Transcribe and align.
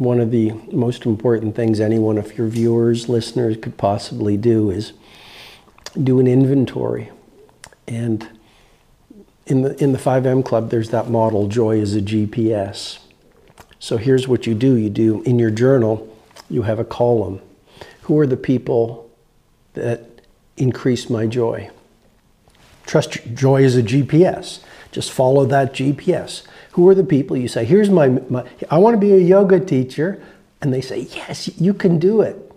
one 0.00 0.18
of 0.18 0.30
the 0.30 0.50
most 0.72 1.04
important 1.04 1.54
things 1.54 1.78
any 1.78 1.98
one 1.98 2.16
of 2.16 2.38
your 2.38 2.46
viewers, 2.46 3.10
listeners 3.10 3.58
could 3.60 3.76
possibly 3.76 4.34
do 4.34 4.70
is 4.70 4.94
do 6.02 6.18
an 6.18 6.26
inventory. 6.26 7.10
And 7.86 8.26
in 9.44 9.60
the, 9.60 9.76
in 9.82 9.92
the 9.92 9.98
5 9.98 10.24
a.m. 10.24 10.42
Club, 10.42 10.70
there's 10.70 10.88
that 10.88 11.10
model 11.10 11.48
joy 11.48 11.78
is 11.78 11.94
a 11.94 12.00
GPS. 12.00 13.00
So 13.78 13.98
here's 13.98 14.26
what 14.26 14.46
you 14.46 14.54
do 14.54 14.74
you 14.74 14.88
do 14.88 15.20
in 15.24 15.38
your 15.38 15.50
journal, 15.50 16.08
you 16.48 16.62
have 16.62 16.78
a 16.78 16.84
column. 16.84 17.42
Who 18.02 18.18
are 18.18 18.26
the 18.26 18.38
people 18.38 19.10
that 19.74 20.22
increase 20.56 21.10
my 21.10 21.26
joy? 21.26 21.68
Trust 22.86 23.34
joy 23.34 23.64
is 23.64 23.76
a 23.76 23.82
GPS. 23.82 24.60
Just 24.92 25.12
follow 25.12 25.44
that 25.46 25.72
GPS. 25.72 26.42
Who 26.72 26.88
are 26.88 26.94
the 26.94 27.04
people 27.04 27.36
you 27.36 27.48
say, 27.48 27.64
here's 27.64 27.90
my, 27.90 28.08
my 28.08 28.44
I 28.70 28.78
want 28.78 28.94
to 28.94 29.00
be 29.00 29.12
a 29.12 29.18
yoga 29.18 29.60
teacher. 29.60 30.22
And 30.60 30.72
they 30.74 30.80
say, 30.80 31.00
yes, 31.00 31.48
you 31.58 31.72
can 31.72 31.98
do 31.98 32.20
it. 32.20 32.50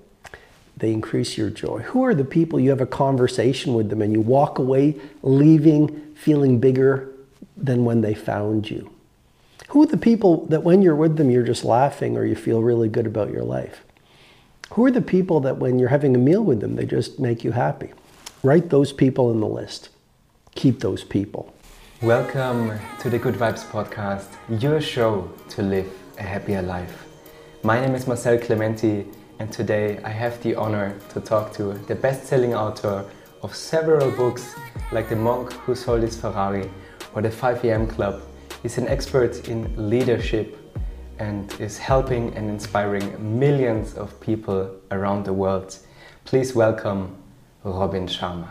They 0.76 0.92
increase 0.92 1.38
your 1.38 1.50
joy. 1.50 1.80
Who 1.80 2.04
are 2.04 2.16
the 2.16 2.26
people 2.26 2.60
you 2.60 2.72
have 2.72 2.82
a 2.82 2.86
conversation 2.86 3.74
with 3.74 3.90
them 3.90 4.02
and 4.02 4.12
you 4.12 4.22
walk 4.22 4.60
away 4.60 5.00
leaving 5.22 6.14
feeling 6.16 6.60
bigger 6.60 7.10
than 7.56 7.86
when 7.86 8.02
they 8.02 8.14
found 8.14 8.70
you? 8.70 8.92
Who 9.70 9.84
are 9.84 9.88
the 9.88 9.98
people 9.98 10.46
that 10.48 10.64
when 10.64 10.82
you're 10.82 10.96
with 10.96 11.18
them, 11.18 11.30
you're 11.30 11.44
just 11.44 11.64
laughing 11.64 12.18
or 12.18 12.26
you 12.26 12.36
feel 12.36 12.62
really 12.62 12.90
good 12.90 13.08
about 13.08 13.32
your 13.32 13.44
life? 13.44 13.84
Who 14.72 14.86
are 14.86 14.92
the 14.92 15.02
people 15.02 15.40
that 15.42 15.58
when 15.58 15.80
you're 15.80 15.90
having 15.90 16.16
a 16.16 16.20
meal 16.20 16.44
with 16.44 16.60
them, 16.60 16.76
they 16.76 16.86
just 16.86 17.20
make 17.20 17.44
you 17.44 17.52
happy? 17.52 17.92
Write 18.42 18.70
those 18.70 18.92
people 18.92 19.32
in 19.32 19.40
the 19.40 19.48
list. 19.48 19.90
Keep 20.56 20.80
those 20.80 21.04
people. 21.04 21.54
Welcome 22.04 22.78
to 23.00 23.10
the 23.10 23.18
Good 23.18 23.36
Vibes 23.36 23.64
Podcast, 23.64 24.28
your 24.50 24.82
show 24.82 25.32
to 25.52 25.62
live 25.62 25.90
a 26.20 26.22
happier 26.22 26.62
life. 26.62 27.08
My 27.64 27.80
name 27.80 27.96
is 27.96 28.08
Marcel 28.08 28.38
Clementi, 28.38 29.06
and 29.40 29.50
today 29.50 30.02
I 30.04 30.10
have 30.10 30.44
the 30.44 30.54
honor 30.54 31.00
to 31.14 31.22
talk 31.22 31.54
to 31.54 31.76
the 31.88 31.96
best 31.96 32.26
selling 32.26 32.54
author 32.54 33.06
of 33.42 33.56
several 33.56 34.12
books 34.12 34.54
like 34.92 35.08
The 35.08 35.16
Monk 35.16 35.54
Who 35.54 35.76
Sold 35.76 36.02
His 36.02 36.20
Ferrari 36.20 36.70
or 37.16 37.22
The 37.22 37.30
5am 37.30 37.90
Club. 37.90 38.22
He's 38.62 38.78
an 38.78 38.90
expert 38.90 39.48
in 39.48 39.90
leadership 39.90 40.58
and 41.20 41.54
is 41.62 41.78
helping 41.78 42.36
and 42.36 42.50
inspiring 42.50 43.40
millions 43.40 43.94
of 43.94 44.20
people 44.20 44.76
around 44.92 45.24
the 45.24 45.32
world. 45.32 45.78
Please 46.26 46.54
welcome 46.54 47.16
Robin 47.64 48.08
Sharma. 48.08 48.50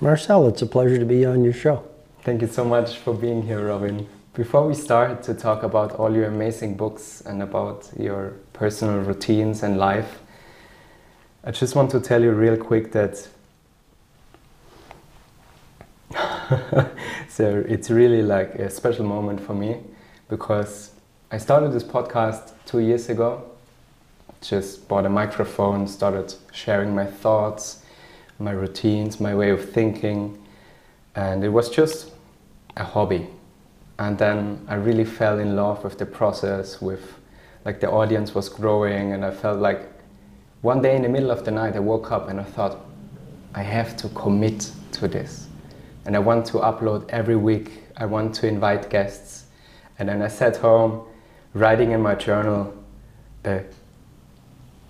Marcel, 0.00 0.46
it's 0.46 0.62
a 0.62 0.66
pleasure 0.66 0.98
to 0.98 1.04
be 1.04 1.24
on 1.24 1.42
your 1.42 1.52
show. 1.52 1.82
Thank 2.26 2.42
you 2.42 2.48
so 2.48 2.64
much 2.64 2.96
for 2.96 3.14
being 3.14 3.42
here, 3.42 3.68
Robin. 3.68 4.04
Before 4.34 4.66
we 4.66 4.74
start 4.74 5.22
to 5.22 5.32
talk 5.32 5.62
about 5.62 5.92
all 5.92 6.12
your 6.12 6.24
amazing 6.24 6.76
books 6.76 7.20
and 7.24 7.40
about 7.40 7.88
your 7.96 8.32
personal 8.52 8.98
routines 8.98 9.62
and 9.62 9.78
life, 9.78 10.18
I 11.44 11.52
just 11.52 11.76
want 11.76 11.92
to 11.92 12.00
tell 12.00 12.20
you 12.20 12.32
real 12.32 12.56
quick 12.56 12.90
that 12.90 13.28
so 17.28 17.64
it's 17.68 17.90
really 17.90 18.22
like 18.22 18.56
a 18.56 18.70
special 18.70 19.04
moment 19.04 19.40
for 19.40 19.54
me 19.54 19.76
because 20.28 20.90
I 21.30 21.38
started 21.38 21.70
this 21.70 21.84
podcast 21.84 22.54
two 22.64 22.80
years 22.80 23.08
ago. 23.08 23.44
Just 24.40 24.88
bought 24.88 25.06
a 25.06 25.10
microphone, 25.10 25.86
started 25.86 26.34
sharing 26.50 26.92
my 26.92 27.06
thoughts, 27.06 27.84
my 28.40 28.50
routines, 28.50 29.20
my 29.20 29.32
way 29.32 29.50
of 29.50 29.70
thinking, 29.70 30.42
and 31.14 31.44
it 31.44 31.50
was 31.50 31.70
just 31.70 32.10
a 32.76 32.84
hobby. 32.84 33.26
And 33.98 34.18
then 34.18 34.64
I 34.68 34.74
really 34.74 35.04
fell 35.04 35.38
in 35.38 35.56
love 35.56 35.84
with 35.84 35.98
the 35.98 36.06
process, 36.06 36.80
with 36.80 37.02
like 37.64 37.80
the 37.80 37.90
audience 37.90 38.34
was 38.34 38.48
growing, 38.48 39.12
and 39.12 39.24
I 39.24 39.30
felt 39.30 39.58
like 39.58 39.88
one 40.62 40.82
day 40.82 40.96
in 40.96 41.02
the 41.02 41.08
middle 41.08 41.30
of 41.30 41.44
the 41.44 41.50
night 41.50 41.76
I 41.76 41.80
woke 41.80 42.12
up 42.12 42.28
and 42.28 42.40
I 42.40 42.44
thought, 42.44 42.78
I 43.54 43.62
have 43.62 43.96
to 43.98 44.08
commit 44.10 44.70
to 44.92 45.08
this. 45.08 45.48
And 46.04 46.14
I 46.14 46.18
want 46.18 46.46
to 46.46 46.58
upload 46.58 47.08
every 47.08 47.36
week, 47.36 47.84
I 47.96 48.06
want 48.06 48.34
to 48.36 48.46
invite 48.46 48.90
guests. 48.90 49.46
And 49.98 50.08
then 50.08 50.22
I 50.22 50.28
sat 50.28 50.56
home 50.56 51.06
writing 51.54 51.92
in 51.92 52.02
my 52.02 52.14
journal 52.14 52.74
the 53.42 53.64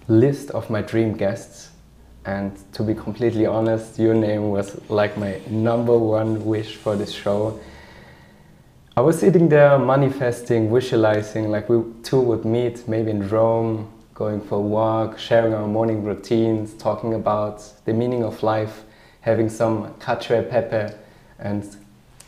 list 0.08 0.50
of 0.50 0.68
my 0.68 0.82
dream 0.82 1.16
guests. 1.16 1.70
And 2.24 2.58
to 2.72 2.82
be 2.82 2.94
completely 2.94 3.46
honest, 3.46 3.98
your 3.98 4.14
name 4.14 4.50
was 4.50 4.80
like 4.90 5.16
my 5.16 5.40
number 5.48 5.96
one 5.96 6.44
wish 6.44 6.74
for 6.74 6.96
this 6.96 7.12
show. 7.12 7.60
I 8.98 9.02
was 9.02 9.18
sitting 9.18 9.50
there 9.50 9.78
manifesting, 9.78 10.72
visualizing, 10.72 11.50
like 11.50 11.68
we 11.68 11.82
two 12.02 12.18
would 12.18 12.46
meet 12.46 12.88
maybe 12.88 13.10
in 13.10 13.28
Rome, 13.28 13.92
going 14.14 14.40
for 14.40 14.54
a 14.54 14.60
walk, 14.62 15.18
sharing 15.18 15.52
our 15.52 15.66
morning 15.66 16.02
routines, 16.02 16.72
talking 16.72 17.12
about 17.12 17.62
the 17.84 17.92
meaning 17.92 18.24
of 18.24 18.42
life, 18.42 18.84
having 19.20 19.50
some 19.50 19.92
cacio 20.00 20.40
e 20.40 20.48
pepe 20.48 20.94
and 21.38 21.76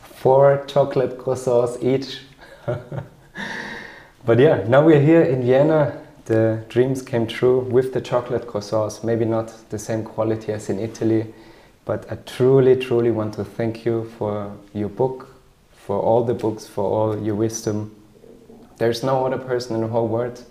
four 0.03 0.63
chocolate 0.67 1.17
croissants 1.17 1.81
each. 1.81 2.19
but 4.27 4.37
yeah, 4.37 4.63
now 4.67 4.85
we're 4.85 5.01
here 5.01 5.23
in 5.23 5.41
Vienna. 5.41 5.99
The 6.25 6.63
dreams 6.69 7.01
came 7.01 7.25
true 7.25 7.61
with 7.61 7.93
the 7.93 8.01
chocolate 8.01 8.45
croissants, 8.45 9.03
maybe 9.03 9.25
not 9.25 9.51
the 9.71 9.79
same 9.79 10.03
quality 10.03 10.51
as 10.51 10.69
in 10.69 10.77
Italy, 10.77 11.33
but 11.85 12.05
I 12.11 12.17
truly, 12.27 12.75
truly 12.75 13.09
want 13.09 13.33
to 13.33 13.43
thank 13.43 13.85
you 13.87 14.07
for 14.19 14.55
your 14.75 14.89
book, 14.89 15.38
for 15.89 15.99
all 15.99 16.23
the 16.23 16.35
books, 16.35 16.67
for 16.67 16.83
all 16.83 17.19
your 17.19 17.33
wisdom. 17.33 17.95
There's 18.77 19.01
no 19.01 19.25
other 19.25 19.39
person 19.39 19.73
in 19.75 19.81
the 19.81 19.87
whole 19.87 20.07
world 20.07 20.45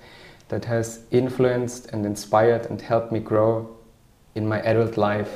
that 0.49 0.65
has 0.65 0.99
influenced 1.13 1.93
and 1.93 2.05
inspired 2.05 2.67
and 2.67 2.81
helped 2.81 3.13
me 3.13 3.21
grow 3.21 3.53
in 4.35 4.49
my 4.49 4.61
adult 4.63 4.97
life 4.97 5.31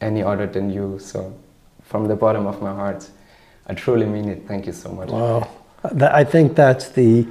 any 0.00 0.24
other 0.24 0.48
than 0.48 0.70
you. 0.70 0.98
So, 0.98 1.32
from 1.82 2.08
the 2.08 2.16
bottom 2.16 2.48
of 2.48 2.60
my 2.60 2.74
heart, 2.74 3.08
I 3.68 3.74
truly 3.74 4.06
mean 4.06 4.28
it. 4.28 4.48
Thank 4.48 4.66
you 4.66 4.72
so 4.72 4.90
much. 4.90 5.10
Wow. 5.10 5.48
I 6.00 6.24
think 6.24 6.56
that's 6.56 6.88
the 6.88 7.24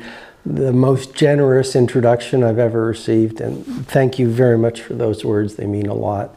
the 0.46 0.72
most 0.72 1.14
generous 1.14 1.76
introduction 1.76 2.42
I've 2.42 2.64
ever 2.70 2.86
received, 2.86 3.42
and 3.42 3.66
thank 3.86 4.18
you 4.18 4.30
very 4.30 4.58
much 4.58 4.80
for 4.80 4.94
those 4.94 5.26
words. 5.26 5.56
They 5.56 5.68
mean 5.68 5.88
a 5.88 6.00
lot. 6.10 6.34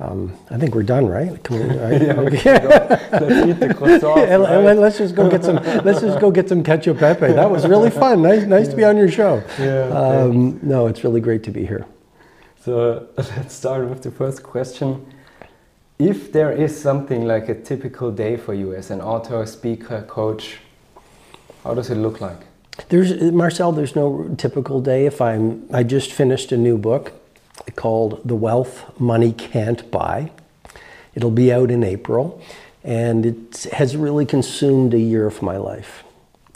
Um, 0.00 0.36
I 0.50 0.58
think 0.58 0.74
we're 0.74 0.82
done, 0.82 1.06
right? 1.06 1.48
We, 1.50 1.58
right? 1.60 2.02
yeah, 2.02 2.14
okay. 2.14 2.66
let's 3.12 3.46
eat 3.46 3.60
the 3.60 3.68
croissants. 3.68 4.16
Yeah, 4.28 4.36
right? 4.36 4.76
Let's 4.76 4.98
just 4.98 5.14
go 5.14 5.30
get 5.30 5.44
some. 5.44 5.56
let's 5.84 6.00
just 6.00 6.18
go 6.20 6.30
get 6.30 6.48
some 6.48 6.64
ketchup 6.64 6.98
pepe. 6.98 7.32
That 7.32 7.50
was 7.50 7.66
really 7.66 7.90
fun. 7.90 8.22
Nice, 8.22 8.44
nice 8.44 8.64
yeah. 8.64 8.70
to 8.70 8.76
be 8.76 8.84
on 8.84 8.96
your 8.96 9.10
show. 9.10 9.42
Yeah. 9.58 9.88
Um, 9.90 10.58
no, 10.62 10.88
it's 10.88 11.04
really 11.04 11.20
great 11.20 11.44
to 11.44 11.50
be 11.52 11.64
here. 11.64 11.86
So 12.60 13.08
let's 13.16 13.54
start 13.54 13.88
with 13.88 14.02
the 14.02 14.10
first 14.10 14.42
question. 14.42 15.06
If 15.98 16.32
there 16.32 16.50
is 16.50 16.78
something 16.78 17.24
like 17.24 17.48
a 17.48 17.54
typical 17.54 18.10
day 18.10 18.36
for 18.36 18.52
you 18.52 18.74
as 18.74 18.90
an 18.90 19.00
author, 19.00 19.46
speaker, 19.46 20.02
coach, 20.02 20.58
how 21.62 21.74
does 21.74 21.88
it 21.90 21.96
look 21.96 22.20
like? 22.20 22.40
There's 22.88 23.22
Marcel. 23.32 23.70
There's 23.70 23.94
no 23.94 24.34
typical 24.36 24.80
day. 24.80 25.06
If 25.06 25.20
I'm, 25.20 25.68
I 25.72 25.84
just 25.84 26.10
finished 26.10 26.50
a 26.50 26.56
new 26.56 26.76
book 26.78 27.12
called 27.76 28.20
The 28.24 28.34
Wealth 28.34 28.98
Money 29.00 29.32
Can't 29.32 29.90
Buy. 29.90 30.30
It'll 31.14 31.30
be 31.30 31.52
out 31.52 31.70
in 31.70 31.84
April, 31.84 32.42
and 32.82 33.24
it 33.24 33.64
has 33.72 33.96
really 33.96 34.26
consumed 34.26 34.94
a 34.94 34.98
year 34.98 35.26
of 35.26 35.42
my 35.42 35.56
life. 35.56 36.04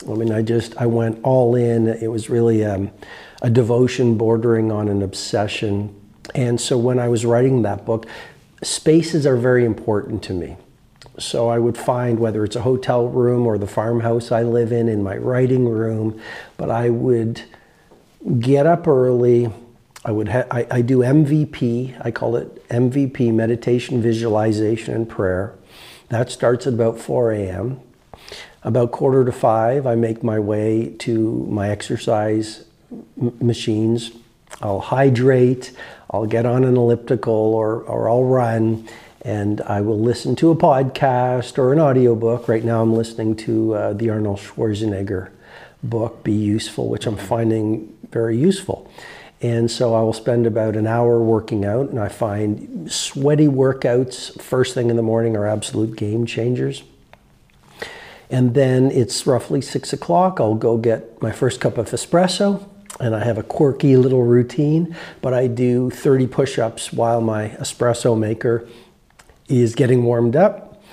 I 0.07 0.13
mean, 0.13 0.31
I 0.31 0.41
just 0.41 0.77
I 0.77 0.85
went 0.85 1.19
all 1.23 1.55
in. 1.55 1.87
It 1.87 2.11
was 2.11 2.29
really 2.29 2.63
um, 2.63 2.91
a 3.41 3.49
devotion 3.49 4.17
bordering 4.17 4.71
on 4.71 4.87
an 4.87 5.01
obsession. 5.01 5.95
And 6.35 6.59
so 6.59 6.77
when 6.77 6.99
I 6.99 7.09
was 7.09 7.25
writing 7.25 7.63
that 7.63 7.85
book, 7.85 8.05
spaces 8.61 9.25
are 9.25 9.37
very 9.37 9.65
important 9.65 10.23
to 10.23 10.33
me. 10.33 10.57
So 11.17 11.49
I 11.49 11.59
would 11.59 11.77
find 11.77 12.19
whether 12.19 12.45
it's 12.45 12.55
a 12.55 12.61
hotel 12.61 13.07
room 13.07 13.45
or 13.45 13.57
the 13.57 13.67
farmhouse 13.67 14.31
I 14.31 14.43
live 14.43 14.71
in, 14.71 14.87
in 14.87 15.03
my 15.03 15.17
writing 15.17 15.67
room, 15.67 16.19
but 16.55 16.69
I 16.69 16.89
would 16.89 17.41
get 18.39 18.65
up 18.65 18.87
early, 18.87 19.51
I 20.05 20.11
would 20.11 20.29
ha- 20.29 20.45
I, 20.49 20.65
I 20.71 20.81
do 20.81 20.99
MVP. 20.99 21.99
I 22.03 22.11
call 22.11 22.35
it 22.35 22.67
MVP 22.69 23.33
meditation, 23.33 24.01
visualization, 24.01 24.93
and 24.93 25.09
prayer. 25.09 25.55
That 26.09 26.31
starts 26.31 26.65
at 26.65 26.73
about 26.73 26.99
4 26.99 27.31
a.m. 27.33 27.79
About 28.63 28.91
quarter 28.91 29.23
to 29.23 29.31
five, 29.31 29.87
I 29.87 29.95
make 29.95 30.23
my 30.23 30.39
way 30.39 30.93
to 30.99 31.47
my 31.49 31.69
exercise 31.69 32.65
m- 32.91 33.37
machines. 33.39 34.11
I'll 34.61 34.79
hydrate. 34.81 35.71
I'll 36.11 36.25
get 36.25 36.45
on 36.45 36.63
an 36.63 36.75
elliptical 36.75 37.33
or, 37.33 37.81
or 37.83 38.09
I'll 38.09 38.23
run 38.23 38.87
and 39.21 39.61
I 39.61 39.81
will 39.81 39.99
listen 39.99 40.35
to 40.37 40.51
a 40.51 40.55
podcast 40.55 41.57
or 41.57 41.73
an 41.73 41.79
audiobook. 41.79 42.47
Right 42.47 42.63
now, 42.63 42.81
I'm 42.81 42.93
listening 42.93 43.35
to 43.37 43.75
uh, 43.75 43.93
the 43.93 44.09
Arnold 44.09 44.39
Schwarzenegger 44.39 45.29
book, 45.83 46.23
Be 46.23 46.31
Useful, 46.31 46.87
which 46.87 47.05
I'm 47.05 47.17
finding 47.17 47.95
very 48.11 48.37
useful. 48.37 48.89
And 49.41 49.71
so 49.71 49.93
I 49.93 50.01
will 50.01 50.13
spend 50.13 50.45
about 50.45 50.75
an 50.75 50.85
hour 50.85 51.21
working 51.21 51.63
out, 51.63 51.89
and 51.89 51.99
I 51.99 52.09
find 52.09 52.91
sweaty 52.91 53.47
workouts 53.47 54.39
first 54.41 54.73
thing 54.73 54.89
in 54.89 54.97
the 54.97 55.01
morning 55.01 55.37
are 55.37 55.47
absolute 55.47 55.95
game 55.95 56.25
changers. 56.25 56.83
And 58.29 58.53
then 58.53 58.91
it's 58.91 59.25
roughly 59.25 59.61
six 59.61 59.93
o'clock. 59.93 60.39
I'll 60.39 60.55
go 60.55 60.77
get 60.77 61.21
my 61.21 61.31
first 61.31 61.61
cup 61.61 61.77
of 61.77 61.89
espresso. 61.89 62.65
and 62.99 63.15
I 63.15 63.23
have 63.23 63.37
a 63.37 63.43
quirky 63.43 63.95
little 63.95 64.23
routine, 64.23 64.93
but 65.21 65.33
I 65.33 65.47
do 65.47 65.89
30 65.89 66.27
push 66.27 66.59
ups 66.59 66.91
while 66.91 67.21
my 67.21 67.49
espresso 67.49 68.17
maker 68.17 68.67
is 69.47 69.73
getting 69.73 70.03
warmed 70.03 70.35
up. 70.35 70.83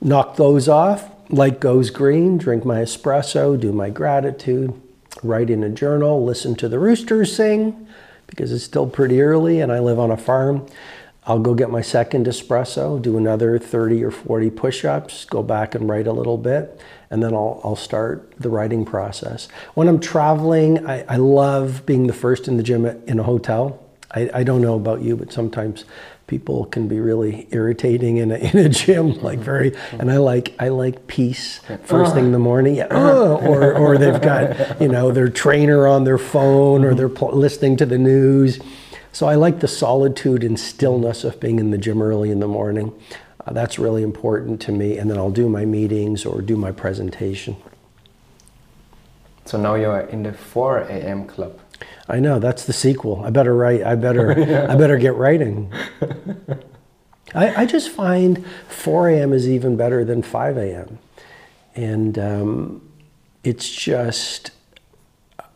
Knock 0.00 0.36
those 0.36 0.68
off, 0.68 1.10
light 1.28 1.58
goes 1.58 1.90
green, 1.90 2.38
drink 2.38 2.64
my 2.64 2.78
espresso, 2.78 3.58
do 3.58 3.72
my 3.72 3.90
gratitude, 3.90 4.80
write 5.24 5.50
in 5.50 5.64
a 5.64 5.68
journal, 5.68 6.24
listen 6.24 6.54
to 6.56 6.68
the 6.68 6.78
roosters 6.78 7.34
sing 7.34 7.85
because 8.26 8.52
it's 8.52 8.64
still 8.64 8.86
pretty 8.86 9.20
early 9.20 9.60
and 9.60 9.72
I 9.72 9.78
live 9.78 9.98
on 9.98 10.10
a 10.10 10.16
farm. 10.16 10.66
I'll 11.28 11.40
go 11.40 11.54
get 11.54 11.70
my 11.70 11.80
second 11.80 12.26
espresso, 12.26 13.02
do 13.02 13.16
another 13.16 13.58
30 13.58 14.04
or 14.04 14.12
40 14.12 14.50
push 14.50 14.84
ups, 14.84 15.24
go 15.24 15.42
back 15.42 15.74
and 15.74 15.88
write 15.88 16.06
a 16.06 16.12
little 16.12 16.38
bit, 16.38 16.80
and 17.10 17.20
then 17.20 17.34
I'll, 17.34 17.60
I'll 17.64 17.76
start 17.76 18.32
the 18.38 18.48
writing 18.48 18.84
process. 18.84 19.48
When 19.74 19.88
I'm 19.88 19.98
traveling, 19.98 20.86
I, 20.86 21.02
I 21.08 21.16
love 21.16 21.84
being 21.84 22.06
the 22.06 22.12
first 22.12 22.46
in 22.46 22.56
the 22.56 22.62
gym 22.62 22.86
in 22.86 23.18
a 23.18 23.24
hotel. 23.24 23.82
I, 24.12 24.30
I 24.32 24.42
don't 24.44 24.62
know 24.62 24.76
about 24.76 25.02
you, 25.02 25.16
but 25.16 25.32
sometimes 25.32 25.84
people 26.26 26.64
can 26.66 26.88
be 26.88 26.98
really 26.98 27.46
irritating 27.52 28.16
in 28.16 28.32
a, 28.32 28.36
in 28.36 28.58
a 28.58 28.68
gym 28.68 29.12
like 29.22 29.38
very 29.38 29.74
and 29.92 30.10
i 30.10 30.16
like 30.16 30.54
i 30.58 30.68
like 30.68 31.06
peace 31.06 31.60
first 31.84 32.14
thing 32.14 32.26
in 32.26 32.32
the 32.32 32.38
morning 32.38 32.76
yeah, 32.76 32.86
uh, 32.90 33.36
or, 33.42 33.72
or 33.74 33.98
they've 33.98 34.20
got 34.20 34.80
you 34.80 34.88
know 34.88 35.12
their 35.12 35.28
trainer 35.28 35.86
on 35.86 36.04
their 36.04 36.18
phone 36.18 36.84
or 36.84 36.94
they're 36.94 37.08
pl- 37.08 37.36
listening 37.36 37.76
to 37.76 37.86
the 37.86 37.98
news. 37.98 38.60
So 39.12 39.26
i 39.26 39.34
like 39.34 39.60
the 39.60 39.68
solitude 39.68 40.42
and 40.42 40.58
stillness 40.58 41.24
of 41.24 41.38
being 41.40 41.58
in 41.58 41.70
the 41.70 41.78
gym 41.78 42.02
early 42.02 42.30
in 42.30 42.40
the 42.40 42.48
morning. 42.48 42.92
Uh, 43.46 43.52
that's 43.52 43.78
really 43.78 44.02
important 44.02 44.60
to 44.62 44.72
me 44.72 44.98
and 44.98 45.10
then 45.10 45.18
i'll 45.18 45.30
do 45.30 45.48
my 45.48 45.64
meetings 45.64 46.26
or 46.26 46.42
do 46.42 46.56
my 46.56 46.72
presentation. 46.72 47.56
So 49.44 49.58
now 49.58 49.76
you're 49.76 50.00
in 50.00 50.24
the 50.24 50.32
4 50.32 50.80
a.m 50.80 51.26
club 51.26 51.60
I 52.08 52.20
know 52.20 52.38
that's 52.38 52.64
the 52.64 52.72
sequel. 52.72 53.22
I 53.24 53.30
better 53.30 53.54
write. 53.54 53.82
I 53.82 53.94
better. 53.94 54.34
yeah. 54.38 54.72
I 54.72 54.76
better 54.76 54.98
get 54.98 55.14
writing. 55.14 55.72
I, 57.34 57.62
I, 57.62 57.66
just 57.66 57.90
find 57.90 58.46
4 58.68 59.10
a.m. 59.10 59.32
is 59.32 59.48
even 59.48 59.76
better 59.76 60.04
than 60.04 60.22
5 60.22 60.56
a.m. 60.56 60.98
And 61.74 62.18
um, 62.18 62.88
it's 63.42 63.68
just, 63.74 64.52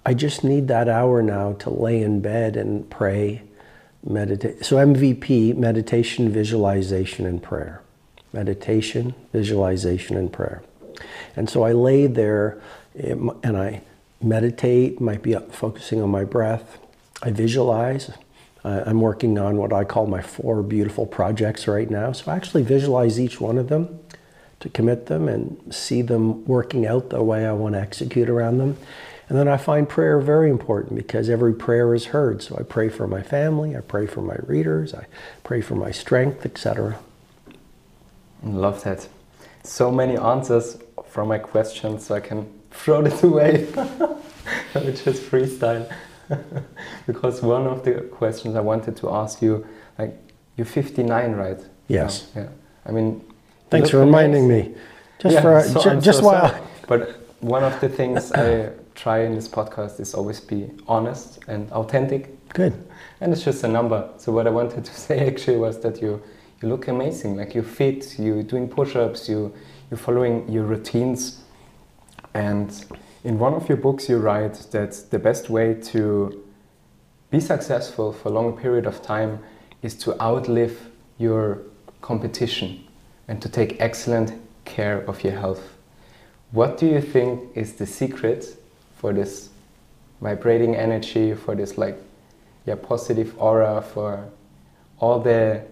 I 0.04 0.12
just 0.12 0.44
need 0.44 0.68
that 0.68 0.88
hour 0.88 1.22
now 1.22 1.52
to 1.54 1.70
lay 1.70 2.02
in 2.02 2.20
bed 2.20 2.56
and 2.56 2.90
pray, 2.90 3.42
meditate. 4.04 4.64
So 4.64 4.76
MVP, 4.76 5.56
meditation, 5.56 6.28
visualization, 6.28 7.24
and 7.24 7.42
prayer. 7.42 7.82
Meditation, 8.32 9.14
visualization, 9.32 10.16
and 10.16 10.32
prayer. 10.32 10.62
And 11.36 11.48
so 11.48 11.62
I 11.62 11.72
lay 11.72 12.06
there 12.06 12.60
and 12.94 13.56
I 13.56 13.82
meditate, 14.22 15.00
might 15.00 15.22
be 15.22 15.34
focusing 15.50 16.02
on 16.02 16.10
my 16.10 16.24
breath. 16.24 16.78
I 17.22 17.30
visualize. 17.30 18.10
Uh, 18.64 18.82
I'm 18.86 19.00
working 19.00 19.38
on 19.38 19.56
what 19.56 19.72
I 19.72 19.84
call 19.84 20.06
my 20.06 20.20
four 20.20 20.62
beautiful 20.62 21.06
projects 21.06 21.66
right 21.66 21.88
now. 21.88 22.12
So 22.12 22.30
I 22.30 22.36
actually 22.36 22.62
visualize 22.62 23.18
each 23.18 23.40
one 23.40 23.56
of 23.56 23.68
them 23.68 23.98
to 24.60 24.68
commit 24.68 25.06
them 25.06 25.28
and 25.28 25.74
see 25.74 26.02
them 26.02 26.44
working 26.44 26.86
out 26.86 27.10
the 27.10 27.22
way 27.22 27.46
I 27.46 27.52
want 27.52 27.74
to 27.74 27.80
execute 27.80 28.28
around 28.28 28.58
them. 28.58 28.76
And 29.28 29.38
then 29.38 29.48
I 29.48 29.56
find 29.56 29.88
prayer 29.88 30.18
very 30.20 30.50
important 30.50 30.96
because 30.96 31.30
every 31.30 31.54
prayer 31.54 31.94
is 31.94 32.06
heard. 32.06 32.42
So 32.42 32.56
I 32.58 32.64
pray 32.64 32.88
for 32.88 33.06
my 33.06 33.22
family, 33.22 33.76
I 33.76 33.80
pray 33.80 34.06
for 34.06 34.20
my 34.20 34.36
readers, 34.42 34.92
I 34.92 35.06
pray 35.44 35.60
for 35.60 35.76
my 35.76 35.92
strength, 35.92 36.44
etc. 36.44 36.98
Love 38.42 38.82
that. 38.84 39.08
So 39.62 39.90
many 39.90 40.16
answers 40.16 40.78
from 41.06 41.28
my 41.28 41.38
questions, 41.38 42.06
so 42.06 42.16
I 42.16 42.20
can 42.20 42.59
throw 42.70 43.04
it 43.04 43.22
away, 43.22 43.64
which 44.74 45.06
is 45.06 45.20
freestyle. 45.20 45.92
because 47.06 47.42
one 47.42 47.66
of 47.66 47.84
the 47.84 48.02
questions 48.12 48.54
I 48.56 48.60
wanted 48.60 48.96
to 48.98 49.10
ask 49.10 49.42
you, 49.42 49.66
like, 49.98 50.16
you're 50.56 50.64
59, 50.64 51.32
right? 51.32 51.60
Yes. 51.88 52.30
Yeah. 52.34 52.48
I 52.86 52.92
mean, 52.92 53.24
thanks 53.68 53.90
for 53.90 53.98
reminding 53.98 54.48
me. 54.48 54.74
Just 55.18 55.34
yeah, 55.34 55.42
for 55.42 55.62
so, 55.62 55.82
ju- 55.82 56.00
just 56.00 56.20
so 56.20 56.26
while. 56.26 56.66
But 56.86 57.20
one 57.40 57.62
of 57.64 57.78
the 57.80 57.88
things 57.88 58.32
I 58.32 58.70
try 58.94 59.20
in 59.20 59.34
this 59.34 59.48
podcast 59.48 60.00
is 60.00 60.14
always 60.14 60.40
be 60.40 60.70
honest 60.86 61.40
and 61.48 61.70
authentic. 61.72 62.48
Good. 62.50 62.72
And 63.20 63.32
it's 63.32 63.44
just 63.44 63.64
a 63.64 63.68
number. 63.68 64.08
So 64.16 64.32
what 64.32 64.46
I 64.46 64.50
wanted 64.50 64.84
to 64.84 64.94
say 65.06 65.26
actually 65.26 65.58
was 65.58 65.80
that 65.80 66.00
you 66.00 66.22
you 66.62 66.68
look 66.68 66.88
amazing. 66.88 67.36
Like 67.36 67.54
you 67.54 67.62
fit, 67.62 68.18
You're 68.18 68.42
doing 68.42 68.68
push-ups, 68.68 69.28
you 69.28 69.52
you're 69.90 69.98
following 69.98 70.48
your 70.48 70.64
routines 70.64 71.39
and 72.34 72.84
in 73.24 73.38
one 73.38 73.54
of 73.54 73.68
your 73.68 73.76
books, 73.76 74.08
you 74.08 74.18
write 74.18 74.54
that 74.70 75.10
the 75.10 75.18
best 75.18 75.50
way 75.50 75.74
to 75.74 76.42
be 77.30 77.40
successful 77.40 78.12
for 78.12 78.28
a 78.28 78.32
long 78.32 78.56
period 78.56 78.86
of 78.86 79.02
time 79.02 79.40
is 79.82 79.94
to 79.94 80.20
outlive 80.22 80.90
your 81.18 81.62
competition 82.00 82.84
and 83.28 83.40
to 83.42 83.48
take 83.48 83.80
excellent 83.80 84.32
care 84.64 84.98
of 85.02 85.22
your 85.22 85.34
health. 85.34 85.76
What 86.52 86.78
do 86.78 86.86
you 86.86 87.00
think 87.00 87.56
is 87.56 87.74
the 87.74 87.86
secret 87.86 88.56
for 88.96 89.12
this 89.12 89.50
vibrating 90.20 90.74
energy, 90.74 91.34
for 91.34 91.54
this 91.54 91.78
like 91.78 91.98
yeah, 92.66 92.74
positive 92.74 93.34
aura, 93.38 93.82
for 93.82 94.28
all 94.98 95.20
the 95.20 95.62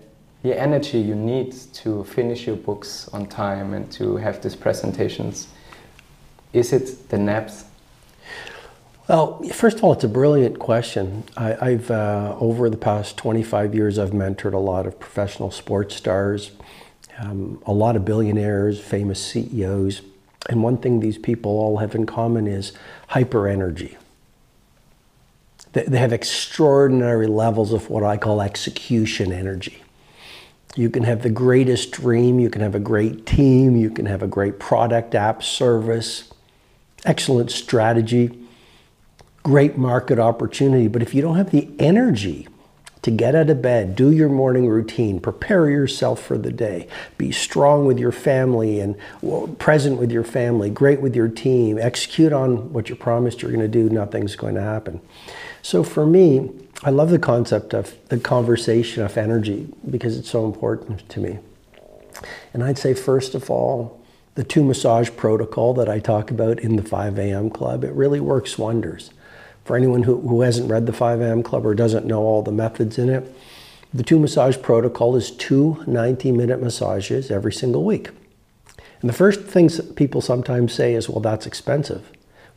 the 0.42 0.58
energy 0.58 0.98
you 0.98 1.16
need 1.16 1.52
to 1.72 2.04
finish 2.04 2.46
your 2.46 2.56
books 2.56 3.08
on 3.12 3.26
time 3.26 3.74
and 3.74 3.90
to 3.90 4.16
have 4.16 4.40
these 4.40 4.54
presentations 4.54 5.48
is 6.52 6.72
it 6.72 7.08
the 7.08 7.18
naps? 7.18 7.64
Well, 9.08 9.42
first 9.54 9.78
of 9.78 9.84
all, 9.84 9.94
it's 9.94 10.04
a 10.04 10.08
brilliant 10.08 10.58
question. 10.58 11.24
I, 11.34 11.70
have 11.70 11.90
uh, 11.90 12.36
over 12.38 12.68
the 12.68 12.76
past 12.76 13.16
25 13.16 13.74
years, 13.74 13.98
I've 13.98 14.10
mentored 14.10 14.52
a 14.52 14.58
lot 14.58 14.86
of 14.86 15.00
professional 15.00 15.50
sports 15.50 15.96
stars, 15.96 16.50
um, 17.18 17.62
a 17.64 17.72
lot 17.72 17.96
of 17.96 18.04
billionaires, 18.04 18.78
famous 18.78 19.24
CEOs, 19.24 20.02
and 20.50 20.62
one 20.62 20.76
thing 20.76 21.00
these 21.00 21.16
people 21.16 21.52
all 21.52 21.78
have 21.78 21.94
in 21.94 22.04
common 22.04 22.46
is 22.46 22.72
hyper 23.08 23.48
energy. 23.48 23.96
They, 25.72 25.84
they 25.84 25.98
have 25.98 26.12
extraordinary 26.12 27.26
levels 27.26 27.72
of 27.72 27.88
what 27.88 28.04
I 28.04 28.18
call 28.18 28.42
execution 28.42 29.32
energy. 29.32 29.82
You 30.76 30.90
can 30.90 31.04
have 31.04 31.22
the 31.22 31.30
greatest 31.30 31.92
dream, 31.92 32.38
you 32.38 32.50
can 32.50 32.60
have 32.60 32.74
a 32.74 32.80
great 32.80 33.24
team, 33.24 33.74
you 33.74 33.88
can 33.88 34.04
have 34.04 34.22
a 34.22 34.28
great 34.28 34.58
product, 34.58 35.14
app, 35.14 35.42
service 35.42 36.27
excellent 37.04 37.50
strategy, 37.50 38.38
great 39.42 39.76
market 39.76 40.18
opportunity. 40.18 40.88
But 40.88 41.02
if 41.02 41.14
you 41.14 41.22
don't 41.22 41.36
have 41.36 41.50
the 41.50 41.68
energy 41.78 42.48
to 43.02 43.10
get 43.12 43.34
out 43.34 43.48
of 43.48 43.62
bed, 43.62 43.94
do 43.94 44.10
your 44.10 44.28
morning 44.28 44.66
routine, 44.66 45.20
prepare 45.20 45.70
yourself 45.70 46.20
for 46.20 46.36
the 46.36 46.50
day, 46.50 46.88
be 47.16 47.30
strong 47.30 47.86
with 47.86 47.98
your 47.98 48.10
family 48.12 48.80
and 48.80 48.96
present 49.58 49.98
with 49.98 50.10
your 50.10 50.24
family, 50.24 50.68
great 50.68 51.00
with 51.00 51.14
your 51.14 51.28
team, 51.28 51.78
execute 51.78 52.32
on 52.32 52.72
what 52.72 52.88
you 52.88 52.96
promised 52.96 53.40
you're 53.40 53.52
going 53.52 53.60
to 53.60 53.68
do, 53.68 53.88
nothing's 53.88 54.34
going 54.34 54.56
to 54.56 54.60
happen. 54.60 55.00
So 55.62 55.84
for 55.84 56.04
me, 56.04 56.50
I 56.82 56.90
love 56.90 57.10
the 57.10 57.18
concept 57.18 57.72
of 57.72 57.94
the 58.08 58.18
conservation 58.18 59.04
of 59.04 59.16
energy 59.16 59.68
because 59.88 60.16
it's 60.18 60.30
so 60.30 60.44
important 60.44 61.08
to 61.08 61.20
me. 61.20 61.38
And 62.52 62.64
I'd 62.64 62.78
say, 62.78 62.94
first 62.94 63.34
of 63.34 63.50
all, 63.50 63.97
the 64.38 64.44
two 64.44 64.62
massage 64.62 65.10
protocol 65.16 65.74
that 65.74 65.88
I 65.88 65.98
talk 65.98 66.30
about 66.30 66.60
in 66.60 66.76
the 66.76 66.82
5 66.84 67.18
a.m. 67.18 67.50
club, 67.50 67.82
it 67.82 67.90
really 67.90 68.20
works 68.20 68.56
wonders. 68.56 69.10
For 69.64 69.76
anyone 69.76 70.04
who, 70.04 70.20
who 70.20 70.42
hasn't 70.42 70.70
read 70.70 70.86
the 70.86 70.92
5 70.92 71.20
a.m. 71.20 71.42
club 71.42 71.66
or 71.66 71.74
doesn't 71.74 72.06
know 72.06 72.20
all 72.20 72.44
the 72.44 72.52
methods 72.52 72.98
in 72.98 73.08
it, 73.08 73.34
the 73.92 74.04
two 74.04 74.16
massage 74.16 74.56
protocol 74.62 75.16
is 75.16 75.32
two 75.32 75.82
90 75.88 76.30
minute 76.30 76.62
massages 76.62 77.32
every 77.32 77.52
single 77.52 77.82
week. 77.82 78.10
And 79.00 79.10
the 79.10 79.12
first 79.12 79.40
things 79.40 79.80
people 79.96 80.20
sometimes 80.20 80.72
say 80.72 80.94
is, 80.94 81.08
well, 81.08 81.18
that's 81.18 81.44
expensive. 81.44 82.08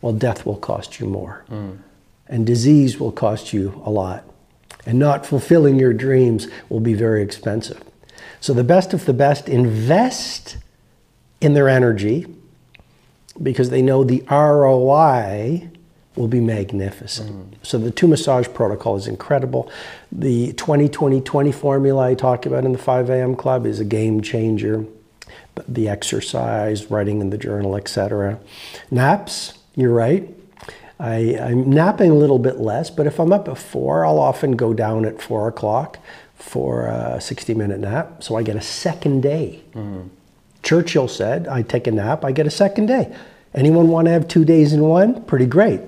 Well, 0.01 0.13
death 0.13 0.45
will 0.45 0.57
cost 0.57 0.99
you 0.99 1.07
more. 1.07 1.43
Mm. 1.49 1.79
And 2.27 2.45
disease 2.45 2.99
will 2.99 3.11
cost 3.11 3.53
you 3.53 3.81
a 3.83 3.89
lot. 3.89 4.23
And 4.85 4.99
not 4.99 5.25
fulfilling 5.25 5.79
your 5.79 5.93
dreams 5.93 6.47
will 6.69 6.79
be 6.79 6.93
very 6.93 7.23
expensive. 7.23 7.81
So 8.39 8.53
the 8.53 8.63
best 8.63 8.93
of 8.93 9.05
the 9.05 9.13
best 9.13 9.49
invest 9.49 10.57
in 11.41 11.53
their 11.53 11.67
energy 11.67 12.25
because 13.41 13.69
they 13.69 13.81
know 13.81 14.03
the 14.03 14.23
ROI 14.29 15.69
will 16.15 16.27
be 16.27 16.39
magnificent. 16.39 17.51
Mm. 17.51 17.65
So 17.65 17.77
the 17.77 17.91
two 17.91 18.07
massage 18.07 18.47
protocol 18.53 18.95
is 18.95 19.07
incredible. 19.07 19.71
The 20.11 20.53
20-20-20 20.53 21.53
formula 21.53 22.09
I 22.09 22.15
talk 22.15 22.45
about 22.45 22.65
in 22.65 22.73
the 22.73 22.77
5 22.77 23.09
a.m. 23.09 23.35
club 23.35 23.65
is 23.65 23.79
a 23.79 23.85
game 23.85 24.21
changer. 24.21 24.85
But 25.55 25.73
the 25.73 25.89
exercise, 25.89 26.89
writing 26.89 27.21
in 27.21 27.29
the 27.29 27.37
journal, 27.37 27.75
etc. 27.75 28.39
Naps, 28.89 29.57
you're 29.75 29.93
right. 29.93 30.29
I, 30.99 31.15
am 31.15 31.69
napping 31.69 32.11
a 32.11 32.15
little 32.15 32.39
bit 32.39 32.57
less, 32.57 32.89
but 32.89 33.07
if 33.07 33.19
I'm 33.19 33.33
up 33.33 33.47
at 33.47 33.57
four, 33.57 34.05
I'll 34.05 34.19
often 34.19 34.51
go 34.51 34.73
down 34.73 35.03
at 35.03 35.21
four 35.21 35.47
o'clock 35.47 35.97
for 36.35 36.85
a 36.85 37.19
60 37.19 37.53
minute 37.53 37.79
nap. 37.79 38.23
So 38.23 38.35
I 38.35 38.43
get 38.43 38.55
a 38.55 38.61
second 38.61 39.21
day. 39.21 39.61
Mm. 39.73 40.09
Churchill 40.63 41.07
said, 41.07 41.47
I 41.47 41.61
take 41.61 41.87
a 41.87 41.91
nap, 41.91 42.23
I 42.23 42.31
get 42.31 42.47
a 42.47 42.51
second 42.51 42.87
day. 42.87 43.15
Anyone 43.53 43.89
want 43.89 44.05
to 44.05 44.11
have 44.11 44.27
two 44.27 44.45
days 44.45 44.73
in 44.73 44.81
one? 44.81 45.23
Pretty 45.25 45.45
great. 45.45 45.81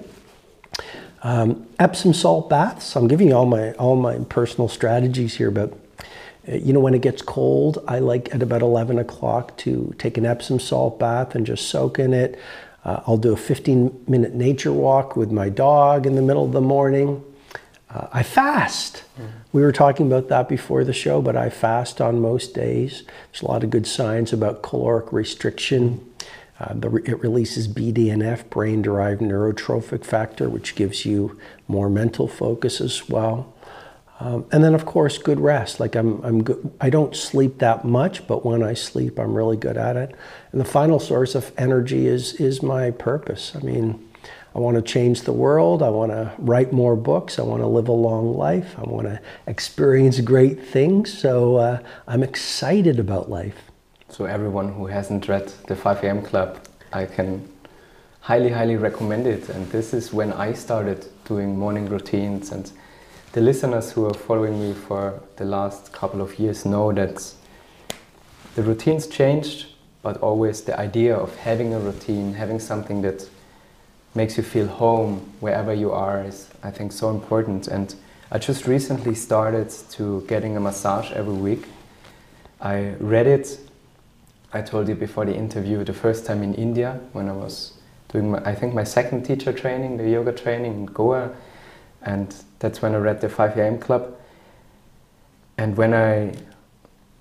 Um, 1.21 1.67
Epsom 1.79 2.13
salt 2.13 2.49
baths. 2.49 2.95
I'm 2.95 3.07
giving 3.07 3.29
you 3.29 3.35
all 3.35 3.45
my 3.45 3.71
all 3.73 3.95
my 3.95 4.17
personal 4.25 4.67
strategies 4.67 5.35
here, 5.35 5.51
but 5.51 5.71
uh, 6.51 6.55
you 6.55 6.73
know 6.73 6.81
when 6.81 6.93
it 6.93 7.01
gets 7.01 7.21
cold, 7.21 7.81
I 7.87 7.99
like 7.99 8.35
at 8.35 8.43
about 8.43 8.61
11 8.61 8.99
o'clock 8.99 9.55
to 9.59 9.95
take 9.97 10.17
an 10.17 10.25
Epsom 10.25 10.59
salt 10.59 10.99
bath 10.99 11.33
and 11.35 11.45
just 11.45 11.69
soak 11.69 11.97
in 11.97 12.13
it. 12.13 12.37
Uh, 12.83 13.01
I'll 13.07 13.17
do 13.17 13.31
a 13.31 13.37
15 13.37 14.03
minute 14.07 14.33
nature 14.33 14.73
walk 14.73 15.15
with 15.15 15.31
my 15.31 15.47
dog 15.47 16.05
in 16.05 16.15
the 16.15 16.21
middle 16.21 16.43
of 16.43 16.51
the 16.51 16.61
morning. 16.61 17.23
Uh, 17.93 18.07
I 18.11 18.23
fast. 18.23 19.03
Mm-hmm. 19.17 19.27
We 19.51 19.61
were 19.61 19.71
talking 19.71 20.07
about 20.07 20.27
that 20.29 20.49
before 20.49 20.83
the 20.83 20.93
show, 20.93 21.21
but 21.21 21.35
I 21.35 21.49
fast 21.49 22.01
on 22.01 22.19
most 22.19 22.53
days. 22.55 23.03
There's 23.31 23.43
a 23.43 23.47
lot 23.47 23.63
of 23.63 23.69
good 23.69 23.85
science 23.85 24.33
about 24.33 24.63
caloric 24.63 25.13
restriction. 25.13 26.03
Uh, 26.59 26.73
the, 26.73 26.95
it 27.05 27.21
releases 27.21 27.67
BDNF, 27.67 28.49
brain 28.49 28.81
derived 28.81 29.21
neurotrophic 29.21 30.03
factor, 30.03 30.49
which 30.49 30.75
gives 30.75 31.05
you 31.05 31.39
more 31.67 31.89
mental 31.89 32.27
focus 32.27 32.81
as 32.81 33.07
well. 33.09 33.53
Um, 34.19 34.45
and 34.51 34.63
then, 34.63 34.73
of 34.73 34.85
course, 34.85 35.17
good 35.17 35.39
rest. 35.39 35.79
Like 35.79 35.95
I'm, 35.95 36.23
I'm 36.23 36.43
good. 36.43 36.71
I 36.79 36.89
don't 36.89 37.15
sleep 37.15 37.59
that 37.59 37.83
much, 37.83 38.25
but 38.27 38.45
when 38.45 38.63
I 38.63 38.73
sleep, 38.73 39.19
I'm 39.19 39.33
really 39.33 39.57
good 39.57 39.77
at 39.77 39.97
it. 39.97 40.15
And 40.51 40.61
the 40.61 40.65
final 40.65 40.99
source 40.99 41.35
of 41.35 41.51
energy 41.57 42.07
is 42.07 42.33
is 42.33 42.63
my 42.63 42.91
purpose. 42.91 43.53
I 43.55 43.59
mean, 43.59 44.07
I 44.55 44.59
want 44.59 44.75
to 44.75 44.81
change 44.81 45.21
the 45.21 45.33
world. 45.33 45.81
I 45.81 45.89
want 45.89 46.11
to 46.11 46.31
write 46.37 46.71
more 46.71 46.95
books. 46.95 47.39
I 47.39 47.41
want 47.41 47.61
to 47.61 47.67
live 47.67 47.87
a 47.87 47.93
long 47.93 48.37
life. 48.37 48.75
I 48.77 48.83
want 48.83 49.07
to 49.07 49.19
experience 49.47 50.19
great 50.19 50.63
things. 50.63 51.11
So 51.11 51.55
uh, 51.55 51.79
I'm 52.07 52.21
excited 52.21 52.99
about 52.99 53.29
life. 53.29 53.71
So, 54.09 54.25
everyone 54.25 54.71
who 54.73 54.85
hasn't 54.85 55.27
read 55.27 55.47
the 55.67 55.75
5 55.75 56.03
a.m. 56.03 56.21
Club, 56.21 56.59
I 56.91 57.05
can 57.05 57.49
highly, 58.21 58.49
highly 58.51 58.75
recommend 58.75 59.25
it. 59.25 59.49
And 59.49 59.67
this 59.71 59.91
is 59.91 60.13
when 60.13 60.31
I 60.33 60.53
started 60.53 61.07
doing 61.25 61.57
morning 61.57 61.89
routines. 61.89 62.51
And 62.51 62.71
the 63.31 63.41
listeners 63.41 63.91
who 63.91 64.05
are 64.05 64.13
following 64.13 64.59
me 64.59 64.73
for 64.73 65.19
the 65.37 65.45
last 65.45 65.91
couple 65.93 66.21
of 66.21 66.37
years 66.37 66.63
know 66.63 66.93
that 66.93 67.33
the 68.53 68.61
routines 68.61 69.07
changed, 69.07 69.65
but 70.03 70.17
always 70.17 70.61
the 70.61 70.79
idea 70.79 71.15
of 71.15 71.35
having 71.37 71.73
a 71.73 71.79
routine, 71.79 72.35
having 72.35 72.59
something 72.59 73.01
that 73.01 73.27
makes 74.15 74.37
you 74.37 74.43
feel 74.43 74.67
home 74.67 75.31
wherever 75.39 75.73
you 75.73 75.91
are 75.91 76.23
is 76.23 76.49
I 76.63 76.71
think 76.71 76.91
so 76.91 77.09
important 77.09 77.67
and 77.67 77.93
I 78.31 78.39
just 78.39 78.67
recently 78.67 79.15
started 79.15 79.69
to 79.91 80.21
getting 80.27 80.57
a 80.57 80.59
massage 80.59 81.11
every 81.11 81.33
week. 81.33 81.65
I 82.61 82.95
read 82.99 83.27
it 83.27 83.59
I 84.53 84.61
told 84.61 84.87
you 84.87 84.95
before 84.95 85.25
the 85.25 85.35
interview 85.35 85.83
the 85.83 85.93
first 85.93 86.25
time 86.25 86.43
in 86.43 86.53
India 86.53 86.99
when 87.11 87.27
I 87.27 87.33
was 87.33 87.73
doing 88.09 88.31
my, 88.31 88.39
I 88.45 88.53
think 88.53 88.73
my 88.75 88.83
second 88.83 89.23
teacher 89.23 89.51
training, 89.51 89.97
the 89.97 90.07
yoga 90.07 90.31
training 90.31 90.73
in 90.73 90.85
Goa 90.85 91.31
and 92.03 92.35
that's 92.59 92.81
when 92.81 92.93
I 92.93 92.97
read 92.97 93.21
the 93.21 93.29
5 93.29 93.57
a.m. 93.57 93.79
club 93.79 94.15
and 95.57 95.75
when 95.75 95.93
I 95.93 96.33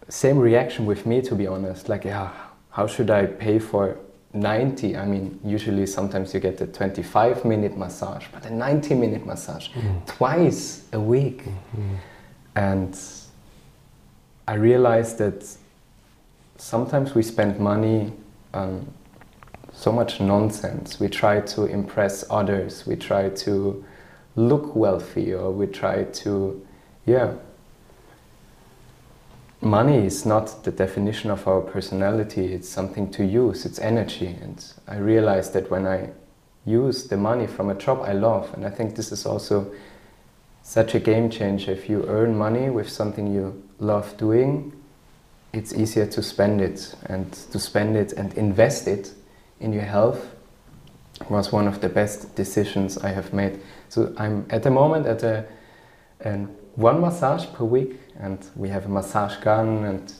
same 0.08 0.38
reaction 0.38 0.84
with 0.84 1.06
me 1.06 1.22
to 1.22 1.34
be 1.34 1.46
honest 1.46 1.88
like 1.88 2.04
yeah 2.04 2.30
how 2.70 2.86
should 2.86 3.08
I 3.10 3.26
pay 3.26 3.58
for 3.58 3.96
90 4.34 4.96
i 4.96 5.04
mean 5.04 5.38
usually 5.44 5.86
sometimes 5.86 6.32
you 6.32 6.40
get 6.40 6.60
a 6.60 6.66
25 6.66 7.44
minute 7.44 7.76
massage 7.76 8.26
but 8.32 8.46
a 8.46 8.50
90 8.50 8.94
minute 8.94 9.26
massage 9.26 9.68
mm. 9.68 10.06
twice 10.06 10.84
a 10.92 11.00
week 11.00 11.44
mm-hmm. 11.44 11.94
and 12.56 12.98
i 14.48 14.54
realized 14.54 15.18
that 15.18 15.44
sometimes 16.56 17.14
we 17.14 17.22
spend 17.22 17.58
money 17.60 18.12
on 18.54 18.86
so 19.72 19.92
much 19.92 20.20
nonsense 20.20 20.98
we 20.98 21.08
try 21.08 21.40
to 21.40 21.66
impress 21.66 22.24
others 22.30 22.86
we 22.86 22.96
try 22.96 23.28
to 23.28 23.84
look 24.36 24.74
wealthy 24.74 25.34
or 25.34 25.50
we 25.50 25.66
try 25.66 26.04
to 26.04 26.64
yeah 27.04 27.34
money 29.62 30.04
is 30.04 30.26
not 30.26 30.64
the 30.64 30.72
definition 30.72 31.30
of 31.30 31.46
our 31.46 31.60
personality, 31.60 32.52
it's 32.52 32.68
something 32.68 33.10
to 33.12 33.24
use, 33.24 33.64
it's 33.64 33.78
energy. 33.78 34.36
And 34.42 34.64
I 34.88 34.96
realized 34.96 35.52
that 35.54 35.70
when 35.70 35.86
I 35.86 36.10
use 36.64 37.08
the 37.08 37.16
money 37.16 37.46
from 37.46 37.70
a 37.70 37.74
job 37.74 38.02
I 38.02 38.12
love, 38.12 38.52
and 38.54 38.66
I 38.66 38.70
think 38.70 38.96
this 38.96 39.12
is 39.12 39.24
also 39.24 39.72
such 40.62 40.94
a 40.94 41.00
game 41.00 41.30
changer. 41.30 41.72
If 41.72 41.88
you 41.88 42.04
earn 42.08 42.36
money 42.36 42.70
with 42.70 42.88
something 42.88 43.32
you 43.32 43.62
love 43.78 44.16
doing, 44.16 44.72
it's 45.52 45.72
easier 45.74 46.06
to 46.06 46.22
spend 46.22 46.60
it 46.60 46.94
and 47.06 47.32
to 47.32 47.58
spend 47.58 47.96
it 47.96 48.12
and 48.12 48.32
invest 48.34 48.88
it 48.88 49.12
in 49.60 49.72
your 49.72 49.82
health 49.82 50.34
was 51.28 51.52
one 51.52 51.68
of 51.68 51.80
the 51.80 51.88
best 51.88 52.34
decisions 52.34 52.98
I 52.98 53.10
have 53.10 53.32
made. 53.32 53.60
So 53.88 54.12
I'm 54.16 54.46
at 54.50 54.62
the 54.62 54.70
moment 54.70 55.06
at 55.06 55.22
a, 55.22 55.44
a 56.24 56.32
one 56.74 57.00
massage 57.00 57.46
per 57.52 57.64
week 57.64 58.00
and 58.18 58.38
we 58.56 58.68
have 58.68 58.86
a 58.86 58.88
massage 58.88 59.36
gun 59.36 59.84
and 59.84 60.12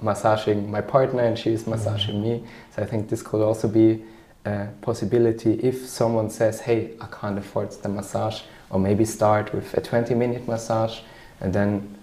massaging 0.00 0.70
my 0.70 0.80
partner 0.80 1.22
and 1.22 1.38
she's 1.38 1.66
massaging 1.66 2.16
mm 2.16 2.24
-hmm. 2.24 2.42
me. 2.42 2.48
So 2.74 2.82
I 2.82 2.86
think 2.86 3.08
this 3.08 3.22
could 3.22 3.42
also 3.42 3.68
be 3.68 4.00
a 4.44 4.66
possibility 4.80 5.52
if 5.52 5.86
someone 5.86 6.30
says, 6.30 6.60
hey, 6.60 6.78
I 7.00 7.06
can't 7.20 7.38
afford 7.38 7.70
the 7.82 7.88
massage, 7.88 8.42
or 8.70 8.80
maybe 8.80 9.04
start 9.04 9.52
with 9.52 9.78
a 9.78 9.80
20 9.80 10.14
minute 10.14 10.42
massage 10.46 11.00
and 11.40 11.52
then 11.52 11.96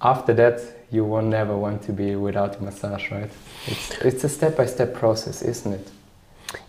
after 0.00 0.34
that 0.34 0.60
you 0.90 1.04
will 1.04 1.22
never 1.22 1.56
want 1.56 1.82
to 1.82 1.92
be 1.92 2.14
without 2.14 2.60
a 2.60 2.62
massage, 2.62 3.10
right? 3.10 3.30
It's, 3.66 3.90
it's 3.98 4.24
a 4.24 4.28
step 4.28 4.56
by 4.56 4.66
step 4.66 4.94
process, 4.94 5.42
isn't 5.42 5.72
it? 5.72 5.90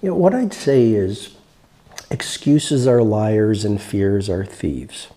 You 0.02 0.10
know, 0.10 0.16
what 0.16 0.34
I'd 0.34 0.54
say 0.54 0.92
is 0.92 1.36
excuses 2.10 2.88
are 2.88 3.04
liars 3.04 3.66
and 3.66 3.82
fears 3.82 4.30
are 4.30 4.46
thieves. 4.46 5.10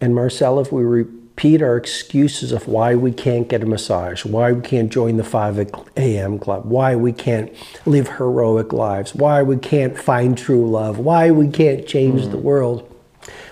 And 0.00 0.14
Marcel, 0.14 0.58
if 0.60 0.72
we 0.72 1.04
repeat 1.38 1.62
our 1.62 1.76
excuses 1.76 2.50
of 2.50 2.66
why 2.66 2.96
we 2.96 3.12
can't 3.12 3.46
get 3.46 3.62
a 3.62 3.66
massage, 3.66 4.24
why 4.24 4.50
we 4.50 4.60
can't 4.60 4.90
join 4.90 5.18
the 5.18 5.22
5 5.22 5.70
a.m. 5.96 6.36
club, 6.36 6.64
why 6.64 6.96
we 6.96 7.12
can't 7.12 7.54
live 7.86 8.08
heroic 8.08 8.72
lives, 8.72 9.14
why 9.14 9.40
we 9.40 9.56
can't 9.56 9.96
find 9.96 10.36
true 10.36 10.68
love, 10.68 10.98
why 10.98 11.30
we 11.30 11.46
can't 11.46 11.86
change 11.86 12.22
mm. 12.22 12.32
the 12.32 12.38
world, 12.38 12.92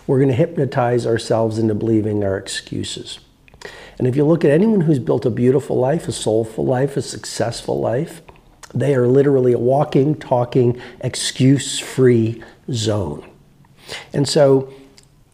we're 0.04 0.18
going 0.18 0.30
to 0.30 0.34
hypnotize 0.34 1.06
ourselves 1.06 1.58
into 1.58 1.76
believing 1.76 2.24
our 2.24 2.36
excuses. 2.36 3.20
And 3.98 4.08
if 4.08 4.16
you 4.16 4.24
look 4.24 4.44
at 4.44 4.50
anyone 4.50 4.80
who's 4.80 4.98
built 4.98 5.24
a 5.24 5.30
beautiful 5.30 5.78
life, 5.78 6.08
a 6.08 6.12
soulful 6.12 6.66
life, 6.66 6.96
a 6.96 7.02
successful 7.02 7.78
life, 7.78 8.20
they 8.74 8.96
are 8.96 9.06
literally 9.06 9.52
a 9.52 9.60
walking, 9.60 10.16
talking, 10.16 10.82
excuse 11.02 11.78
free 11.78 12.42
zone. 12.68 13.30
And 14.12 14.28
so 14.28 14.74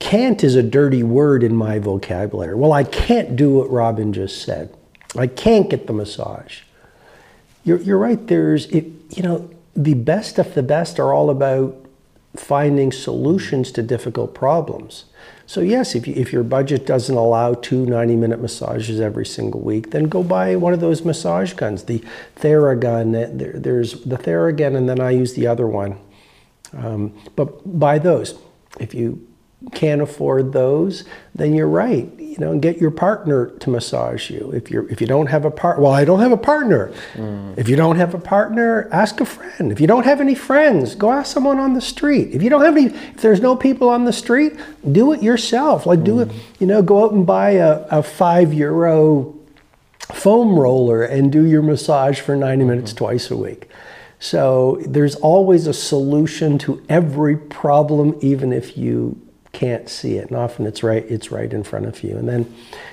can't 0.03 0.43
is 0.43 0.57
a 0.57 0.65
dirty 0.65 1.05
word 1.05 1.45
in 1.45 1.55
my 1.55 1.79
vocabulary. 1.79 2.57
Well, 2.57 2.73
I 2.73 2.83
can't 2.83 3.37
do 3.37 3.53
what 3.53 3.71
Robin 3.71 4.13
just 4.13 4.43
said. 4.43 4.77
I 5.17 5.29
can't 5.29 5.71
get 5.71 5.87
the 5.87 5.93
massage. 5.93 6.63
You're, 7.63 7.81
you're 7.81 7.99
right. 7.99 8.27
There's, 8.27 8.67
it, 8.67 8.87
you 9.17 9.23
know, 9.23 9.49
the 9.77 9.95
best 9.95 10.41
of 10.41 10.55
the 10.55 10.63
best 10.63 10.99
are 10.99 11.15
all 11.15 11.31
about 11.31 11.77
finding 12.35 12.91
solutions 12.91 13.71
to 13.73 13.83
difficult 13.83 14.35
problems. 14.35 15.05
So 15.47 15.61
yes, 15.61 15.95
if, 15.95 16.09
you, 16.09 16.15
if 16.17 16.33
your 16.33 16.43
budget 16.43 16.85
doesn't 16.85 17.15
allow 17.15 17.55
two 17.55 17.87
90-minute 17.87 18.41
massages 18.41 19.01
every 19.01 19.25
single 19.25 19.61
week, 19.61 19.93
then 19.93 20.09
go 20.09 20.25
buy 20.25 20.57
one 20.57 20.73
of 20.73 20.81
those 20.81 21.05
massage 21.05 21.53
guns, 21.53 21.85
the 21.85 22.03
Theragun. 22.37 23.39
There, 23.39 23.53
there's 23.53 24.03
the 24.03 24.19
Theragun, 24.19 24.77
and 24.77 24.89
then 24.89 24.99
I 24.99 25.11
use 25.11 25.35
the 25.35 25.47
other 25.47 25.69
one. 25.69 25.97
Um, 26.77 27.15
but 27.37 27.79
buy 27.79 28.01
those. 28.01 28.37
If 28.81 28.95
you 28.95 29.29
can't 29.73 30.03
afford 30.03 30.53
those, 30.53 31.05
then 31.35 31.55
you're 31.55 31.69
right. 31.69 32.11
You 32.19 32.39
know, 32.39 32.53
and 32.53 32.63
get 32.63 32.79
your 32.79 32.91
partner 32.91 33.51
to 33.59 33.71
massage 33.71 34.31
you. 34.31 34.51
If 34.55 34.71
you're 34.71 34.89
if 34.89 35.01
you 35.01 35.07
don't 35.07 35.27
have 35.27 35.45
a 35.45 35.51
part, 35.51 35.79
well, 35.79 35.93
I 35.93 36.05
don't 36.05 36.21
have 36.21 36.33
a 36.33 36.37
partner. 36.37 36.91
Mm. 37.15 37.59
If 37.59 37.69
you 37.69 37.77
don't 37.77 37.97
have 37.97 38.15
a 38.15 38.19
partner, 38.19 38.89
ask 38.91 39.21
a 39.21 39.27
friend. 39.27 39.71
If 39.71 39.81
you 39.81 39.87
don't 39.87 40.05
have 40.05 40.21
any 40.21 40.35
friends, 40.35 40.95
go 40.95 41.13
ask 41.13 41.33
someone 41.33 41.59
on 41.59 41.75
the 41.75 41.81
street. 41.81 42.31
If 42.33 42.43
you 42.43 42.49
don't 42.49 42.65
have 42.65 42.77
any, 42.77 42.87
if 42.87 43.21
there's 43.21 43.41
no 43.41 43.55
people 43.55 43.91
on 43.91 44.05
the 44.05 44.13
street, 44.13 44.55
do 44.91 45.13
it 45.13 45.23
yourself. 45.23 45.85
Like 45.85 46.05
do 46.05 46.17
mm. 46.17 46.23
it. 46.23 46.37
You 46.59 46.67
know, 46.67 46.81
go 46.81 47.05
out 47.05 47.13
and 47.13 47.27
buy 47.27 47.51
a, 47.51 47.87
a 47.91 48.03
five 48.03 48.55
euro 48.55 49.39
foam 50.13 50.59
roller 50.59 51.03
and 51.03 51.31
do 51.31 51.45
your 51.45 51.63
massage 51.63 52.21
for 52.21 52.37
90 52.37 52.65
minutes 52.65 52.93
mm-hmm. 52.93 53.05
twice 53.05 53.31
a 53.31 53.37
week. 53.37 53.69
So 54.23 54.81
there's 54.87 55.17
always 55.17 55.67
a 55.67 55.75
solution 55.75 56.57
to 56.59 56.81
every 56.89 57.37
problem, 57.37 58.17
even 58.21 58.53
if 58.53 58.79
you 58.79 59.21
can't 59.53 59.89
see 59.89 60.17
it. 60.17 60.29
And 60.29 60.37
often 60.37 60.67
it's 60.67 60.83
right, 60.83 61.05
it's 61.09 61.31
right 61.31 61.53
in 61.53 61.63
front 61.63 61.87
of 61.87 62.03
you. 62.03 62.17
And 62.17 62.29
then 62.29 62.53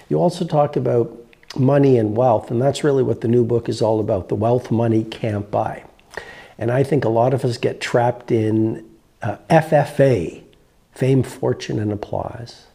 you 0.10 0.18
also 0.18 0.46
talk 0.46 0.76
about 0.76 1.16
money 1.56 1.98
and 1.98 2.16
wealth, 2.16 2.52
and 2.52 2.62
that's 2.62 2.84
really 2.84 3.04
what 3.04 3.22
the 3.22 3.28
new 3.28 3.44
book 3.44 3.70
is 3.70 3.82
all 3.82 4.00
about, 4.00 4.30
the 4.30 4.36
wealth 4.36 4.70
money 4.70 5.04
can't 5.04 5.50
buy. 5.50 5.84
And 6.58 6.72
I 6.72 6.84
think 6.84 7.06
a 7.06 7.10
lot 7.10 7.34
of 7.34 7.46
us 7.46 7.58
get 7.58 7.80
trapped 7.80 8.32
in 8.32 8.88
uh, 9.22 9.38
FFA, 9.50 10.44
fame, 10.94 11.24
fortune, 11.24 11.80
and 11.80 11.92
applause. 11.92 12.68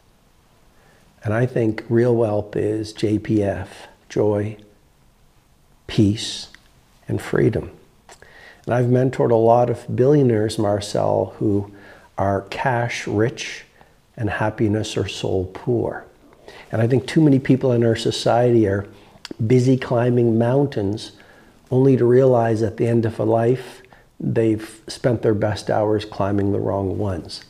And 1.23 1.33
I 1.33 1.45
think 1.45 1.83
real 1.89 2.15
wealth 2.15 2.55
is 2.55 2.93
JPF, 2.93 3.67
joy, 4.09 4.57
peace, 5.87 6.49
and 7.07 7.21
freedom. 7.21 7.71
And 8.65 8.73
I've 8.73 8.85
mentored 8.85 9.31
a 9.31 9.35
lot 9.35 9.69
of 9.69 9.95
billionaires, 9.95 10.57
Marcel, 10.57 11.35
who 11.37 11.71
are 12.17 12.41
cash 12.43 13.07
rich 13.07 13.64
and 14.17 14.29
happiness 14.29 14.97
are 14.97 15.07
soul 15.07 15.51
poor. 15.53 16.05
And 16.71 16.81
I 16.81 16.87
think 16.87 17.07
too 17.07 17.21
many 17.21 17.39
people 17.39 17.71
in 17.71 17.83
our 17.83 17.95
society 17.95 18.67
are 18.67 18.87
busy 19.45 19.77
climbing 19.77 20.37
mountains 20.37 21.13
only 21.71 21.97
to 21.97 22.05
realize 22.05 22.61
at 22.61 22.77
the 22.77 22.87
end 22.87 23.05
of 23.05 23.19
a 23.19 23.23
life 23.23 23.81
they've 24.19 24.81
spent 24.87 25.21
their 25.21 25.33
best 25.33 25.69
hours 25.69 26.05
climbing 26.05 26.51
the 26.51 26.59
wrong 26.59 26.97
ones. 26.97 27.43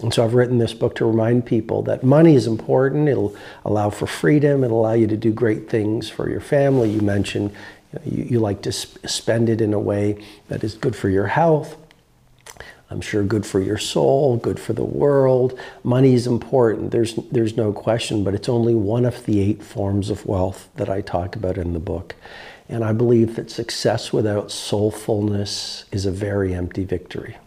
And 0.00 0.12
so 0.12 0.24
I've 0.24 0.34
written 0.34 0.58
this 0.58 0.74
book 0.74 0.96
to 0.96 1.04
remind 1.04 1.46
people 1.46 1.82
that 1.82 2.02
money 2.02 2.34
is 2.34 2.46
important. 2.46 3.08
It'll 3.08 3.36
allow 3.64 3.90
for 3.90 4.06
freedom. 4.06 4.64
It'll 4.64 4.80
allow 4.80 4.94
you 4.94 5.06
to 5.06 5.16
do 5.16 5.32
great 5.32 5.68
things 5.68 6.08
for 6.08 6.28
your 6.28 6.40
family. 6.40 6.90
You 6.90 7.02
mentioned 7.02 7.52
you, 7.92 7.98
know, 7.98 8.16
you, 8.16 8.24
you 8.30 8.40
like 8.40 8.62
to 8.62 8.72
sp- 8.72 8.98
spend 9.06 9.48
it 9.48 9.60
in 9.60 9.72
a 9.72 9.78
way 9.78 10.24
that 10.48 10.64
is 10.64 10.74
good 10.74 10.96
for 10.96 11.08
your 11.08 11.26
health. 11.26 11.76
I'm 12.92 13.00
sure 13.00 13.24
good 13.24 13.46
for 13.46 13.58
your 13.58 13.78
soul, 13.78 14.36
good 14.36 14.60
for 14.60 14.74
the 14.74 14.84
world. 14.84 15.58
Money 15.82 16.12
is 16.12 16.26
important. 16.26 16.90
There's, 16.90 17.14
there's 17.30 17.56
no 17.56 17.72
question, 17.72 18.22
but 18.22 18.34
it's 18.34 18.50
only 18.50 18.74
one 18.74 19.06
of 19.06 19.24
the 19.24 19.40
eight 19.40 19.62
forms 19.62 20.10
of 20.10 20.26
wealth 20.26 20.68
that 20.76 20.90
I 20.90 21.00
talk 21.00 21.34
about 21.34 21.56
in 21.56 21.72
the 21.72 21.80
book. 21.80 22.14
And 22.68 22.84
I 22.84 22.92
believe 22.92 23.36
that 23.36 23.50
success 23.50 24.12
without 24.12 24.48
soulfulness 24.48 25.84
is 25.90 26.04
a 26.04 26.10
very 26.10 26.54
empty 26.54 26.84
victory. 26.84 27.38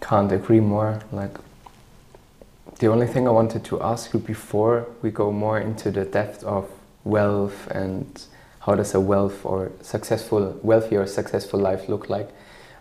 Can't 0.00 0.32
agree 0.32 0.60
more. 0.60 1.02
Like, 1.12 1.36
the 2.80 2.88
only 2.88 3.06
thing 3.06 3.28
I 3.28 3.30
wanted 3.30 3.64
to 3.66 3.80
ask 3.80 4.12
you 4.12 4.18
before 4.18 4.88
we 5.02 5.10
go 5.12 5.30
more 5.30 5.60
into 5.60 5.92
the 5.92 6.04
depth 6.04 6.42
of 6.42 6.68
wealth 7.04 7.68
and 7.68 8.22
how 8.66 8.74
does 8.74 8.94
a 8.94 9.00
wealth 9.00 9.46
or 9.46 9.70
successful, 9.80 10.58
wealthy 10.60 10.96
or 10.96 11.06
successful 11.06 11.60
life 11.60 11.88
look 11.88 12.10
like, 12.10 12.28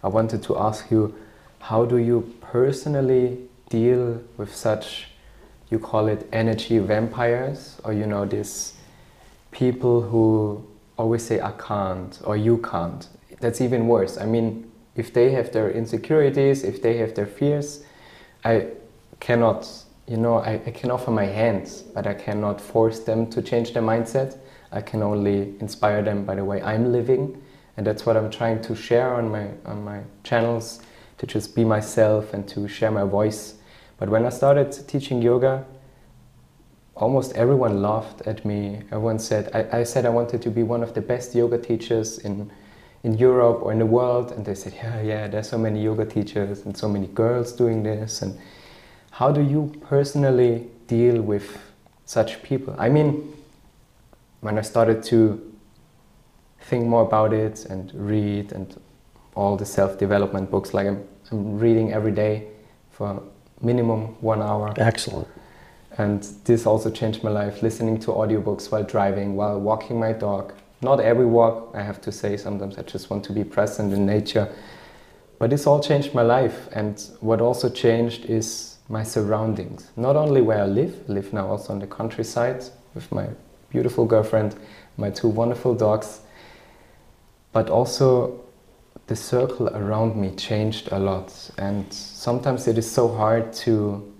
I 0.04 0.08
wanted 0.08 0.42
to 0.44 0.58
ask 0.58 0.90
you, 0.90 1.14
how 1.60 1.86
do 1.86 1.98
you 1.98 2.34
personally 2.42 3.38
deal 3.70 4.20
with 4.36 4.54
such, 4.54 5.10
you 5.70 5.78
call 5.78 6.08
it 6.08 6.28
energy 6.34 6.80
vampires, 6.80 7.80
or 7.84 7.94
you 7.94 8.08
know, 8.08 8.26
these 8.26 8.74
people 9.52 10.02
who 10.02 10.66
always 10.98 11.24
say, 11.24 11.40
I 11.40 11.52
can't, 11.52 12.20
or 12.24 12.36
you 12.36 12.58
can't. 12.58 13.08
That's 13.40 13.62
even 13.62 13.88
worse. 13.88 14.18
I 14.18 14.26
mean, 14.26 14.72
if 14.96 15.14
they 15.14 15.32
have 15.32 15.52
their 15.52 15.70
insecurities, 15.70 16.64
if 16.64 16.82
they 16.82 16.98
have 16.98 17.14
their 17.14 17.28
fears, 17.28 17.84
I 18.44 18.70
cannot, 19.20 19.70
you 20.08 20.18
know, 20.18 20.38
I, 20.38 20.54
I 20.66 20.72
can 20.72 20.90
offer 20.90 21.12
my 21.12 21.26
hands, 21.26 21.84
but 21.84 22.08
I 22.08 22.16
cannot 22.16 22.60
force 22.60 23.02
them 23.02 23.30
to 23.30 23.42
change 23.44 23.74
their 23.74 23.84
mindset. 23.84 24.38
I 24.72 24.82
can 24.82 25.02
only 25.02 25.54
inspire 25.60 26.02
them 26.02 26.26
by 26.26 26.36
the 26.36 26.44
way 26.44 26.62
I'm 26.62 26.92
living, 26.92 27.42
and 27.78 27.86
that's 27.86 28.06
what 28.06 28.18
I'm 28.18 28.30
trying 28.30 28.62
to 28.64 28.76
share 28.76 29.14
on 29.14 29.30
my 29.30 29.50
on 29.66 29.84
my 29.84 30.02
channels 30.24 30.82
to 31.18 31.26
just 31.26 31.56
be 31.56 31.64
myself 31.64 32.34
and 32.34 32.48
to 32.50 32.68
share 32.68 32.92
my 32.92 33.04
voice. 33.04 33.56
But 33.98 34.10
when 34.10 34.26
I 34.26 34.30
started 34.30 34.72
teaching 34.88 35.22
yoga, 35.22 35.66
almost 36.96 37.34
everyone 37.34 37.82
laughed 37.82 38.22
at 38.28 38.44
me. 38.46 38.82
Everyone 38.92 39.20
said 39.20 39.50
I, 39.54 39.80
I 39.80 39.84
said 39.84 40.06
I 40.06 40.10
wanted 40.10 40.42
to 40.42 40.50
be 40.50 40.64
one 40.64 40.84
of 40.84 40.94
the 40.94 41.02
best 41.02 41.36
yoga 41.36 41.58
teachers 41.58 42.18
in 42.20 42.52
in 43.06 43.14
Europe 43.20 43.62
or 43.62 43.72
in 43.72 43.78
the 43.78 43.86
world, 43.86 44.32
and 44.32 44.44
they 44.44 44.56
said, 44.56 44.74
yeah, 44.74 45.00
yeah, 45.00 45.28
there's 45.28 45.48
so 45.48 45.60
many 45.60 45.80
yoga 45.84 46.06
teachers 46.06 46.66
and 46.66 46.76
so 46.76 46.90
many 46.90 47.06
girls 47.06 47.52
doing 47.52 47.84
this. 47.84 48.24
And 48.24 48.36
how 49.12 49.32
do 49.32 49.42
you 49.42 49.72
personally 49.82 50.68
deal 50.88 51.22
with 51.22 51.56
such 52.06 52.42
people? 52.42 52.76
I 52.80 52.90
mean, 52.90 53.32
when 54.46 54.60
I 54.60 54.62
started 54.62 55.02
to 55.06 55.42
think 56.70 56.86
more 56.86 57.02
about 57.02 57.34
it 57.34 57.66
and 57.66 57.92
read 57.96 58.52
and 58.52 58.80
all 59.34 59.58
the 59.58 59.66
self-development 59.66 60.52
books, 60.52 60.72
like 60.72 60.86
I'm, 60.86 61.04
I'm 61.32 61.58
reading 61.58 61.92
every 61.92 62.12
day 62.12 62.48
for 62.92 63.24
minimum 63.60 64.02
one 64.22 64.44
hour. 64.44 64.72
Excellent. 64.78 65.28
And 65.98 66.22
this 66.44 66.68
also 66.68 66.92
changed 66.92 67.24
my 67.24 67.32
life, 67.32 67.64
listening 67.64 68.00
to 68.02 68.12
audiobooks 68.12 68.72
while 68.72 68.84
driving, 68.84 69.36
while 69.36 69.60
walking 69.60 70.00
my 70.00 70.14
dog. 70.14 70.54
Not 70.80 71.00
every 71.00 71.26
walk, 71.26 71.72
I 71.74 71.82
have 71.82 72.00
to 72.02 72.12
say, 72.12 72.38
sometimes 72.38 72.78
I 72.78 72.84
just 72.84 73.10
want 73.10 73.24
to 73.24 73.34
be 73.34 73.44
present 73.44 73.94
in 73.94 74.06
nature. 74.06 74.48
But 75.40 75.50
this 75.50 75.66
all 75.66 75.80
changed 75.80 76.14
my 76.14 76.22
life. 76.22 76.68
And 76.72 77.02
what 77.20 77.42
also 77.42 77.68
changed 77.68 78.26
is 78.26 78.78
my 78.90 79.02
surroundings. 79.02 79.90
Not 79.96 80.16
only 80.16 80.42
where 80.42 80.62
I 80.62 80.68
live, 80.68 80.94
I 81.10 81.14
live 81.14 81.34
now 81.34 81.48
also 81.48 81.74
on 81.74 81.80
the 81.80 81.88
countryside 81.88 82.64
with 82.94 83.12
my 83.12 83.30
beautiful 83.76 84.06
girlfriend, 84.06 84.56
my 84.96 85.10
two 85.10 85.28
wonderful 85.28 85.76
dogs, 85.76 86.22
but 87.52 87.70
also 87.70 88.40
the 89.08 89.16
circle 89.16 89.68
around 89.68 90.16
me 90.16 90.34
changed 90.36 90.88
a 90.94 90.98
lot. 90.98 91.52
And 91.58 91.92
sometimes 91.92 92.70
it 92.70 92.78
is 92.78 92.90
so 92.90 93.14
hard 93.14 93.52
to 93.66 94.14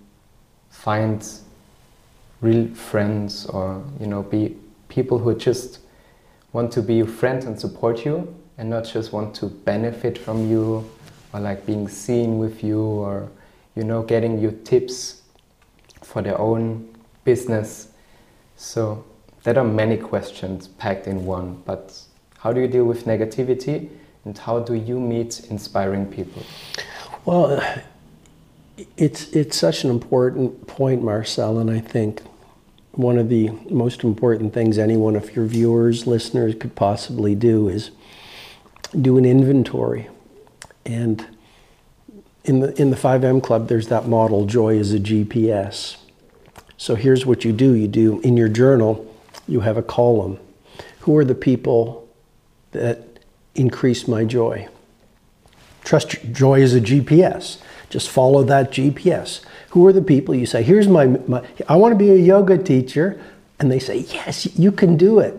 find 0.68 1.26
real 2.42 2.68
friends 2.74 3.46
or, 3.46 3.82
you 3.98 4.06
know, 4.06 4.22
be 4.22 4.56
people 4.88 5.18
who 5.18 5.34
just 5.34 5.78
want 6.52 6.70
to 6.72 6.82
be 6.82 6.96
your 6.96 7.06
friend 7.06 7.42
and 7.44 7.58
support 7.58 8.04
you 8.04 8.34
and 8.58 8.68
not 8.68 8.84
just 8.84 9.10
want 9.14 9.34
to 9.36 9.46
benefit 9.46 10.18
from 10.18 10.50
you 10.50 10.84
or 11.32 11.40
like 11.40 11.64
being 11.64 11.88
seen 11.88 12.38
with 12.38 12.62
you 12.62 12.82
or, 12.82 13.26
you 13.74 13.84
know, 13.84 14.02
getting 14.02 14.38
you 14.38 14.50
tips 14.64 15.22
for 16.02 16.20
their 16.20 16.38
own 16.38 16.94
business. 17.24 17.88
So 18.56 19.02
there 19.46 19.62
are 19.62 19.64
many 19.64 19.96
questions 19.96 20.66
packed 20.66 21.06
in 21.06 21.24
one, 21.24 21.62
but 21.64 22.02
how 22.38 22.52
do 22.52 22.60
you 22.60 22.66
deal 22.66 22.84
with 22.84 23.04
negativity 23.04 23.88
and 24.24 24.36
how 24.36 24.58
do 24.58 24.74
you 24.74 24.98
meet 24.98 25.46
inspiring 25.48 26.04
people? 26.04 26.42
Well, 27.24 27.62
it's, 28.96 29.28
it's 29.28 29.56
such 29.56 29.84
an 29.84 29.90
important 29.90 30.66
point, 30.66 31.04
Marcel, 31.04 31.60
and 31.60 31.70
I 31.70 31.78
think 31.78 32.22
one 32.90 33.18
of 33.18 33.28
the 33.28 33.50
most 33.70 34.02
important 34.02 34.52
things 34.52 34.78
any 34.78 34.96
one 34.96 35.14
of 35.14 35.36
your 35.36 35.46
viewers, 35.46 36.08
listeners 36.08 36.56
could 36.58 36.74
possibly 36.74 37.36
do 37.36 37.68
is 37.68 37.92
do 39.00 39.16
an 39.16 39.24
inventory. 39.24 40.08
And 40.84 41.24
in 42.44 42.58
the, 42.60 42.80
in 42.80 42.90
the 42.90 42.96
5 42.96 43.22
a.m. 43.22 43.40
Club, 43.40 43.68
there's 43.68 43.86
that 43.88 44.08
model, 44.08 44.44
joy 44.44 44.76
is 44.76 44.92
a 44.92 44.98
GPS. 44.98 45.98
So 46.76 46.96
here's 46.96 47.24
what 47.24 47.44
you 47.44 47.52
do 47.52 47.74
you 47.74 47.86
do 47.86 48.20
in 48.22 48.36
your 48.36 48.48
journal, 48.48 49.12
you 49.48 49.60
have 49.60 49.76
a 49.76 49.82
column. 49.82 50.38
Who 51.00 51.16
are 51.16 51.24
the 51.24 51.34
people 51.34 52.08
that 52.72 53.20
increase 53.54 54.08
my 54.08 54.24
joy? 54.24 54.68
Trust 55.84 56.32
joy 56.32 56.60
is 56.60 56.74
a 56.74 56.80
GPS. 56.80 57.58
Just 57.90 58.10
follow 58.10 58.42
that 58.44 58.72
GPS. 58.72 59.42
Who 59.70 59.86
are 59.86 59.92
the 59.92 60.02
people 60.02 60.34
you 60.34 60.46
say, 60.46 60.62
here's 60.62 60.88
my, 60.88 61.06
my 61.06 61.46
I 61.68 61.76
want 61.76 61.92
to 61.92 61.98
be 61.98 62.10
a 62.10 62.16
yoga 62.16 62.58
teacher. 62.58 63.20
And 63.58 63.70
they 63.70 63.78
say, 63.78 63.98
yes, 63.98 64.58
you 64.58 64.72
can 64.72 64.96
do 64.96 65.18
it. 65.20 65.34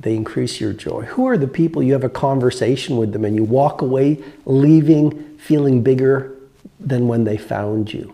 They 0.00 0.14
increase 0.14 0.60
your 0.60 0.72
joy. 0.72 1.02
Who 1.02 1.26
are 1.26 1.38
the 1.38 1.46
people 1.46 1.82
you 1.82 1.94
have 1.94 2.04
a 2.04 2.10
conversation 2.10 2.96
with 2.96 3.12
them 3.12 3.24
and 3.24 3.34
you 3.34 3.44
walk 3.44 3.80
away 3.80 4.22
leaving 4.44 5.38
feeling 5.38 5.82
bigger 5.82 6.34
than 6.80 7.08
when 7.08 7.24
they 7.24 7.36
found 7.36 7.92
you? 7.92 8.13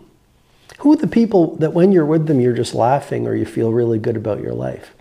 Who 0.81 0.93
are 0.93 0.97
the 0.97 1.05
people 1.05 1.57
that 1.57 1.73
when 1.73 1.91
you're 1.91 2.07
with 2.07 2.25
them, 2.25 2.39
you're 2.39 2.53
just 2.53 2.73
laughing 2.73 3.27
or 3.27 3.35
you 3.35 3.45
feel 3.45 3.71
really 3.71 3.99
good 3.99 4.17
about 4.17 4.41
your 4.41 4.55
life? 4.55 4.95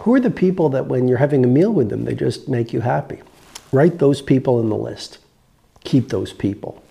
Who 0.00 0.14
are 0.14 0.20
the 0.20 0.30
people 0.30 0.68
that 0.68 0.88
when 0.88 1.08
you're 1.08 1.16
having 1.16 1.42
a 1.42 1.48
meal 1.48 1.72
with 1.72 1.88
them, 1.88 2.04
they 2.04 2.14
just 2.14 2.50
make 2.50 2.74
you 2.74 2.82
happy? 2.82 3.22
Write 3.72 3.98
those 3.98 4.20
people 4.20 4.60
in 4.60 4.68
the 4.68 4.76
list. 4.76 5.16
Keep 5.84 6.10
those 6.10 6.34
people. 6.34 6.82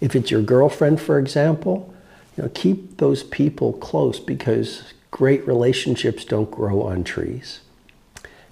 If 0.00 0.16
it's 0.16 0.28
your 0.28 0.42
girlfriend, 0.42 1.00
for 1.00 1.20
example, 1.20 1.94
you 2.36 2.42
know, 2.42 2.50
keep 2.52 2.96
those 2.96 3.22
people 3.22 3.74
close 3.74 4.18
because 4.18 4.92
great 5.12 5.46
relationships 5.46 6.24
don't 6.24 6.50
grow 6.50 6.82
on 6.82 7.04
trees. 7.04 7.60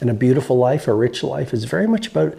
And 0.00 0.08
a 0.08 0.14
beautiful 0.14 0.56
life, 0.56 0.86
a 0.86 0.94
rich 0.94 1.24
life, 1.24 1.52
is 1.52 1.64
very 1.64 1.88
much 1.88 2.06
about 2.06 2.36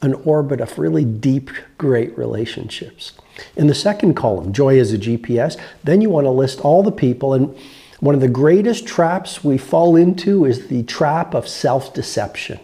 an 0.00 0.14
orbit 0.14 0.60
of 0.60 0.80
really 0.80 1.04
deep, 1.04 1.52
great 1.78 2.18
relationships. 2.18 3.12
In 3.56 3.66
the 3.66 3.74
second 3.74 4.14
column, 4.14 4.52
joy 4.52 4.78
is 4.78 4.92
a 4.92 4.98
GPS, 4.98 5.58
then 5.84 6.00
you 6.00 6.10
want 6.10 6.24
to 6.24 6.30
list 6.30 6.60
all 6.60 6.82
the 6.82 6.92
people. 6.92 7.34
And 7.34 7.56
one 8.00 8.14
of 8.14 8.20
the 8.20 8.28
greatest 8.28 8.86
traps 8.86 9.44
we 9.44 9.58
fall 9.58 9.96
into 9.96 10.44
is 10.44 10.68
the 10.68 10.82
trap 10.82 11.34
of 11.34 11.48
self 11.48 11.94
deception. 11.94 12.60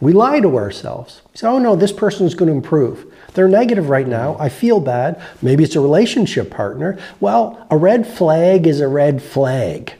We 0.00 0.12
lie 0.12 0.40
to 0.40 0.56
ourselves. 0.58 1.22
We 1.32 1.38
say, 1.38 1.46
oh 1.46 1.60
no, 1.60 1.76
this 1.76 1.92
person 1.92 2.26
is 2.26 2.34
going 2.34 2.48
to 2.48 2.54
improve. 2.54 3.06
They're 3.34 3.48
negative 3.48 3.88
right 3.88 4.06
now. 4.06 4.36
I 4.38 4.48
feel 4.48 4.80
bad. 4.80 5.22
Maybe 5.40 5.62
it's 5.62 5.76
a 5.76 5.80
relationship 5.80 6.50
partner. 6.50 6.98
Well, 7.20 7.66
a 7.70 7.76
red 7.76 8.06
flag 8.06 8.66
is 8.66 8.80
a 8.80 8.88
red 8.88 9.22
flag. 9.22 9.94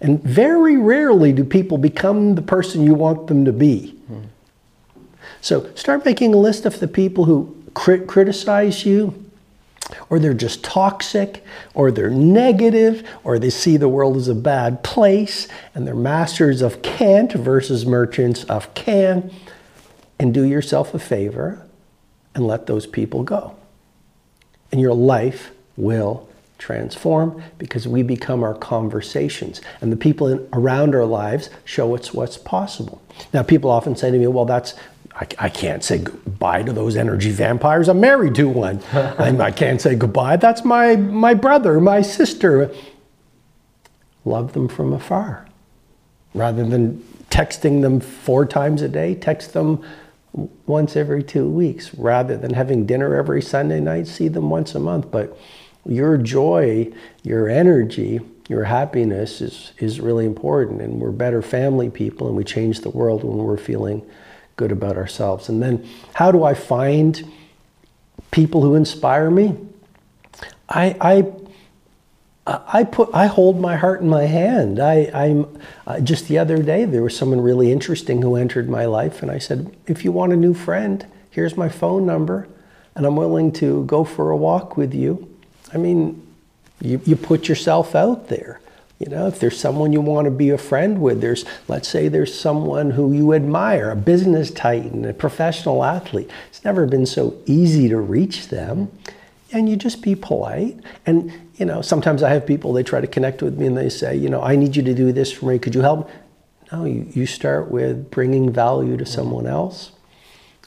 And 0.00 0.22
very 0.22 0.78
rarely 0.78 1.32
do 1.32 1.44
people 1.44 1.76
become 1.76 2.36
the 2.36 2.42
person 2.42 2.82
you 2.82 2.94
want 2.94 3.26
them 3.26 3.44
to 3.44 3.52
be. 3.52 3.90
Hmm. 4.06 4.20
So 5.42 5.70
start 5.74 6.04
making 6.04 6.32
a 6.32 6.38
list 6.38 6.64
of 6.64 6.80
the 6.80 6.88
people 6.88 7.26
who 7.26 7.59
crit- 7.74 8.06
criticize 8.06 8.84
you, 8.86 9.26
or 10.08 10.18
they're 10.18 10.34
just 10.34 10.62
toxic, 10.62 11.44
or 11.74 11.90
they're 11.90 12.10
negative, 12.10 13.08
or 13.24 13.38
they 13.38 13.50
see 13.50 13.76
the 13.76 13.88
world 13.88 14.16
as 14.16 14.28
a 14.28 14.34
bad 14.34 14.82
place, 14.84 15.48
and 15.74 15.86
they're 15.86 15.94
masters 15.94 16.62
of 16.62 16.82
can't 16.82 17.32
versus 17.32 17.84
merchants 17.84 18.44
of 18.44 18.72
can. 18.74 19.30
and 20.20 20.34
do 20.34 20.44
yourself 20.44 20.92
a 20.92 20.98
favor 20.98 21.66
and 22.34 22.46
let 22.46 22.66
those 22.66 22.86
people 22.86 23.22
go. 23.22 23.56
And 24.70 24.78
your 24.78 24.92
life 24.92 25.50
will 25.78 26.28
transform 26.58 27.42
because 27.56 27.88
we 27.88 28.02
become 28.02 28.42
our 28.44 28.54
conversations. 28.54 29.62
And 29.80 29.90
the 29.90 29.96
people 29.96 30.26
in, 30.28 30.46
around 30.52 30.94
our 30.94 31.06
lives 31.06 31.48
show 31.64 31.96
us 31.96 32.12
what's 32.12 32.36
possible. 32.36 33.00
Now, 33.32 33.42
people 33.42 33.70
often 33.70 33.96
say 33.96 34.10
to 34.10 34.18
me, 34.18 34.26
well, 34.26 34.44
that's, 34.44 34.74
I, 35.14 35.26
I 35.38 35.48
can't 35.48 35.82
say 35.82 35.98
goodbye 35.98 36.62
to 36.62 36.72
those 36.72 36.96
energy 36.96 37.30
vampires. 37.30 37.88
I'm 37.88 38.00
married 38.00 38.34
to 38.36 38.48
one. 38.48 38.80
I'm, 38.92 39.40
I 39.40 39.50
can't 39.50 39.80
say 39.80 39.94
goodbye. 39.94 40.36
That's 40.36 40.64
my, 40.64 40.96
my 40.96 41.34
brother, 41.34 41.80
my 41.80 42.02
sister. 42.02 42.72
Love 44.24 44.52
them 44.52 44.68
from 44.68 44.92
afar. 44.92 45.46
Rather 46.34 46.64
than 46.64 47.02
texting 47.30 47.82
them 47.82 48.00
four 48.00 48.46
times 48.46 48.82
a 48.82 48.88
day, 48.88 49.14
text 49.14 49.52
them 49.52 49.84
once 50.66 50.96
every 50.96 51.22
two 51.22 51.48
weeks. 51.48 51.92
Rather 51.94 52.36
than 52.36 52.54
having 52.54 52.86
dinner 52.86 53.16
every 53.16 53.42
Sunday 53.42 53.80
night, 53.80 54.06
see 54.06 54.28
them 54.28 54.48
once 54.48 54.74
a 54.74 54.80
month. 54.80 55.10
But 55.10 55.36
your 55.84 56.16
joy, 56.16 56.92
your 57.22 57.48
energy, 57.48 58.20
your 58.48 58.64
happiness 58.64 59.40
is, 59.40 59.72
is 59.78 60.00
really 60.00 60.26
important. 60.26 60.82
And 60.82 61.00
we're 61.00 61.10
better 61.10 61.42
family 61.42 61.90
people 61.90 62.28
and 62.28 62.36
we 62.36 62.44
change 62.44 62.80
the 62.80 62.90
world 62.90 63.24
when 63.24 63.38
we're 63.38 63.56
feeling 63.56 64.04
good 64.60 64.70
about 64.70 64.98
ourselves. 64.98 65.48
And 65.48 65.62
then, 65.62 65.88
how 66.12 66.30
do 66.30 66.44
I 66.44 66.52
find 66.52 67.32
people 68.30 68.60
who 68.60 68.74
inspire 68.74 69.30
me? 69.30 69.56
I, 70.68 70.96
I 71.00 71.32
I 72.46 72.84
put 72.84 73.08
I 73.14 73.26
hold 73.26 73.58
my 73.58 73.76
heart 73.76 74.02
in 74.02 74.08
my 74.08 74.24
hand. 74.24 74.78
I, 74.78 75.10
I'm 75.14 75.58
uh, 75.86 76.00
just 76.00 76.28
the 76.28 76.38
other 76.38 76.62
day 76.62 76.84
there 76.84 77.02
was 77.02 77.16
someone 77.16 77.40
really 77.40 77.72
interesting 77.72 78.22
who 78.22 78.36
entered 78.36 78.68
my 78.68 78.84
life, 78.84 79.22
and 79.22 79.30
I 79.30 79.38
said, 79.38 79.74
if 79.86 80.04
you 80.04 80.12
want 80.12 80.32
a 80.32 80.36
new 80.36 80.52
friend, 80.52 81.06
here's 81.30 81.56
my 81.56 81.68
phone 81.70 82.04
number, 82.04 82.46
and 82.94 83.06
I'm 83.06 83.16
willing 83.16 83.52
to 83.62 83.84
go 83.84 84.04
for 84.04 84.30
a 84.30 84.36
walk 84.36 84.76
with 84.76 84.92
you. 84.92 85.12
I 85.72 85.78
mean, 85.78 86.20
you, 86.80 87.00
you 87.04 87.16
put 87.16 87.48
yourself 87.48 87.94
out 87.94 88.28
there. 88.28 88.60
You 89.00 89.08
know, 89.08 89.26
if 89.26 89.40
there's 89.40 89.58
someone 89.58 89.94
you 89.94 90.02
want 90.02 90.26
to 90.26 90.30
be 90.30 90.50
a 90.50 90.58
friend 90.58 91.00
with, 91.00 91.22
there's, 91.22 91.46
let's 91.68 91.88
say 91.88 92.08
there's 92.08 92.38
someone 92.38 92.90
who 92.90 93.14
you 93.14 93.32
admire, 93.32 93.90
a 93.90 93.96
business 93.96 94.50
titan, 94.50 95.06
a 95.06 95.14
professional 95.14 95.82
athlete. 95.82 96.30
It's 96.50 96.62
never 96.66 96.86
been 96.86 97.06
so 97.06 97.34
easy 97.46 97.88
to 97.88 97.96
reach 97.96 98.48
them. 98.48 98.92
And 99.52 99.70
you 99.70 99.76
just 99.76 100.02
be 100.02 100.14
polite. 100.14 100.78
And, 101.06 101.32
you 101.56 101.64
know, 101.64 101.80
sometimes 101.80 102.22
I 102.22 102.28
have 102.28 102.46
people, 102.46 102.74
they 102.74 102.82
try 102.82 103.00
to 103.00 103.06
connect 103.06 103.42
with 103.42 103.58
me 103.58 103.66
and 103.66 103.76
they 103.76 103.88
say, 103.88 104.14
you 104.14 104.28
know, 104.28 104.42
I 104.42 104.54
need 104.54 104.76
you 104.76 104.82
to 104.82 104.92
do 104.92 105.12
this 105.12 105.32
for 105.32 105.46
me. 105.46 105.58
Could 105.58 105.74
you 105.74 105.80
help? 105.80 106.10
No, 106.70 106.84
you, 106.84 107.06
you 107.14 107.24
start 107.24 107.70
with 107.70 108.10
bringing 108.10 108.52
value 108.52 108.98
to 108.98 109.06
someone 109.06 109.46
else. 109.46 109.92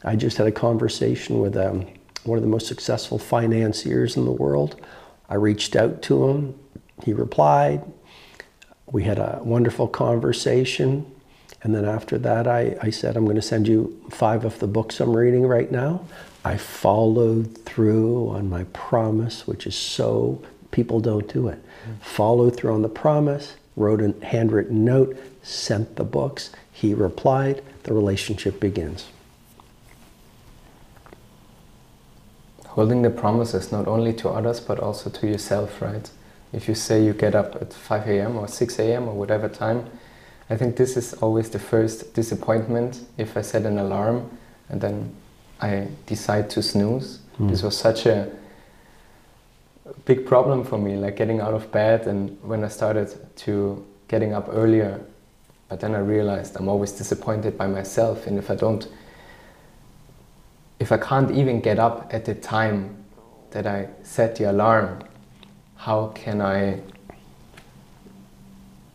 I 0.04 0.16
just 0.16 0.38
had 0.38 0.48
a 0.48 0.52
conversation 0.52 1.40
with 1.40 1.56
um, 1.56 1.86
one 2.24 2.40
of 2.40 2.42
the 2.42 2.50
most 2.50 2.66
successful 2.66 3.20
financiers 3.20 4.18
in 4.18 4.26
the 4.26 4.32
world. 4.32 4.82
I 5.30 5.36
reached 5.36 5.76
out 5.76 6.02
to 6.04 6.30
him. 6.30 6.60
He 7.04 7.14
replied. 7.14 7.84
We 8.94 9.04
had 9.04 9.20
a 9.20 9.42
wonderful 9.44 9.90
conversation. 9.90 11.06
And 11.62 11.76
then 11.76 11.84
after 11.84 12.18
that, 12.20 12.48
I, 12.48 12.78
I 12.82 12.90
said, 12.92 13.18
I'm 13.18 13.26
going 13.26 13.36
to 13.36 13.42
send 13.42 13.68
you 13.68 14.02
five 14.10 14.46
of 14.46 14.60
the 14.60 14.68
books 14.68 15.02
I'm 15.02 15.16
reading 15.16 15.46
right 15.46 15.70
now. 15.70 16.06
I 16.46 16.56
followed 16.56 17.58
through 17.66 18.30
on 18.30 18.50
my 18.50 18.64
promise, 18.72 19.46
which 19.46 19.68
is 19.68 19.76
so, 19.76 20.42
people 20.72 21.02
don't 21.02 21.28
do 21.28 21.50
it. 21.50 21.60
Mm. 21.62 22.02
Followed 22.02 22.56
through 22.56 22.74
on 22.74 22.82
the 22.84 22.90
promise, 22.90 23.56
wrote 23.76 24.02
a 24.02 24.14
handwritten 24.26 24.86
note, 24.86 25.18
sent 25.42 25.98
the 25.98 26.06
books. 26.06 26.52
He 26.72 26.94
replied, 26.94 27.62
the 27.84 27.94
relationship 27.94 28.62
begins. 28.62 29.08
holding 32.74 33.04
the 33.04 33.10
promises 33.10 33.72
not 33.72 33.88
only 33.88 34.12
to 34.12 34.28
others 34.30 34.60
but 34.60 34.80
also 34.80 35.10
to 35.10 35.28
yourself, 35.28 35.80
right? 35.82 36.10
If 36.54 36.68
you 36.68 36.76
say 36.76 37.04
you 37.04 37.14
get 37.14 37.36
up 37.36 37.56
at 37.62 37.74
5 37.74 38.08
a.m. 38.08 38.38
or 38.38 38.48
6 38.48 38.80
a.m. 38.80 39.08
or 39.08 39.14
whatever 39.14 39.50
time, 39.50 39.90
I 40.50 40.56
think 40.56 40.76
this 40.76 40.96
is 40.96 41.14
always 41.16 41.50
the 41.50 41.60
first 41.60 42.14
disappointment 42.14 43.02
if 43.18 43.36
I 43.36 43.42
set 43.42 43.66
an 43.66 43.80
alarm 43.80 44.30
and 44.70 44.80
then 44.80 45.16
I 45.60 45.88
decide 46.06 46.50
to 46.52 46.62
snooze. 46.62 47.20
Mm. 47.40 47.50
This 47.50 47.64
was 47.64 47.76
such 47.76 48.06
a 48.06 48.32
big 50.06 50.26
problem 50.26 50.64
for 50.64 50.78
me, 50.78 50.96
like 50.96 51.16
getting 51.16 51.40
out 51.40 51.54
of 51.54 51.72
bed 51.72 52.08
and 52.08 52.38
when 52.44 52.64
I 52.64 52.68
started 52.68 53.10
to 53.38 53.86
getting 54.08 54.34
up 54.34 54.48
earlier, 54.52 55.02
but 55.70 55.80
then 55.80 55.96
I 55.96 56.00
realized 56.00 56.56
I'm 56.58 56.68
always 56.68 56.92
disappointed 56.92 57.58
by 57.58 57.68
myself 57.68 58.28
and 58.28 58.38
if 58.38 58.52
I 58.52 58.56
don't 58.56 58.88
if 60.80 60.92
I 60.92 60.98
can't 60.98 61.32
even 61.32 61.62
get 61.62 61.80
up 61.80 62.14
at 62.14 62.26
the 62.26 62.36
time 62.36 63.06
that 63.52 63.66
I 63.66 63.88
set 64.02 64.36
the 64.36 64.52
alarm, 64.52 65.00
how 65.78 66.08
can 66.16 66.42
I 66.42 66.80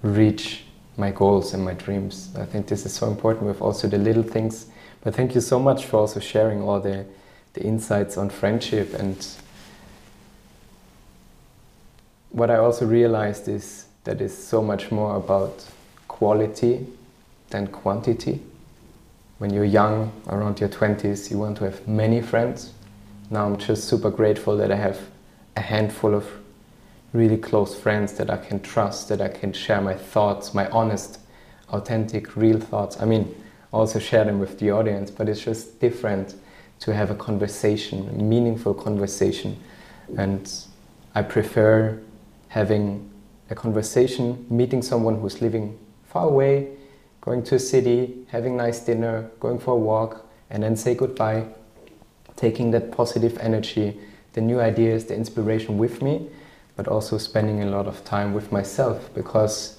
reach 0.03 0.65
my 0.97 1.11
goals 1.11 1.55
and 1.55 1.65
my 1.65 1.75
dreams? 1.75 2.31
I 2.37 2.45
think 2.45 2.67
this 2.67 2.87
is 2.87 2.93
so 2.93 3.09
important 3.09 3.47
with 3.47 3.61
also 3.61 3.89
the 3.89 3.99
little 3.99 4.23
things. 4.23 4.67
But 5.03 5.15
thank 5.15 5.35
you 5.35 5.41
so 5.41 5.59
much 5.59 5.87
for 5.87 5.99
also 5.99 6.21
sharing 6.21 6.63
all 6.63 6.81
the, 6.81 7.05
the 7.53 7.63
insights 7.63 8.17
on 8.17 8.31
friendship. 8.31 8.95
And 8.95 9.27
what 12.31 12.51
I 12.51 12.57
also 12.57 12.87
realized 12.87 13.49
is 13.49 13.87
that 14.05 14.21
it's 14.21 14.35
so 14.35 14.63
much 14.63 14.91
more 14.91 15.17
about 15.17 15.65
quality 16.09 16.87
than 17.51 17.67
quantity 17.67 18.41
when 19.39 19.53
you're 19.53 19.65
young, 19.65 20.13
around 20.29 20.59
your 20.61 20.69
20s, 20.69 21.31
you 21.31 21.39
want 21.39 21.57
to 21.59 21.65
have 21.65 21.87
many 21.87 22.21
friends. 22.21 22.73
Now 23.31 23.47
I'm 23.47 23.57
just 23.57 23.85
super 23.89 24.11
grateful 24.11 24.57
that 24.57 24.73
I 24.73 24.77
have 24.77 24.99
a 25.57 25.61
handful 25.61 26.15
of 26.15 26.29
really 27.13 27.37
close 27.37 27.75
friends 27.75 28.15
that 28.15 28.31
I 28.31 28.37
can 28.37 28.61
trust, 28.61 29.09
that 29.09 29.21
I 29.21 29.29
can 29.29 29.53
share 29.53 29.81
my 29.81 29.95
thoughts, 29.95 30.55
my 30.55 30.69
honest, 30.71 31.21
authentic, 31.71 32.37
real 32.37 32.61
thoughts. 32.61 33.01
I 33.01 33.05
mean, 33.05 33.35
also 33.73 33.99
share 33.99 34.25
them 34.25 34.39
with 34.39 34.59
the 34.59 34.71
audience, 34.71 35.11
but 35.11 35.29
it's 35.29 35.41
just 35.41 35.81
different 35.81 36.35
to 36.81 36.95
have 36.95 37.11
a 37.11 37.15
conversation, 37.15 38.09
a 38.09 38.23
meaningful 38.23 38.75
conversation. 38.75 39.59
And 40.17 40.51
I 41.15 41.23
prefer 41.23 41.99
having 42.49 43.11
a 43.51 43.55
conversation, 43.55 44.47
meeting 44.49 44.83
someone 44.83 45.21
who's 45.21 45.41
living 45.41 45.79
far 46.07 46.27
away, 46.27 46.69
going 47.21 47.43
to 47.45 47.57
a 47.57 47.59
city, 47.59 48.27
having 48.29 48.57
nice 48.57 48.81
dinner, 48.81 49.31
going 49.41 49.59
for 49.59 49.75
a 49.75 49.77
walk, 49.77 50.27
and 50.51 50.63
then 50.63 50.77
say 50.77 50.95
goodbye, 50.95 51.47
taking 52.37 52.71
that 52.71 52.93
positive 52.93 53.37
energy, 53.39 53.99
the 54.35 54.41
new 54.41 54.61
ideas, 54.61 55.07
the 55.07 55.15
inspiration 55.15 55.77
with 55.77 56.01
me, 56.01 56.29
but 56.79 56.89
also 56.89 57.19
spending 57.19 57.63
a 57.63 57.67
lot 57.67 57.87
of 57.87 58.03
time 58.07 58.33
with 58.33 58.51
myself 58.51 59.11
because 59.13 59.77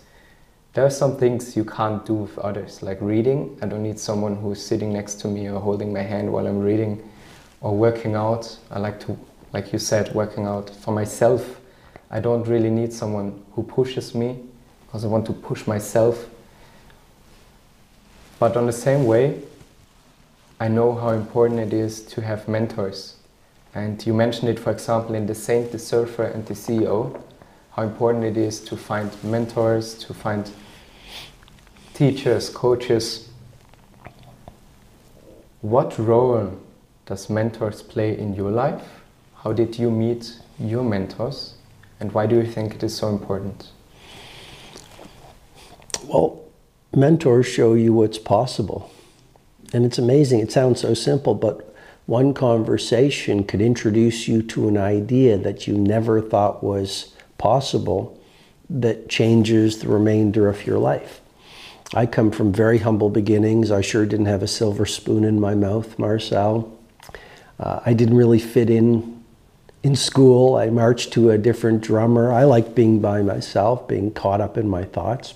there 0.73 0.85
are 0.85 0.91
some 0.91 1.17
things 1.17 1.55
you 1.55 1.65
can't 1.65 2.05
do 2.05 2.13
with 2.13 2.37
others, 2.37 2.83
like 2.83 2.99
reading. 3.01 3.57
I 3.63 3.65
don't 3.65 3.81
need 3.81 3.97
someone 3.97 4.35
who's 4.35 4.63
sitting 4.63 4.93
next 4.93 5.15
to 5.21 5.27
me 5.27 5.47
or 5.47 5.59
holding 5.59 5.91
my 5.91 6.03
hand 6.03 6.31
while 6.31 6.45
I'm 6.45 6.59
reading, 6.59 7.01
or 7.61 7.75
working 7.75 8.13
out. 8.13 8.55
I 8.69 8.77
like 8.77 8.99
to, 9.07 9.17
like 9.53 9.73
you 9.73 9.79
said, 9.79 10.13
working 10.13 10.45
out 10.45 10.69
for 10.69 10.91
myself. 10.91 11.59
I 12.11 12.19
don't 12.19 12.45
really 12.47 12.69
need 12.69 12.93
someone 12.93 13.43
who 13.53 13.63
pushes 13.63 14.13
me 14.13 14.43
because 14.85 15.03
I 15.03 15.07
want 15.07 15.25
to 15.25 15.33
push 15.33 15.65
myself 15.65 16.29
but 18.39 18.55
on 18.55 18.65
the 18.65 18.73
same 18.73 19.05
way, 19.05 19.41
I 20.61 20.69
know 20.69 20.95
how 20.95 21.09
important 21.09 21.59
it 21.59 21.73
is 21.73 22.01
to 22.05 22.21
have 22.21 22.47
mentors. 22.47 23.15
And 23.73 24.05
you 24.05 24.13
mentioned 24.13 24.49
it, 24.49 24.59
for 24.59 24.71
example, 24.71 25.15
in 25.15 25.27
The 25.27 25.35
Saint, 25.35 25.71
the 25.71 25.79
Surfer, 25.79 26.23
and 26.23 26.45
the 26.45 26.53
CEO, 26.53 27.21
how 27.71 27.83
important 27.83 28.25
it 28.25 28.35
is 28.37 28.59
to 28.61 28.75
find 28.75 29.11
mentors, 29.23 29.93
to 30.05 30.13
find 30.13 30.49
teachers, 31.93 32.49
coaches. 32.49 33.29
What 35.61 35.99
role 35.99 36.59
does 37.05 37.29
mentors 37.29 37.81
play 37.81 38.17
in 38.17 38.33
your 38.33 38.51
life? 38.51 38.83
How 39.43 39.53
did 39.53 39.77
you 39.77 39.91
meet 39.91 40.39
your 40.59 40.83
mentors? 40.83 41.55
And 41.99 42.11
why 42.11 42.25
do 42.25 42.37
you 42.37 42.45
think 42.45 42.75
it 42.75 42.83
is 42.83 42.95
so 42.95 43.09
important? 43.09 43.69
Well, 46.05 46.41
mentors 46.95 47.45
show 47.45 47.73
you 47.73 47.93
what's 47.93 48.17
possible. 48.17 48.91
And 49.73 49.85
it's 49.85 49.97
amazing. 49.97 50.39
It 50.39 50.51
sounds 50.51 50.81
so 50.81 50.93
simple, 50.93 51.35
but 51.35 51.68
one 52.09 52.33
conversation 52.33 53.43
could 53.43 53.61
introduce 53.61 54.27
you 54.27 54.41
to 54.41 54.67
an 54.67 54.77
idea 54.77 55.37
that 55.37 55.67
you 55.67 55.77
never 55.77 56.19
thought 56.19 56.63
was 56.63 57.13
possible 57.37 58.19
that 58.67 59.07
changes 59.07 59.77
the 59.77 59.87
remainder 59.87 60.49
of 60.49 60.65
your 60.65 60.79
life. 60.79 61.21
I 61.93 62.07
come 62.07 62.31
from 62.31 62.51
very 62.51 62.79
humble 62.79 63.11
beginnings. 63.11 63.69
I 63.69 63.81
sure 63.81 64.07
didn't 64.07 64.25
have 64.25 64.41
a 64.41 64.47
silver 64.47 64.87
spoon 64.87 65.23
in 65.23 65.39
my 65.39 65.53
mouth, 65.53 65.99
Marcel. 65.99 66.75
Uh, 67.59 67.79
I 67.85 67.93
didn't 67.93 68.17
really 68.17 68.39
fit 68.39 68.71
in 68.71 69.23
in 69.83 69.95
school. 69.95 70.55
I 70.55 70.69
marched 70.71 71.13
to 71.13 71.29
a 71.29 71.37
different 71.37 71.81
drummer. 71.81 72.33
I 72.33 72.43
liked 72.43 72.73
being 72.73 72.99
by 72.99 73.21
myself, 73.21 73.87
being 73.87 74.11
caught 74.11 74.41
up 74.41 74.57
in 74.57 74.67
my 74.67 74.83
thoughts 74.83 75.35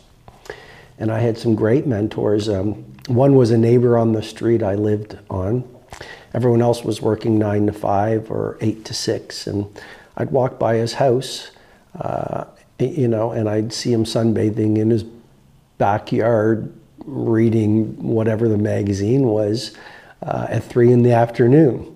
and 0.98 1.12
I 1.12 1.20
had 1.20 1.38
some 1.38 1.56
great 1.56 1.86
mentors. 1.86 2.50
Um, 2.50 2.86
One 3.08 3.36
was 3.36 3.52
a 3.52 3.58
neighbor 3.58 3.98
on 3.98 4.14
the 4.14 4.24
street 4.24 4.64
I 4.64 4.76
lived 4.76 5.18
on. 5.30 5.73
Everyone 6.34 6.62
else 6.62 6.84
was 6.84 7.02
working 7.02 7.38
nine 7.38 7.68
to 7.68 7.74
five 7.74 8.32
or 8.32 8.58
eight 8.60 8.86
to 8.86 8.94
six, 8.94 9.46
and 9.48 9.68
I'd 10.18 10.32
walk 10.32 10.60
by 10.60 10.76
his 10.76 10.94
house, 10.94 11.52
uh, 12.00 12.46
you 12.80 13.08
know, 13.08 13.32
and 13.32 13.48
I'd 13.48 13.72
see 13.72 13.94
him 13.94 14.04
sunbathing 14.04 14.78
in 14.78 14.90
his 14.90 15.04
backyard, 15.78 16.74
reading 17.06 18.02
whatever 18.02 18.48
the 18.48 18.58
magazine 18.58 19.28
was 19.28 19.76
uh, 20.22 20.48
at 20.50 20.64
three 20.64 20.92
in 20.92 21.04
the 21.04 21.12
afternoon. 21.12 21.90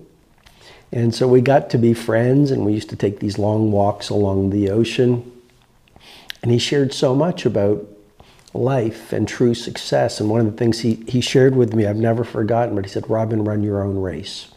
And 0.92 1.14
so 1.14 1.28
we 1.28 1.40
got 1.40 1.70
to 1.70 1.78
be 1.78 1.92
friends, 1.92 2.50
and 2.50 2.64
we 2.64 2.72
used 2.72 2.90
to 2.90 2.96
take 2.96 3.20
these 3.20 3.38
long 3.38 3.72
walks 3.72 4.08
along 4.08 4.50
the 4.50 4.70
ocean. 4.70 5.30
And 6.42 6.50
he 6.50 6.58
shared 6.58 6.94
so 6.94 7.14
much 7.14 7.44
about 7.44 7.86
life 8.54 9.12
and 9.12 9.28
true 9.28 9.54
success. 9.54 10.20
And 10.20 10.30
one 10.30 10.40
of 10.40 10.46
the 10.46 10.56
things 10.56 10.80
he, 10.80 10.94
he 11.06 11.20
shared 11.20 11.54
with 11.54 11.74
me, 11.74 11.86
I've 11.86 11.96
never 11.96 12.24
forgotten, 12.24 12.74
but 12.74 12.84
he 12.84 12.90
said, 12.90 13.08
Robin, 13.08 13.44
run 13.44 13.62
your 13.62 13.82
own 13.82 13.98
race. 13.98 14.48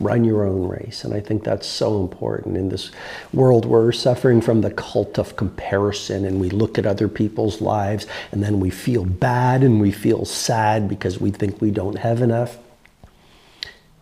Run 0.00 0.24
your 0.24 0.44
own 0.44 0.68
race. 0.68 1.04
And 1.04 1.14
I 1.14 1.20
think 1.20 1.44
that's 1.44 1.66
so 1.66 2.00
important 2.00 2.56
in 2.56 2.68
this 2.68 2.90
world 3.32 3.64
where 3.64 3.82
we're 3.82 3.92
suffering 3.92 4.40
from 4.40 4.60
the 4.60 4.72
cult 4.72 5.18
of 5.18 5.36
comparison 5.36 6.24
and 6.24 6.40
we 6.40 6.50
look 6.50 6.78
at 6.78 6.86
other 6.86 7.08
people's 7.08 7.60
lives 7.60 8.06
and 8.32 8.42
then 8.42 8.58
we 8.58 8.70
feel 8.70 9.04
bad 9.04 9.62
and 9.62 9.80
we 9.80 9.92
feel 9.92 10.24
sad 10.24 10.88
because 10.88 11.20
we 11.20 11.30
think 11.30 11.60
we 11.60 11.70
don't 11.70 11.98
have 11.98 12.22
enough. 12.22 12.58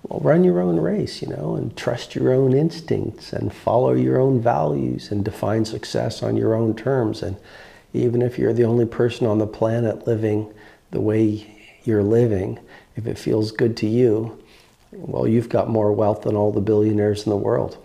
Well, 0.04 0.20
run 0.20 0.44
your 0.44 0.60
own 0.60 0.80
race, 0.80 1.22
you 1.22 1.28
know, 1.28 1.54
and 1.54 1.76
trust 1.76 2.14
your 2.14 2.32
own 2.32 2.54
instincts 2.54 3.32
and 3.32 3.54
follow 3.54 3.92
your 3.92 4.18
own 4.18 4.40
values 4.40 5.12
and 5.12 5.24
define 5.24 5.64
success 5.64 6.22
on 6.22 6.36
your 6.36 6.54
own 6.54 6.74
terms. 6.74 7.22
And 7.22 7.36
even 7.92 8.22
if 8.22 8.38
you're 8.38 8.52
the 8.52 8.64
only 8.64 8.86
person 8.86 9.26
on 9.26 9.38
the 9.38 9.46
planet 9.46 10.06
living 10.06 10.52
the 10.90 11.00
way 11.00 11.46
you're 11.84 12.02
living, 12.02 12.58
if 12.96 13.06
it 13.06 13.18
feels 13.18 13.50
good 13.50 13.76
to 13.78 13.86
you, 13.86 14.38
well, 14.92 15.26
you've 15.26 15.48
got 15.48 15.68
more 15.68 15.92
wealth 15.92 16.22
than 16.22 16.36
all 16.36 16.52
the 16.52 16.60
billionaires 16.60 17.24
in 17.24 17.30
the 17.30 17.36
world. 17.36 17.78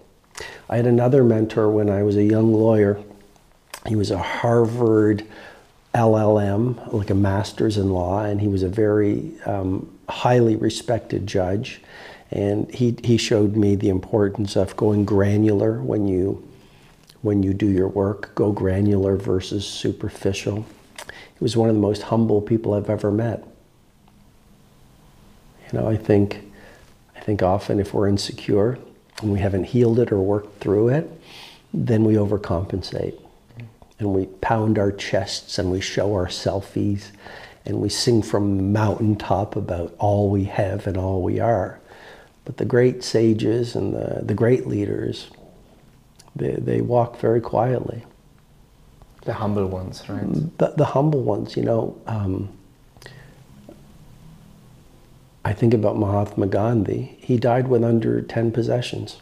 I 0.69 0.75
had 0.75 0.85
another 0.85 1.23
mentor 1.23 1.69
when 1.69 1.89
I 1.89 2.03
was 2.03 2.17
a 2.17 2.23
young 2.23 2.53
lawyer. 2.53 3.01
He 3.85 3.95
was 3.95 4.11
a 4.11 4.17
Harvard 4.17 5.25
LLM, 5.93 6.93
like 6.93 7.09
a 7.09 7.15
master's 7.15 7.77
in 7.77 7.89
law, 7.89 8.23
and 8.23 8.39
he 8.41 8.47
was 8.47 8.61
a 8.61 8.69
very 8.69 9.31
um, 9.45 9.97
highly 10.09 10.55
respected 10.55 11.25
judge. 11.25 11.81
And 12.29 12.69
he, 12.73 12.97
he 13.03 13.17
showed 13.17 13.55
me 13.55 13.75
the 13.75 13.89
importance 13.89 14.57
of 14.57 14.75
going 14.75 15.05
granular 15.05 15.81
when 15.81 16.07
you 16.07 16.46
when 17.21 17.43
you 17.43 17.53
do 17.53 17.67
your 17.67 17.87
work, 17.87 18.33
go 18.35 18.51
granular 18.51 19.15
versus 19.15 19.65
superficial. 19.67 20.65
He 20.97 21.43
was 21.43 21.57
one 21.57 21.69
of 21.69 21.75
the 21.75 21.81
most 21.81 22.03
humble 22.03 22.41
people 22.41 22.73
I've 22.73 22.89
ever 22.89 23.11
met. 23.11 23.43
You 25.71 25.79
know, 25.79 25.87
I 25.87 25.97
think, 25.97 26.41
I 27.15 27.19
think 27.19 27.43
often 27.43 27.79
if 27.79 27.93
we're 27.93 28.07
insecure 28.07 28.79
and 29.21 29.31
we 29.31 29.39
haven't 29.39 29.65
healed 29.65 29.99
it 29.99 30.11
or 30.11 30.19
worked 30.19 30.59
through 30.61 30.89
it, 30.89 31.09
then 31.73 32.03
we 32.03 32.13
overcompensate. 32.13 33.19
And 33.99 34.13
we 34.13 34.27
pound 34.27 34.77
our 34.77 34.91
chests 34.91 35.57
and 35.57 35.71
we 35.71 35.81
show 35.81 36.13
our 36.13 36.27
selfies 36.27 37.11
and 37.65 37.81
we 37.81 37.89
sing 37.89 38.21
from 38.21 38.57
the 38.57 38.63
mountaintop 38.63 39.55
about 39.55 39.93
all 39.97 40.29
we 40.29 40.45
have 40.45 40.87
and 40.87 40.95
all 40.95 41.21
we 41.21 41.39
are. 41.39 41.79
But 42.45 42.57
the 42.57 42.65
great 42.65 43.03
sages 43.03 43.75
and 43.75 43.93
the, 43.93 44.21
the 44.23 44.33
great 44.33 44.67
leaders, 44.67 45.29
they, 46.37 46.53
they 46.53 46.81
walk 46.81 47.19
very 47.19 47.41
quietly. 47.41 48.03
The 49.25 49.33
humble 49.33 49.67
ones, 49.67 50.07
right? 50.07 50.57
The, 50.57 50.73
the 50.77 50.85
humble 50.85 51.21
ones, 51.21 51.57
you 51.57 51.63
know. 51.63 51.99
Um, 52.07 52.49
I 55.43 55.53
think 55.53 55.73
about 55.73 55.97
Mahatma 55.97 56.47
Gandhi. 56.47 57.17
He 57.19 57.37
died 57.37 57.67
with 57.67 57.83
under 57.83 58.21
10 58.21 58.51
possessions. 58.51 59.21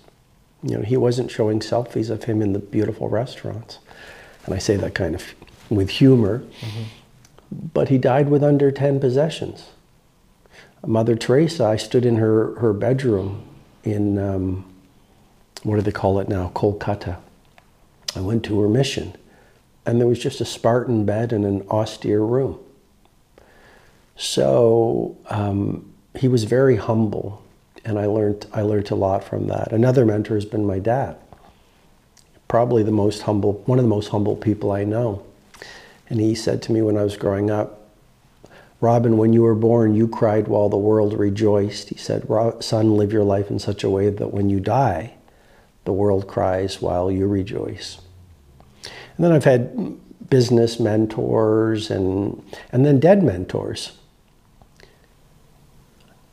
You 0.64 0.78
know, 0.78 0.84
he 0.84 0.98
wasn't 0.98 1.32
showing 1.32 1.60
selfies 1.60 2.10
of 2.10 2.24
him 2.24 2.42
in 2.42 2.54
the 2.54 2.60
beautiful 2.60 3.10
restaurants. 3.10 3.80
And 4.46 4.54
I 4.54 4.58
say 4.58 4.76
that 4.76 4.96
kind 4.96 5.16
of 5.16 5.24
with 5.70 5.90
humor. 5.90 6.40
Mm-hmm. 6.40 6.84
But 7.74 7.90
he 7.90 7.98
died 7.98 8.30
with 8.30 8.44
under 8.44 8.72
10 8.72 9.00
possessions. 9.00 9.70
Mother 10.86 11.16
Teresa, 11.16 11.66
I 11.66 11.78
stood 11.78 12.06
in 12.06 12.18
her, 12.18 12.56
her 12.60 12.74
bedroom 12.74 13.44
in 13.84 14.18
um, 14.18 14.66
what 15.66 15.78
do 15.78 15.82
they 15.82 15.92
call 15.92 16.20
it 16.20 16.30
now? 16.30 16.52
Kolkata. 16.54 17.18
I 18.16 18.22
went 18.22 18.46
to 18.46 18.62
her 18.62 18.70
mission, 18.70 19.16
and 19.86 20.00
there 20.00 20.08
was 20.08 20.20
just 20.20 20.40
a 20.40 20.46
Spartan 20.46 21.06
bed 21.06 21.34
in 21.34 21.44
an 21.44 21.68
austere 21.70 22.22
room. 22.22 22.60
So 24.16 25.18
um, 25.30 25.92
he 26.16 26.28
was 26.28 26.44
very 26.44 26.76
humble, 26.76 27.44
and 27.84 27.98
I 27.98 28.06
learned 28.06 28.46
I 28.54 28.62
learned 28.62 28.92
a 28.92 28.96
lot 28.96 29.24
from 29.24 29.48
that. 29.48 29.74
Another 29.74 30.06
mentor 30.06 30.36
has 30.36 30.46
been 30.46 30.66
my 30.66 30.78
dad. 30.78 31.18
Probably 32.48 32.84
the 32.84 32.92
most 32.92 33.24
humble, 33.24 33.54
one 33.66 33.80
of 33.80 33.84
the 33.84 33.90
most 33.90 34.10
humble 34.10 34.36
people 34.36 34.72
I 34.72 34.84
know. 34.84 35.26
And 36.10 36.20
he 36.20 36.36
said 36.36 36.62
to 36.64 36.72
me 36.72 36.84
when 36.84 36.96
I 36.96 37.04
was 37.04 37.18
growing 37.18 37.50
up, 37.50 37.90
Robin, 38.80 39.18
when 39.18 39.34
you 39.34 39.42
were 39.42 39.56
born, 39.56 39.96
you 39.96 40.08
cried 40.08 40.48
while 40.48 40.70
the 40.70 40.78
world 40.78 41.18
rejoiced. 41.18 41.90
He 41.90 41.98
said, 41.98 42.28
Son, 42.60 42.96
live 42.96 43.12
your 43.12 43.24
life 43.24 43.50
in 43.50 43.58
such 43.58 43.84
a 43.84 43.90
way 43.90 44.12
that 44.12 44.32
when 44.32 44.52
you 44.52 44.60
die, 44.60 45.15
the 45.86 45.94
world 45.94 46.28
cries 46.28 46.82
while 46.82 47.12
you 47.12 47.28
rejoice. 47.28 48.00
And 48.84 49.26
then 49.26 49.32
I've 49.32 49.46
had 49.46 49.98
business 50.30 50.80
mentors 50.80 51.90
and, 51.90 52.44
and 52.72 52.86
then 52.86 53.00
dead 53.00 53.24
mentors. 53.24 53.94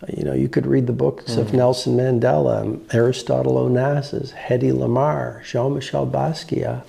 You 0.09 0.25
know, 0.25 0.33
you 0.33 0.49
could 0.49 0.67
read 0.67 0.89
the 0.89 0.93
books 0.93 1.33
mm-hmm. 1.33 1.41
of 1.41 1.53
Nelson 1.53 1.97
Mandela, 1.97 2.93
Aristotle 2.93 3.55
Onassis, 3.55 4.33
Hedy 4.35 4.73
Lamarr, 4.73 5.45
Jean-Michel 5.45 6.09
Basquiat, 6.09 6.85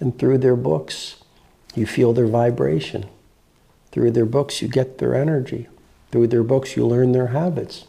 and 0.00 0.18
through 0.18 0.38
their 0.38 0.56
books, 0.56 1.16
you 1.74 1.86
feel 1.86 2.12
their 2.12 2.26
vibration. 2.26 3.06
Through 3.90 4.12
their 4.12 4.24
books, 4.24 4.62
you 4.62 4.68
get 4.68 4.96
their 4.98 5.14
energy. 5.14 5.68
Through 6.10 6.28
their 6.28 6.42
books, 6.42 6.76
you 6.76 6.86
learn 6.86 7.12
their 7.12 7.28
habits. 7.28 7.84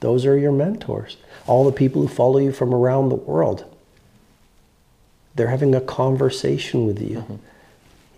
Those 0.00 0.26
are 0.26 0.36
your 0.36 0.52
mentors. 0.52 1.16
All 1.46 1.64
the 1.64 1.72
people 1.72 2.02
who 2.02 2.08
follow 2.08 2.38
you 2.38 2.52
from 2.52 2.74
around 2.74 3.08
the 3.08 3.16
world. 3.16 3.64
They're 5.34 5.48
having 5.48 5.74
a 5.74 5.80
conversation 5.80 6.86
with 6.86 7.00
you. 7.00 7.18
Mm-hmm. 7.18 7.34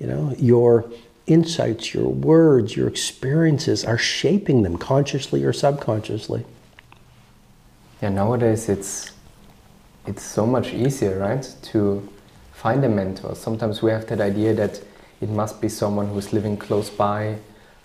You 0.00 0.06
know, 0.06 0.34
your 0.38 0.90
insights, 1.26 1.94
your 1.94 2.08
words, 2.08 2.76
your 2.76 2.88
experiences 2.88 3.84
are 3.84 3.98
shaping 3.98 4.62
them 4.62 4.76
consciously 4.76 5.44
or 5.44 5.52
subconsciously. 5.52 6.44
Yeah, 8.00 8.08
nowadays 8.08 8.68
it's 8.68 9.12
it's 10.06 10.22
so 10.22 10.44
much 10.44 10.74
easier, 10.74 11.20
right, 11.20 11.48
to 11.62 12.08
find 12.52 12.84
a 12.84 12.88
mentor. 12.88 13.36
Sometimes 13.36 13.82
we 13.82 13.92
have 13.92 14.06
that 14.06 14.20
idea 14.20 14.52
that 14.54 14.80
it 15.20 15.28
must 15.28 15.60
be 15.60 15.68
someone 15.68 16.08
who's 16.08 16.32
living 16.32 16.56
close 16.56 16.90
by. 16.90 17.36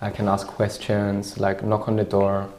I 0.02 0.10
can 0.10 0.28
ask 0.28 0.48
questions, 0.48 1.40
like 1.40 1.64
knock 1.64 1.88
on 1.88 1.96
the 1.96 2.04
door, 2.04 2.50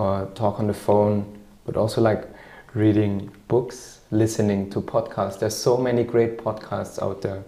or 0.00 0.30
talk 0.34 0.58
on 0.58 0.66
the 0.66 0.72
phone, 0.72 1.38
but 1.66 1.76
also 1.76 2.00
like 2.00 2.26
reading 2.72 3.30
books, 3.48 4.00
listening 4.10 4.70
to 4.70 4.80
podcasts. 4.80 5.38
There's 5.38 5.54
so 5.56 5.76
many 5.76 6.04
great 6.04 6.38
podcasts 6.38 7.02
out 7.02 7.20
there, 7.20 7.44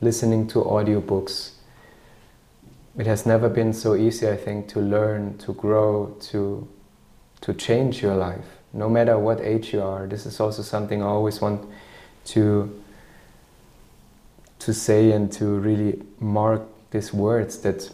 listening 0.00 0.46
to 0.48 0.60
audiobooks. 0.60 1.50
It 2.96 3.06
has 3.06 3.26
never 3.26 3.50
been 3.50 3.74
so 3.74 3.94
easy, 3.96 4.26
I 4.28 4.36
think, 4.36 4.66
to 4.68 4.80
learn, 4.80 5.36
to 5.38 5.52
grow, 5.52 6.16
to, 6.30 6.66
to 7.42 7.52
change 7.52 8.00
your 8.00 8.16
life, 8.16 8.46
no 8.72 8.88
matter 8.88 9.18
what 9.18 9.42
age 9.42 9.74
you 9.74 9.82
are. 9.82 10.06
This 10.06 10.24
is 10.24 10.40
also 10.40 10.62
something 10.62 11.02
I 11.02 11.06
always 11.06 11.42
want 11.42 11.68
to, 12.26 12.82
to 14.60 14.72
say 14.72 15.12
and 15.12 15.30
to 15.32 15.44
really 15.44 16.02
mark 16.18 16.62
these 16.92 17.12
words 17.12 17.58
that 17.58 17.90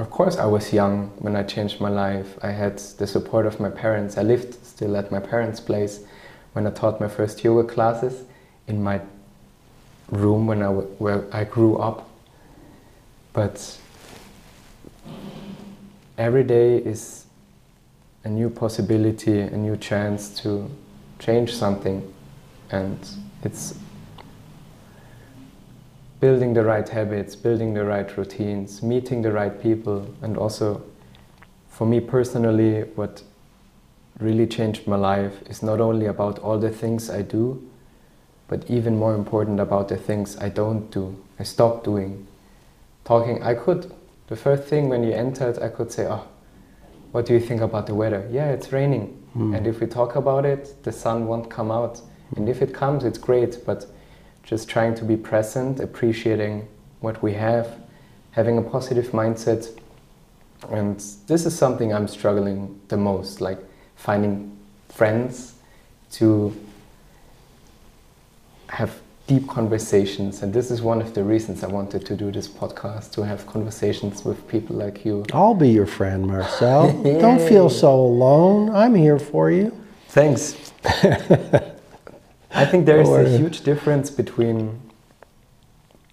of 0.00 0.10
course, 0.10 0.36
I 0.38 0.46
was 0.46 0.72
young 0.72 1.08
when 1.18 1.36
I 1.36 1.42
changed 1.42 1.80
my 1.80 1.90
life. 1.90 2.38
I 2.42 2.52
had 2.52 2.78
the 2.78 3.06
support 3.06 3.44
of 3.44 3.60
my 3.60 3.68
parents. 3.68 4.16
I 4.16 4.22
lived 4.22 4.54
still 4.64 4.96
at 4.96 5.12
my 5.12 5.20
parents' 5.20 5.60
place 5.60 6.00
when 6.54 6.66
I 6.66 6.70
taught 6.70 7.00
my 7.00 7.08
first 7.08 7.44
yoga 7.44 7.68
classes 7.68 8.24
in 8.66 8.82
my 8.82 9.00
room 10.10 10.46
when 10.46 10.62
I 10.62 10.68
where 10.68 11.24
I 11.32 11.44
grew 11.44 11.76
up. 11.76 12.08
But 13.32 13.78
every 16.16 16.44
day 16.44 16.78
is 16.78 17.26
a 18.24 18.28
new 18.28 18.48
possibility, 18.48 19.40
a 19.40 19.56
new 19.56 19.76
chance 19.76 20.30
to 20.40 20.70
change 21.18 21.54
something, 21.54 22.12
and 22.70 22.98
it's 23.44 23.74
building 26.20 26.52
the 26.54 26.62
right 26.62 26.88
habits, 26.88 27.34
building 27.34 27.74
the 27.74 27.84
right 27.84 28.16
routines, 28.16 28.82
meeting 28.82 29.22
the 29.22 29.32
right 29.32 29.60
people, 29.60 30.06
and 30.22 30.36
also 30.36 30.82
for 31.68 31.86
me 31.86 31.98
personally, 31.98 32.82
what 32.94 33.22
really 34.18 34.46
changed 34.46 34.86
my 34.86 34.96
life 34.96 35.40
is 35.48 35.62
not 35.62 35.80
only 35.80 36.06
about 36.06 36.38
all 36.40 36.58
the 36.58 36.70
things 36.70 37.08
I 37.08 37.22
do, 37.22 37.66
but 38.48 38.68
even 38.68 38.98
more 38.98 39.14
important 39.14 39.60
about 39.60 39.88
the 39.88 39.96
things 39.96 40.36
I 40.36 40.50
don't 40.50 40.90
do. 40.90 41.16
I 41.38 41.44
stopped 41.44 41.84
doing. 41.84 42.26
Talking, 43.04 43.42
I 43.42 43.54
could 43.54 43.90
the 44.26 44.36
first 44.36 44.64
thing 44.64 44.88
when 44.88 45.02
you 45.02 45.12
entered, 45.12 45.58
I 45.58 45.68
could 45.68 45.90
say, 45.90 46.06
"Oh, 46.06 46.24
what 47.12 47.26
do 47.26 47.34
you 47.34 47.40
think 47.40 47.60
about 47.60 47.86
the 47.86 47.94
weather? 47.94 48.28
Yeah, 48.30 48.50
it's 48.50 48.72
raining. 48.72 49.06
Hmm. 49.32 49.54
And 49.54 49.66
if 49.66 49.80
we 49.80 49.86
talk 49.86 50.14
about 50.16 50.44
it, 50.44 50.74
the 50.84 50.92
sun 50.92 51.26
won't 51.26 51.50
come 51.50 51.70
out. 51.70 52.00
And 52.36 52.48
if 52.48 52.62
it 52.62 52.72
comes, 52.72 53.04
it's 53.04 53.18
great. 53.18 53.64
But 53.66 53.86
just 54.50 54.68
trying 54.68 54.96
to 54.96 55.04
be 55.04 55.16
present, 55.16 55.78
appreciating 55.78 56.66
what 56.98 57.22
we 57.22 57.32
have, 57.34 57.78
having 58.32 58.58
a 58.58 58.62
positive 58.62 59.12
mindset. 59.12 59.78
And 60.68 60.96
this 61.28 61.46
is 61.46 61.56
something 61.56 61.94
I'm 61.94 62.08
struggling 62.08 62.80
the 62.88 62.96
most, 62.96 63.40
like 63.40 63.60
finding 63.94 64.58
friends 64.88 65.54
to 66.14 66.52
have 68.70 69.00
deep 69.28 69.46
conversations. 69.46 70.42
And 70.42 70.52
this 70.52 70.72
is 70.72 70.82
one 70.82 71.00
of 71.00 71.14
the 71.14 71.22
reasons 71.22 71.62
I 71.62 71.68
wanted 71.68 72.04
to 72.06 72.16
do 72.16 72.32
this 72.32 72.48
podcast 72.48 73.12
to 73.12 73.22
have 73.22 73.46
conversations 73.46 74.24
with 74.24 74.48
people 74.48 74.74
like 74.74 75.04
you. 75.04 75.24
I'll 75.32 75.54
be 75.54 75.68
your 75.68 75.86
friend, 75.86 76.26
Marcel. 76.26 77.00
Don't 77.20 77.40
feel 77.40 77.70
so 77.70 77.94
alone. 77.94 78.70
I'm 78.70 78.96
here 78.96 79.20
for 79.20 79.48
you. 79.52 79.72
Thanks. 80.08 80.72
I 82.52 82.64
think 82.64 82.86
there 82.86 83.00
is 83.00 83.08
a 83.08 83.38
huge 83.38 83.62
difference 83.62 84.10
between 84.10 84.80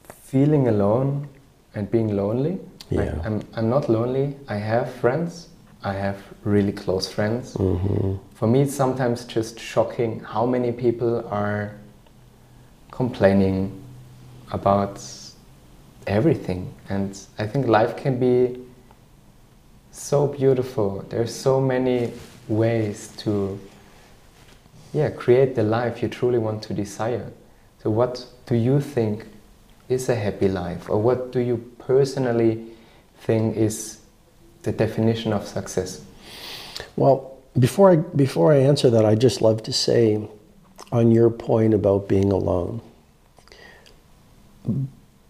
feeling 0.08 0.68
alone 0.68 1.28
and 1.74 1.90
being 1.90 2.16
lonely. 2.16 2.60
Like, 2.92 3.08
Yeah. 3.10 3.22
I'm, 3.26 3.42
I'm 3.54 3.70
not 3.70 3.90
lonely. 3.90 4.36
I 4.48 4.56
have 4.58 4.94
friends. 4.94 5.50
I 5.84 5.94
have 5.94 6.18
really 6.44 6.72
close 6.72 7.08
friends. 7.10 7.54
Mm-hmm. 7.54 8.16
For 8.36 8.48
me, 8.48 8.62
it's 8.62 8.76
sometimes 8.76 9.26
just 9.26 9.60
shocking 9.60 10.20
how 10.20 10.46
many 10.46 10.72
people 10.72 11.28
are 11.30 11.72
complaining 12.92 13.72
about 14.52 15.02
everything. 16.08 16.74
And 16.90 17.18
I 17.38 17.48
think 17.48 17.68
life 17.68 17.96
can 17.98 18.20
be 18.20 18.60
so 19.92 20.28
beautiful. 20.28 21.06
There's 21.10 21.34
so 21.34 21.60
many 21.60 22.12
ways 22.48 23.10
to 23.18 23.60
yeah, 24.98 25.12
create 25.12 25.54
the 25.54 25.62
life 25.62 26.02
you 26.02 26.10
truly 26.10 26.40
want 26.40 26.64
to 26.64 26.74
desire. 26.74 27.32
So 27.84 27.92
what 27.92 28.26
do 28.48 28.56
you 28.56 28.82
think 28.82 29.28
is 29.88 30.10
a 30.10 30.16
happy 30.16 30.48
life 30.48 30.90
or 30.90 30.98
what 31.00 31.32
do 31.32 31.40
you 31.40 31.58
personally 31.78 32.66
think 33.20 33.56
is 33.56 34.00
the 34.64 34.72
definition 34.72 35.34
of 35.34 35.46
success? 35.48 36.02
Well, 36.96 37.38
before 37.60 37.92
I 37.92 37.96
before 38.26 38.52
I 38.52 38.58
answer 38.58 38.90
that, 38.90 39.06
I'd 39.06 39.22
just 39.22 39.40
love 39.40 39.62
to 39.64 39.74
say 39.74 40.28
on 40.92 41.12
your 41.12 41.30
point 41.30 41.76
about 41.76 42.10
being 42.10 42.32
alone. 42.32 42.82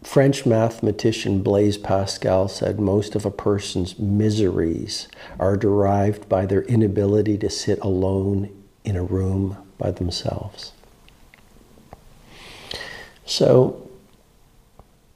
French 0.02 0.46
mathematician 0.46 1.44
Blaise 1.44 1.78
Pascal 1.78 2.48
said 2.48 2.80
most 2.80 3.16
of 3.16 3.26
a 3.26 3.32
person's 3.32 4.00
miseries 4.00 5.10
are 5.38 5.58
derived 5.58 6.30
by 6.30 6.46
their 6.46 6.62
inability 6.64 7.38
to 7.40 7.50
sit 7.50 7.80
alone 7.82 8.50
in 8.88 8.96
a 8.96 9.04
room 9.04 9.58
by 9.78 9.92
themselves. 9.92 10.72
So, 13.26 13.90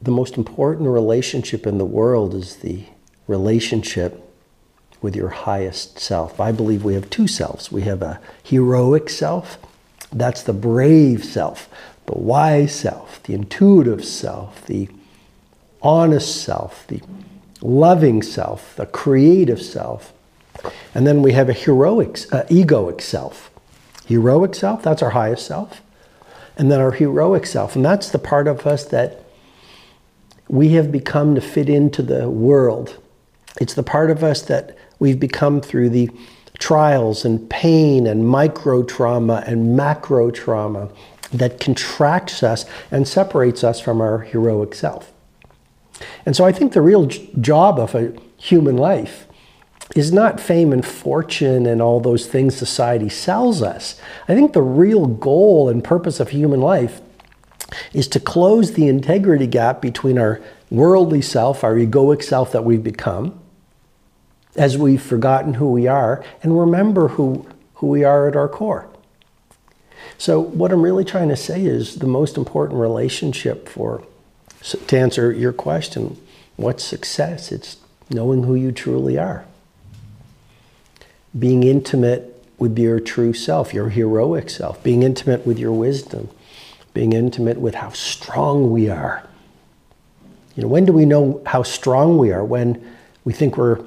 the 0.02 0.12
most 0.12 0.36
important 0.36 0.90
relationship 0.90 1.66
in 1.66 1.78
the 1.78 1.86
world 1.86 2.34
is 2.36 2.58
the 2.58 2.84
relationship 3.28 4.22
with 5.02 5.16
your 5.16 5.30
highest 5.30 6.00
self. 6.00 6.40
I 6.40 6.52
believe 6.52 6.84
we 6.84 6.96
have 6.96 7.10
two 7.10 7.28
selves. 7.28 7.72
We 7.72 7.84
have 7.84 8.02
a 8.02 8.20
heroic 8.44 9.10
self, 9.10 9.58
that's 10.12 10.44
the 10.44 10.54
brave 10.54 11.24
self, 11.24 11.70
the 12.08 12.18
wise 12.18 12.76
self, 12.76 13.24
the 13.24 13.34
intuitive 13.34 14.04
self, 14.04 14.66
the 14.66 14.90
honest 15.82 16.44
self, 16.44 16.86
the 16.88 17.02
loving 17.62 18.22
self, 18.22 18.76
the 18.76 18.86
creative 18.86 19.62
self. 19.62 20.12
And 20.94 21.08
then 21.08 21.22
we 21.22 21.32
have 21.32 21.48
a 21.48 21.54
heroic, 21.54 22.20
uh, 22.34 22.44
egoic 22.50 23.00
self. 23.00 23.51
Heroic 24.06 24.56
self, 24.56 24.84
that's 24.84 25.02
our 25.02 25.12
highest 25.12 25.46
self. 25.46 25.82
And 26.58 26.72
then 26.72 26.80
our 26.80 26.92
heroic 26.92 27.46
self, 27.46 27.76
and 27.76 27.84
that's 27.84 28.10
the 28.10 28.20
part 28.20 28.48
of 28.48 28.68
us 28.68 28.84
that 28.86 29.24
we 30.48 30.70
have 30.70 30.92
become 30.92 31.34
to 31.36 31.42
fit 31.42 31.70
into 31.70 32.02
the 32.02 32.30
world. 32.30 32.98
It's 33.60 33.74
the 33.74 33.84
part 33.84 34.12
of 34.12 34.24
us 34.24 34.42
that 34.44 34.78
we've 35.00 35.20
become 35.20 35.62
through 35.62 35.90
the 35.90 36.10
trials 36.60 37.26
and 37.26 37.50
pain 37.50 38.06
and 38.06 38.28
micro 38.28 38.84
trauma 38.84 39.44
and 39.48 39.76
macro 39.76 40.30
trauma 40.30 40.90
that 41.34 41.60
contracts 41.60 42.44
us 42.44 42.66
and 42.92 43.08
separates 43.08 43.64
us 43.64 43.80
from 43.80 44.02
our 44.02 44.20
heroic 44.20 44.76
self. 44.76 45.12
And 46.26 46.36
so 46.36 46.46
I 46.46 46.52
think 46.52 46.74
the 46.74 46.82
real 46.82 47.06
job 47.06 47.80
of 47.80 47.96
a 47.96 48.14
human 48.38 48.78
life 48.78 49.26
is 49.95 50.12
not 50.12 50.39
fame 50.39 50.71
and 50.71 50.86
fortune 50.86 51.65
and 51.65 51.82
all 51.82 51.99
those 51.99 52.25
things 52.27 52.56
society 52.56 53.10
sells 53.10 53.62
us. 53.62 53.99
I 54.27 54.36
think 54.36 54.54
the 54.54 54.62
real 54.62 55.06
goal 55.06 55.69
and 55.69 55.84
purpose 55.84 56.19
of 56.19 56.30
human 56.30 56.62
life 56.62 57.01
is 57.93 58.08
to 58.10 58.19
close 58.19 58.73
the 58.73 58.88
integrity 58.88 59.47
gap 59.47 59.82
between 59.82 60.17
our 60.17 60.41
worldly 60.69 61.21
self, 61.21 61.63
our 61.63 61.75
egoic 61.75 62.23
self 62.23 62.51
that 62.51 62.63
we've 62.63 62.84
become, 62.84 63.39
as 64.56 64.77
we've 64.77 65.01
forgotten 65.01 65.56
who 65.56 65.71
we 65.71 65.88
are, 65.88 66.23
and 66.43 66.60
remember 66.60 67.10
who, 67.10 67.45
who 67.75 67.88
we 67.88 68.04
are 68.04 68.27
at 68.27 68.36
our 68.36 68.47
core. 68.47 68.88
So, 70.17 70.39
what 70.39 70.71
I'm 70.71 70.82
really 70.82 71.06
trying 71.06 71.30
to 71.30 71.36
say 71.36 71.63
is 71.65 71.97
the 71.97 72.08
most 72.08 72.38
important 72.38 72.80
relationship 72.80 73.67
for, 73.67 74.04
to 74.88 74.97
answer 74.97 75.32
your 75.32 75.54
question, 75.54 76.17
what's 76.58 76.84
success? 76.84 77.51
It's 77.51 77.77
knowing 78.10 78.43
who 78.43 78.56
you 78.56 78.71
truly 78.71 79.17
are, 79.17 79.45
being 81.38 81.63
intimate 81.63 82.28
with 82.58 82.78
your 82.78 83.00
true 83.00 83.34
self, 83.34 83.74
your 83.74 83.89
heroic 83.89 84.50
self, 84.50 84.82
being 84.84 85.04
intimate 85.04 85.46
with 85.46 85.58
your 85.58 85.72
wisdom, 85.72 86.30
being 86.94 87.13
intimate 87.13 87.60
with 87.60 87.76
how 87.76 87.89
strong 87.89 88.72
we 88.72 88.89
are. 88.89 89.28
You 90.56 90.63
know, 90.63 90.70
when 90.70 90.86
do 90.86 90.94
we 90.94 91.06
know 91.06 91.41
how 91.46 91.63
strong 91.63 92.17
we 92.17 92.32
are? 92.32 92.44
When 92.44 92.86
we 93.24 93.34
think 93.34 93.58
we're 93.58 93.84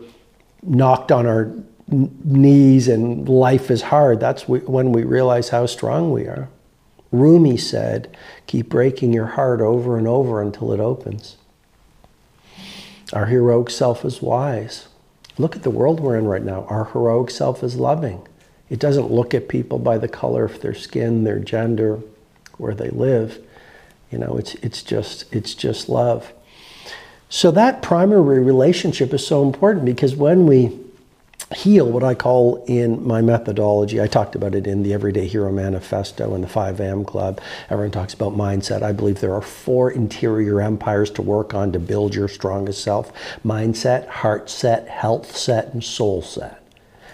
knocked 0.63 1.13
on 1.13 1.27
our 1.27 1.53
knees 1.89 2.89
and 2.89 3.29
life 3.29 3.71
is 3.71 3.83
hard. 3.83 4.21
That's 4.21 4.43
wh- 4.45 4.69
when 4.69 4.93
we 4.93 5.05
realize 5.05 5.51
how 5.51 5.67
strong 5.67 6.13
we 6.13 6.23
are. 6.23 6.49
Rumi 7.13 7.57
said, 7.57 8.17
Keep 8.47 8.71
breaking 8.71 9.13
your 9.13 9.27
heart 9.27 9.61
over 9.61 9.99
and 9.99 10.09
over 10.09 10.43
until 10.43 10.73
it 10.73 10.81
opens. 10.81 11.37
Our 13.13 13.27
heroic 13.27 13.71
self 13.71 14.05
is 14.05 14.23
wise. 14.23 14.89
Look 15.37 15.57
at 15.57 15.63
the 15.63 15.71
world 15.71 16.01
we're 16.01 16.17
in 16.17 16.27
right 16.27 16.43
now. 16.43 16.65
Our 16.69 16.85
heroic 16.87 17.31
self 17.31 17.63
is 17.63 17.77
loving. 17.77 18.27
It 18.71 18.79
doesn't 18.79 19.11
look 19.11 19.35
at 19.35 19.49
people 19.49 19.79
by 19.79 19.99
the 19.99 20.09
color 20.09 20.45
of 20.45 20.61
their 20.61 20.75
skin, 20.75 21.25
their 21.25 21.39
gender, 21.39 22.01
where 22.57 22.75
they 22.75 22.91
live. 22.91 23.45
You 24.11 24.19
know, 24.19 24.37
it's, 24.37 24.55
it's, 24.57 24.83
just, 24.83 25.33
it's 25.35 25.55
just 25.55 25.89
love. 25.89 26.33
So 27.29 27.51
that 27.51 27.83
primary 27.83 28.41
relationship 28.41 29.13
is 29.13 29.27
so 29.27 29.43
important 29.43 29.85
because 29.85 30.15
when 30.15 30.47
we 30.47 30.79
heal, 31.55 31.87
what 31.87 32.03
I 32.03 32.15
call 32.15 32.63
in 32.67 33.07
my 33.07 33.21
methodology, 33.21 34.01
I 34.01 34.07
talked 34.07 34.35
about 34.35 34.55
it 34.55 34.67
in 34.67 34.83
the 34.83 34.93
Everyday 34.93 35.27
Hero 35.27 35.51
Manifesto 35.53 36.35
and 36.35 36.45
the 36.45 36.49
5am 36.49 37.07
Club. 37.07 37.41
Everyone 37.71 37.91
talks 37.91 38.15
about 38.15 38.35
mindset. 38.35 38.83
I 38.83 38.93
believe 38.93 39.21
there 39.21 39.35
are 39.35 39.43
four 39.43 39.91
interior 39.91 40.61
empires 40.61 41.11
to 41.13 41.23
work 41.23 41.55
on 41.55 41.73
to 41.73 41.79
build 41.79 42.15
your 42.15 42.29
strongest 42.29 42.83
self 42.83 43.13
mindset, 43.45 44.07
heart 44.09 44.51
set, 44.51 44.89
health 44.89 45.37
set, 45.37 45.73
and 45.73 45.83
soul 45.83 46.23
set. 46.23 46.63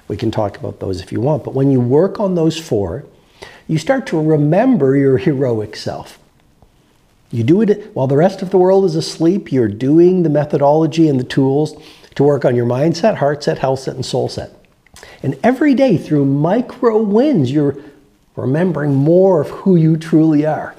We 0.08 0.16
can 0.16 0.30
talk 0.30 0.56
about 0.56 0.80
those 0.80 1.00
if 1.00 1.12
you 1.12 1.20
want. 1.20 1.44
But 1.44 1.54
when 1.54 1.70
you 1.70 1.80
work 1.80 2.18
on 2.18 2.34
those 2.34 2.58
four, 2.58 3.04
you 3.68 3.78
start 3.78 4.06
to 4.08 4.20
remember 4.20 4.96
your 4.96 5.18
heroic 5.18 5.76
self. 5.76 6.18
You 7.30 7.44
do 7.44 7.60
it 7.62 7.94
while 7.94 8.08
the 8.08 8.16
rest 8.16 8.42
of 8.42 8.50
the 8.50 8.58
world 8.58 8.84
is 8.84 8.96
asleep, 8.96 9.52
you're 9.52 9.68
doing 9.68 10.24
the 10.24 10.28
methodology 10.28 11.08
and 11.08 11.20
the 11.20 11.24
tools 11.24 11.80
to 12.14 12.22
work 12.22 12.44
on 12.44 12.56
your 12.56 12.66
mindset, 12.66 13.16
heart 13.16 13.42
set, 13.44 13.58
health 13.58 13.80
set, 13.80 13.94
and 13.94 14.04
soul 14.04 14.28
set. 14.28 14.50
And 15.22 15.38
every 15.42 15.74
day 15.74 15.96
through 15.96 16.24
micro 16.24 17.00
wins, 17.02 17.50
you're 17.50 17.76
remembering 18.36 18.94
more 18.94 19.40
of 19.40 19.48
who 19.50 19.76
you 19.76 19.96
truly 19.96 20.46
are. 20.46 20.74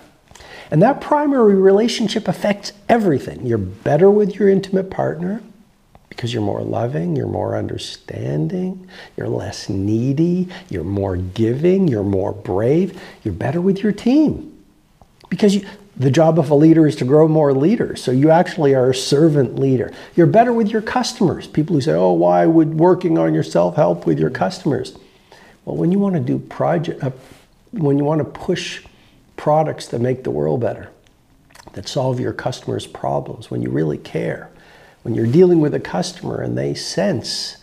And 0.69 0.81
that 0.81 1.01
primary 1.01 1.55
relationship 1.55 2.27
affects 2.27 2.71
everything. 2.87 3.45
You're 3.45 3.57
better 3.57 4.09
with 4.09 4.35
your 4.35 4.49
intimate 4.49 4.89
partner 4.89 5.43
because 6.07 6.33
you're 6.33 6.43
more 6.43 6.61
loving, 6.61 7.15
you're 7.15 7.27
more 7.27 7.57
understanding, 7.57 8.87
you're 9.17 9.27
less 9.27 9.69
needy, 9.69 10.47
you're 10.69 10.83
more 10.83 11.17
giving, 11.17 11.87
you're 11.87 12.03
more 12.03 12.31
brave, 12.31 13.01
you're 13.23 13.33
better 13.33 13.59
with 13.59 13.81
your 13.83 13.91
team. 13.91 14.47
Because 15.29 15.55
you, 15.55 15.65
the 15.97 16.11
job 16.11 16.39
of 16.39 16.49
a 16.49 16.55
leader 16.55 16.87
is 16.87 16.95
to 16.97 17.05
grow 17.05 17.27
more 17.27 17.53
leaders. 17.53 18.03
So 18.03 18.11
you 18.11 18.29
actually 18.29 18.73
are 18.73 18.91
a 18.91 18.95
servant 18.95 19.59
leader. 19.59 19.91
You're 20.15 20.27
better 20.27 20.53
with 20.53 20.69
your 20.69 20.81
customers. 20.81 21.47
People 21.47 21.75
who 21.75 21.81
say, 21.81 21.93
oh, 21.93 22.13
why 22.13 22.45
would 22.45 22.79
working 22.79 23.17
on 23.17 23.33
yourself 23.33 23.75
help 23.75 24.05
with 24.05 24.19
your 24.19 24.29
customers? 24.29 24.97
Well, 25.65 25.75
when 25.75 25.91
you 25.91 25.99
want 25.99 26.15
to 26.15 26.21
do 26.21 26.39
project, 26.39 27.03
uh, 27.03 27.11
when 27.71 27.97
you 27.97 28.03
want 28.03 28.19
to 28.19 28.25
push 28.25 28.83
products 29.35 29.87
that 29.87 29.99
make 29.99 30.23
the 30.23 30.31
world 30.31 30.61
better, 30.61 30.89
that 31.73 31.87
solve 31.87 32.19
your 32.19 32.33
customers' 32.33 32.87
problems, 32.87 33.51
when 33.51 33.61
you 33.61 33.69
really 33.69 33.97
care, 33.97 34.49
when 35.03 35.13
you're 35.13 35.27
dealing 35.27 35.59
with 35.59 35.73
a 35.73 35.79
customer 35.79 36.41
and 36.41 36.57
they 36.57 36.73
sense, 36.73 37.57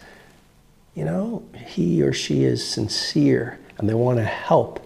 you 0.95 1.05
know, 1.05 1.45
he 1.67 2.03
or 2.03 2.13
she 2.13 2.45
is 2.45 2.67
sincere 2.67 3.59
and 3.79 3.89
they 3.89 3.95
want 3.95 4.19
to 4.19 4.25
help 4.25 4.85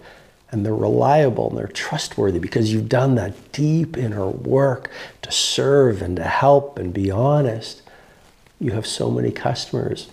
and 0.53 0.65
they're 0.65 0.75
reliable 0.75 1.49
and 1.49 1.57
they're 1.57 1.67
trustworthy 1.67 2.39
because 2.39 2.71
you've 2.71 2.87
done 2.87 3.15
that 3.15 3.51
deep 3.51 3.97
inner 3.97 4.27
work 4.27 4.89
to 5.23 5.31
serve 5.31 6.01
and 6.01 6.15
to 6.17 6.23
help 6.23 6.77
and 6.77 6.93
be 6.93 7.09
honest, 7.09 7.81
you 8.59 8.71
have 8.71 8.85
so 8.85 9.09
many 9.09 9.31
customers. 9.31 10.09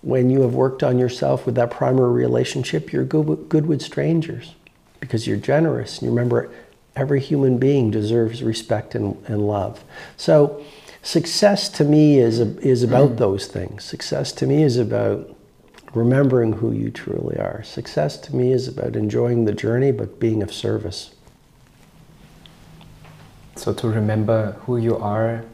When 0.00 0.30
you 0.30 0.42
have 0.42 0.54
worked 0.54 0.84
on 0.84 0.98
yourself 0.98 1.44
with 1.44 1.56
that 1.56 1.72
primary 1.72 2.12
relationship, 2.12 2.92
you're 2.92 3.04
good, 3.04 3.48
good 3.48 3.66
with 3.66 3.82
strangers 3.82 4.54
because 5.00 5.26
you're 5.26 5.36
generous. 5.36 5.98
And 5.98 6.06
you 6.06 6.10
remember, 6.10 6.50
every 6.94 7.20
human 7.20 7.58
being 7.58 7.90
deserves 7.90 8.42
respect 8.42 8.94
and, 8.94 9.16
and 9.26 9.46
love. 9.46 9.84
So, 10.16 10.64
success 11.02 11.68
to 11.70 11.84
me 11.84 12.18
is, 12.18 12.38
is 12.38 12.82
about 12.82 13.10
mm. 13.10 13.18
those 13.18 13.46
things. 13.46 13.84
Success 13.84 14.32
to 14.32 14.46
me 14.46 14.62
is 14.62 14.76
about 14.76 15.36
remembering 15.94 16.54
who 16.54 16.72
you 16.72 16.90
truly 16.90 17.36
are. 17.36 17.62
Success 17.64 18.18
to 18.18 18.36
me 18.36 18.52
is 18.52 18.68
about 18.68 18.96
enjoying 18.96 19.44
the 19.44 19.52
journey 19.52 19.92
but 19.92 20.20
being 20.20 20.42
of 20.42 20.52
service. 20.52 21.14
So, 23.56 23.72
to 23.74 23.88
remember 23.88 24.52
who 24.66 24.76
you 24.76 24.96
are, 24.96 25.44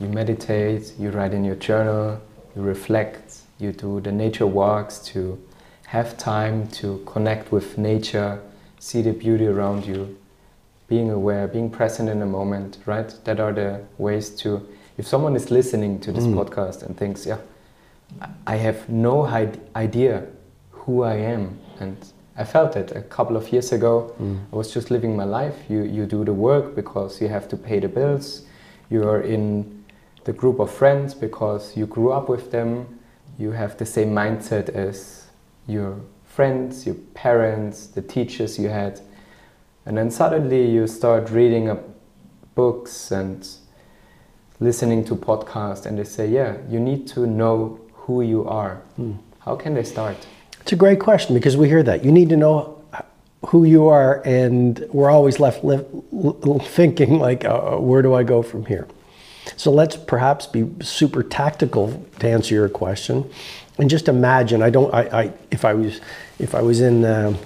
you 0.00 0.08
meditate, 0.08 0.92
you 0.98 1.10
write 1.10 1.32
in 1.32 1.44
your 1.44 1.54
journal, 1.54 2.20
you 2.56 2.62
reflect, 2.62 3.38
you 3.58 3.72
do 3.72 4.00
the 4.00 4.10
nature 4.10 4.46
walks 4.46 4.98
to 5.10 5.38
have 5.86 6.18
time 6.18 6.68
to 6.68 7.02
connect 7.06 7.52
with 7.52 7.78
nature, 7.78 8.40
see 8.78 9.02
the 9.02 9.12
beauty 9.12 9.46
around 9.46 9.86
you, 9.86 10.18
being 10.88 11.10
aware, 11.10 11.46
being 11.46 11.70
present 11.70 12.08
in 12.08 12.18
the 12.18 12.26
moment, 12.26 12.78
right? 12.86 13.14
That 13.24 13.40
are 13.40 13.52
the 13.52 13.84
ways 13.98 14.30
to, 14.36 14.66
if 14.96 15.06
someone 15.06 15.36
is 15.36 15.50
listening 15.50 16.00
to 16.00 16.12
this 16.12 16.24
mm. 16.24 16.34
podcast 16.34 16.82
and 16.82 16.96
thinks, 16.96 17.24
yeah, 17.24 17.38
I 18.46 18.56
have 18.56 18.88
no 18.88 19.26
idea 19.76 20.26
who 20.70 21.02
I 21.02 21.14
am. 21.14 21.58
And 21.80 21.96
I 22.36 22.44
felt 22.44 22.76
it 22.76 22.92
a 22.92 23.02
couple 23.02 23.36
of 23.36 23.52
years 23.52 23.72
ago. 23.72 24.14
Mm. 24.20 24.40
I 24.52 24.56
was 24.56 24.72
just 24.72 24.90
living 24.90 25.16
my 25.16 25.24
life. 25.24 25.56
You, 25.68 25.82
you 25.82 26.06
do 26.06 26.24
the 26.24 26.32
work 26.32 26.74
because 26.74 27.20
you 27.20 27.28
have 27.28 27.48
to 27.48 27.56
pay 27.56 27.80
the 27.80 27.88
bills. 27.88 28.42
You 28.90 29.08
are 29.08 29.20
in 29.20 29.84
the 30.24 30.32
group 30.32 30.58
of 30.60 30.70
friends 30.70 31.14
because 31.14 31.76
you 31.76 31.86
grew 31.86 32.12
up 32.12 32.28
with 32.28 32.50
them. 32.50 32.98
You 33.38 33.52
have 33.52 33.76
the 33.76 33.86
same 33.86 34.10
mindset 34.10 34.68
as 34.70 35.26
your 35.66 36.00
friends, 36.24 36.86
your 36.86 36.96
parents, 37.14 37.88
the 37.88 38.02
teachers 38.02 38.58
you 38.58 38.68
had. 38.68 39.00
And 39.84 39.96
then 39.96 40.10
suddenly 40.10 40.70
you 40.70 40.86
start 40.86 41.30
reading 41.30 41.76
books 42.54 43.10
and 43.10 43.48
listening 44.60 45.04
to 45.04 45.14
podcasts, 45.14 45.86
and 45.86 45.98
they 45.98 46.04
say, 46.04 46.28
Yeah, 46.28 46.56
you 46.68 46.80
need 46.80 47.06
to 47.08 47.26
know 47.26 47.80
who 48.08 48.22
you 48.22 48.48
are. 48.48 48.76
Hmm. 48.96 49.12
How 49.40 49.54
can 49.54 49.74
they 49.74 49.84
start? 49.84 50.16
It's 50.62 50.72
a 50.72 50.76
great 50.76 50.98
question 50.98 51.34
because 51.34 51.58
we 51.58 51.68
hear 51.68 51.82
that. 51.82 52.02
You 52.06 52.10
need 52.10 52.30
to 52.30 52.38
know 52.38 52.82
who 53.48 53.64
you 53.64 53.86
are, 53.88 54.22
and 54.24 54.82
we're 54.90 55.10
always 55.10 55.38
left 55.38 55.62
li- 55.62 55.84
thinking, 56.62 57.18
like, 57.18 57.44
uh, 57.44 57.76
where 57.76 58.00
do 58.00 58.14
I 58.14 58.22
go 58.22 58.42
from 58.42 58.64
here? 58.64 58.88
So 59.56 59.70
let's 59.70 59.94
perhaps 59.94 60.46
be 60.46 60.70
super 60.80 61.22
tactical 61.22 62.02
to 62.20 62.28
answer 62.28 62.54
your 62.54 62.70
question, 62.70 63.30
and 63.76 63.90
just 63.90 64.08
imagine. 64.08 64.62
I 64.62 64.70
don't. 64.70 64.92
I, 64.92 65.02
I 65.24 65.32
if 65.50 65.66
I 65.66 65.74
was 65.74 66.00
if 66.38 66.54
I 66.54 66.62
was 66.62 66.80
in. 66.80 67.04
Uh, 67.04 67.36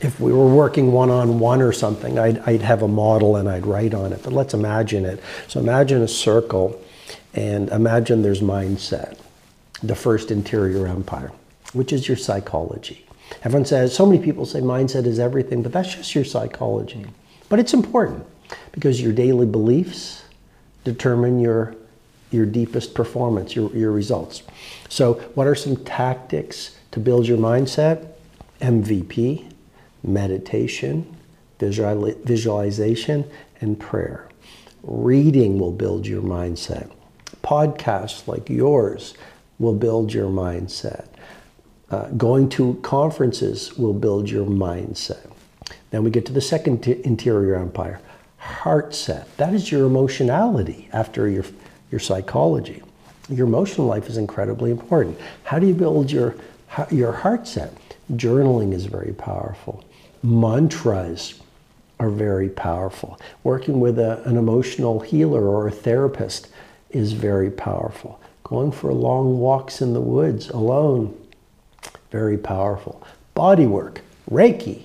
if 0.00 0.18
we 0.18 0.32
were 0.32 0.52
working 0.52 0.90
one 0.90 1.10
on 1.10 1.38
one 1.38 1.62
or 1.62 1.72
something, 1.72 2.18
I'd, 2.18 2.38
I'd 2.40 2.62
have 2.62 2.82
a 2.82 2.88
model 2.88 3.36
and 3.36 3.48
I'd 3.48 3.64
write 3.64 3.94
on 3.94 4.12
it. 4.12 4.24
But 4.24 4.32
let's 4.32 4.52
imagine 4.52 5.04
it. 5.04 5.22
So 5.46 5.60
imagine 5.60 6.02
a 6.02 6.08
circle 6.08 6.82
and 7.34 7.68
imagine 7.68 8.22
there's 8.22 8.40
mindset 8.40 9.21
the 9.82 9.94
first 9.94 10.30
interior 10.30 10.86
empire, 10.86 11.32
which 11.72 11.92
is 11.92 12.06
your 12.06 12.16
psychology. 12.16 13.04
Everyone 13.44 13.64
says, 13.64 13.94
so 13.94 14.06
many 14.06 14.22
people 14.22 14.46
say 14.46 14.60
mindset 14.60 15.06
is 15.06 15.18
everything, 15.18 15.62
but 15.62 15.72
that's 15.72 15.94
just 15.94 16.14
your 16.14 16.24
psychology. 16.24 17.06
But 17.48 17.58
it's 17.58 17.74
important 17.74 18.24
because 18.72 19.00
your 19.00 19.12
daily 19.12 19.46
beliefs 19.46 20.24
determine 20.84 21.40
your, 21.40 21.74
your 22.30 22.46
deepest 22.46 22.94
performance, 22.94 23.56
your, 23.56 23.74
your 23.74 23.92
results. 23.92 24.42
So, 24.88 25.14
what 25.34 25.46
are 25.46 25.54
some 25.54 25.76
tactics 25.76 26.76
to 26.92 27.00
build 27.00 27.26
your 27.26 27.38
mindset? 27.38 28.08
MVP, 28.60 29.50
meditation, 30.02 31.16
visual, 31.58 32.12
visualization, 32.24 33.28
and 33.60 33.78
prayer. 33.78 34.28
Reading 34.82 35.58
will 35.58 35.72
build 35.72 36.06
your 36.06 36.22
mindset. 36.22 36.90
Podcasts 37.42 38.26
like 38.28 38.48
yours 38.48 39.14
will 39.62 39.74
build 39.74 40.12
your 40.12 40.28
mindset. 40.28 41.06
Uh, 41.90 42.08
going 42.08 42.48
to 42.48 42.74
conferences 42.82 43.78
will 43.78 43.94
build 43.94 44.28
your 44.28 44.44
mindset. 44.44 45.30
Then 45.90 46.02
we 46.02 46.10
get 46.10 46.26
to 46.26 46.32
the 46.32 46.40
second 46.40 46.86
interior 46.86 47.54
empire, 47.54 48.00
heart 48.38 48.94
set. 48.94 49.34
That 49.36 49.54
is 49.54 49.70
your 49.70 49.86
emotionality 49.86 50.88
after 50.92 51.28
your, 51.28 51.44
your 51.90 52.00
psychology. 52.00 52.82
Your 53.28 53.46
emotional 53.46 53.86
life 53.86 54.08
is 54.08 54.16
incredibly 54.16 54.70
important. 54.70 55.18
How 55.44 55.58
do 55.58 55.66
you 55.66 55.74
build 55.74 56.10
your, 56.10 56.34
your 56.90 57.12
heart 57.12 57.46
set? 57.46 57.72
Journaling 58.12 58.72
is 58.72 58.86
very 58.86 59.12
powerful. 59.12 59.84
Mantras 60.22 61.40
are 62.00 62.10
very 62.10 62.48
powerful. 62.48 63.20
Working 63.44 63.80
with 63.80 63.98
a, 63.98 64.22
an 64.24 64.36
emotional 64.36 65.00
healer 65.00 65.46
or 65.46 65.68
a 65.68 65.70
therapist 65.70 66.48
is 66.90 67.12
very 67.12 67.50
powerful. 67.50 68.20
Going 68.52 68.70
for 68.70 68.92
long 68.92 69.38
walks 69.38 69.80
in 69.80 69.94
the 69.94 70.00
woods 70.02 70.50
alone, 70.50 71.18
very 72.10 72.36
powerful. 72.36 73.02
Body 73.32 73.64
work, 73.64 74.02
Reiki, 74.30 74.84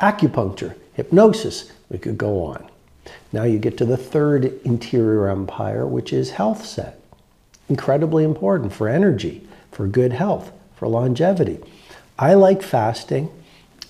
acupuncture, 0.00 0.76
hypnosis, 0.92 1.72
we 1.88 1.98
could 1.98 2.16
go 2.16 2.44
on. 2.44 2.70
Now 3.32 3.42
you 3.42 3.58
get 3.58 3.76
to 3.78 3.84
the 3.84 3.96
third 3.96 4.44
interior 4.64 5.26
empire, 5.26 5.84
which 5.88 6.12
is 6.12 6.30
health 6.30 6.64
set. 6.64 7.00
Incredibly 7.68 8.22
important 8.22 8.72
for 8.72 8.88
energy, 8.88 9.44
for 9.72 9.88
good 9.88 10.12
health, 10.12 10.52
for 10.76 10.86
longevity. 10.86 11.58
I 12.16 12.34
like 12.34 12.62
fasting, 12.62 13.28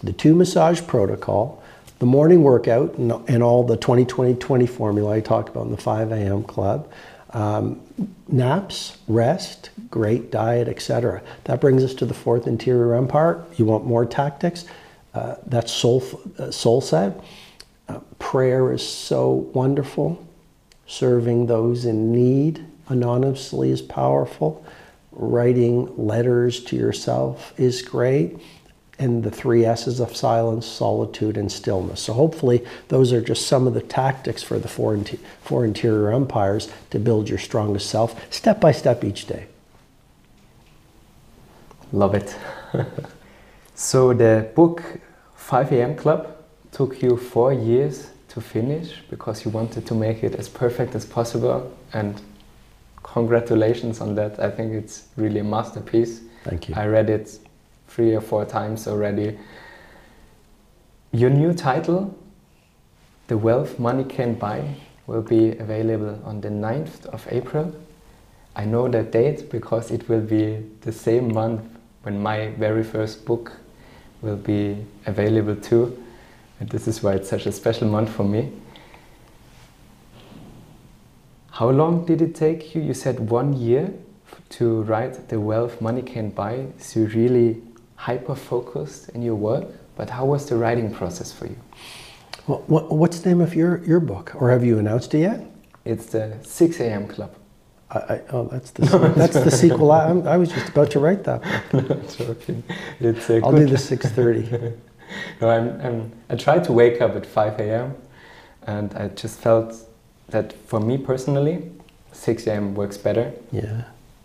the 0.02 0.14
two 0.14 0.34
massage 0.34 0.80
protocol, 0.86 1.62
the 1.98 2.06
morning 2.06 2.42
workout, 2.42 2.94
and, 2.94 3.42
all 3.42 3.64
the 3.64 3.76
20 3.76 4.06
20 4.06 4.36
20 4.36 4.66
formula 4.66 5.16
I 5.16 5.20
talked 5.20 5.50
about 5.50 5.66
in 5.66 5.72
the 5.72 5.76
5 5.76 6.10
a.m. 6.10 6.42
club. 6.42 6.90
Um, 7.32 7.80
naps, 8.28 8.98
rest, 9.06 9.70
great 9.90 10.32
diet, 10.32 10.68
etc. 10.68 11.22
That 11.44 11.60
brings 11.60 11.84
us 11.84 11.94
to 11.94 12.06
the 12.06 12.14
fourth 12.14 12.46
interior 12.46 12.94
empire. 12.94 13.44
You 13.56 13.64
want 13.64 13.86
more 13.86 14.04
tactics? 14.04 14.64
Uh, 15.14 15.36
that's 15.46 15.72
soul, 15.72 16.02
uh, 16.38 16.50
soul 16.50 16.80
set. 16.80 17.20
Uh, 17.88 18.00
prayer 18.18 18.72
is 18.72 18.86
so 18.86 19.30
wonderful. 19.54 20.24
Serving 20.86 21.46
those 21.46 21.84
in 21.84 22.12
need 22.12 22.64
anonymously 22.88 23.70
is 23.70 23.82
powerful. 23.82 24.64
Writing 25.12 25.92
letters 25.96 26.62
to 26.64 26.76
yourself 26.76 27.52
is 27.58 27.82
great 27.82 28.38
and 29.00 29.24
the 29.24 29.30
three 29.30 29.64
S's 29.64 29.98
of 29.98 30.14
silence, 30.14 30.66
solitude, 30.66 31.38
and 31.38 31.50
stillness. 31.50 32.00
So 32.00 32.12
hopefully 32.12 32.64
those 32.88 33.12
are 33.14 33.22
just 33.22 33.46
some 33.46 33.66
of 33.66 33.72
the 33.72 33.80
tactics 33.80 34.42
for 34.42 34.58
the 34.58 34.68
four, 34.68 34.94
inter- 34.94 35.16
four 35.42 35.64
interior 35.64 36.12
empires 36.12 36.70
to 36.90 36.98
build 36.98 37.28
your 37.28 37.38
strongest 37.38 37.88
self, 37.88 38.14
step 38.32 38.60
by 38.60 38.72
step 38.72 39.02
each 39.02 39.26
day. 39.26 39.46
Love 41.92 42.14
it. 42.14 42.36
so 43.74 44.12
the 44.12 44.50
book 44.54 44.82
5 45.34 45.72
a.m. 45.72 45.96
Club 45.96 46.36
took 46.70 47.02
you 47.02 47.16
four 47.16 47.54
years 47.54 48.10
to 48.28 48.40
finish 48.40 49.00
because 49.08 49.44
you 49.46 49.50
wanted 49.50 49.86
to 49.86 49.94
make 49.94 50.22
it 50.22 50.34
as 50.34 50.48
perfect 50.48 50.94
as 50.94 51.06
possible 51.06 51.74
and 51.94 52.20
congratulations 53.02 54.02
on 54.02 54.14
that. 54.14 54.38
I 54.38 54.50
think 54.50 54.74
it's 54.74 55.08
really 55.16 55.40
a 55.40 55.44
masterpiece. 55.44 56.20
Thank 56.44 56.68
you. 56.68 56.74
I 56.76 56.86
read 56.86 57.08
it 57.08 57.38
three 57.90 58.14
or 58.14 58.20
four 58.20 58.44
times 58.44 58.86
already. 58.86 59.38
Your 61.12 61.30
new 61.30 61.52
title, 61.52 62.16
The 63.26 63.36
Wealth 63.36 63.78
Money 63.78 64.04
Can't 64.04 64.38
Buy, 64.38 64.76
will 65.06 65.22
be 65.22 65.56
available 65.58 66.20
on 66.24 66.40
the 66.40 66.48
9th 66.48 67.06
of 67.06 67.26
April. 67.30 67.74
I 68.54 68.64
know 68.64 68.88
that 68.88 69.10
date 69.10 69.50
because 69.50 69.90
it 69.90 70.08
will 70.08 70.20
be 70.20 70.64
the 70.82 70.92
same 70.92 71.34
month 71.34 71.62
when 72.02 72.22
my 72.22 72.50
very 72.50 72.84
first 72.84 73.24
book 73.24 73.52
will 74.22 74.36
be 74.36 74.86
available 75.06 75.56
too. 75.56 76.00
And 76.60 76.68
this 76.68 76.86
is 76.86 77.02
why 77.02 77.14
it's 77.14 77.28
such 77.28 77.46
a 77.46 77.52
special 77.52 77.88
month 77.88 78.10
for 78.10 78.24
me. 78.24 78.52
How 81.50 81.70
long 81.70 82.06
did 82.06 82.22
it 82.22 82.34
take 82.34 82.74
you? 82.74 82.82
You 82.82 82.94
said 82.94 83.30
one 83.30 83.54
year 83.54 83.92
to 84.50 84.82
write 84.82 85.28
The 85.28 85.40
Wealth 85.40 85.80
Money 85.80 86.02
Can't 86.02 86.34
Buy. 86.34 86.66
So 86.78 87.00
really 87.00 87.62
hyper 88.00 88.34
focused 88.34 89.10
in 89.10 89.20
your 89.22 89.34
work, 89.34 89.66
but 89.96 90.08
how 90.10 90.24
was 90.24 90.46
the 90.48 90.56
writing 90.56 90.90
process 90.92 91.30
for 91.32 91.46
you? 91.46 91.56
Well, 92.46 92.60
what's 93.00 93.20
the 93.20 93.28
name 93.28 93.40
of 93.42 93.54
your, 93.54 93.84
your 93.84 94.00
book, 94.00 94.32
or 94.40 94.50
have 94.50 94.64
you 94.64 94.78
announced 94.78 95.14
it 95.14 95.20
yet? 95.20 95.40
It's 95.84 96.06
the 96.06 96.36
6 96.42 96.80
a.m. 96.80 97.06
Club. 97.06 97.30
I, 97.90 97.98
I, 97.98 98.20
oh, 98.32 98.44
that's 98.48 98.70
the 98.70 98.82
that's 99.16 99.34
the 99.34 99.50
sequel. 99.50 99.90
I, 99.92 100.06
I'm- 100.06 100.26
I 100.26 100.36
was 100.36 100.48
just 100.50 100.68
about 100.70 100.90
to 100.92 101.00
write 101.00 101.24
that. 101.24 101.42
book. 101.72 102.08
Joking. 102.18 102.62
It's 103.00 103.28
a 103.30 103.40
I'll 103.44 103.50
good 103.52 103.68
do 103.68 103.76
the 103.76 103.96
6:30. 103.96 104.76
No, 105.40 105.50
I'm, 105.50 105.80
I'm, 105.80 106.12
I 106.30 106.36
tried 106.36 106.62
to 106.64 106.72
wake 106.72 107.00
up 107.00 107.16
at 107.16 107.26
5 107.26 107.58
a.m. 107.60 107.96
and 108.68 108.94
I 108.94 109.08
just 109.08 109.40
felt 109.40 109.74
that 110.28 110.52
for 110.68 110.78
me 110.78 110.96
personally, 110.98 111.68
6 112.12 112.46
a.m. 112.46 112.74
works 112.76 112.96
better. 112.96 113.32
Yeah. 113.50 113.82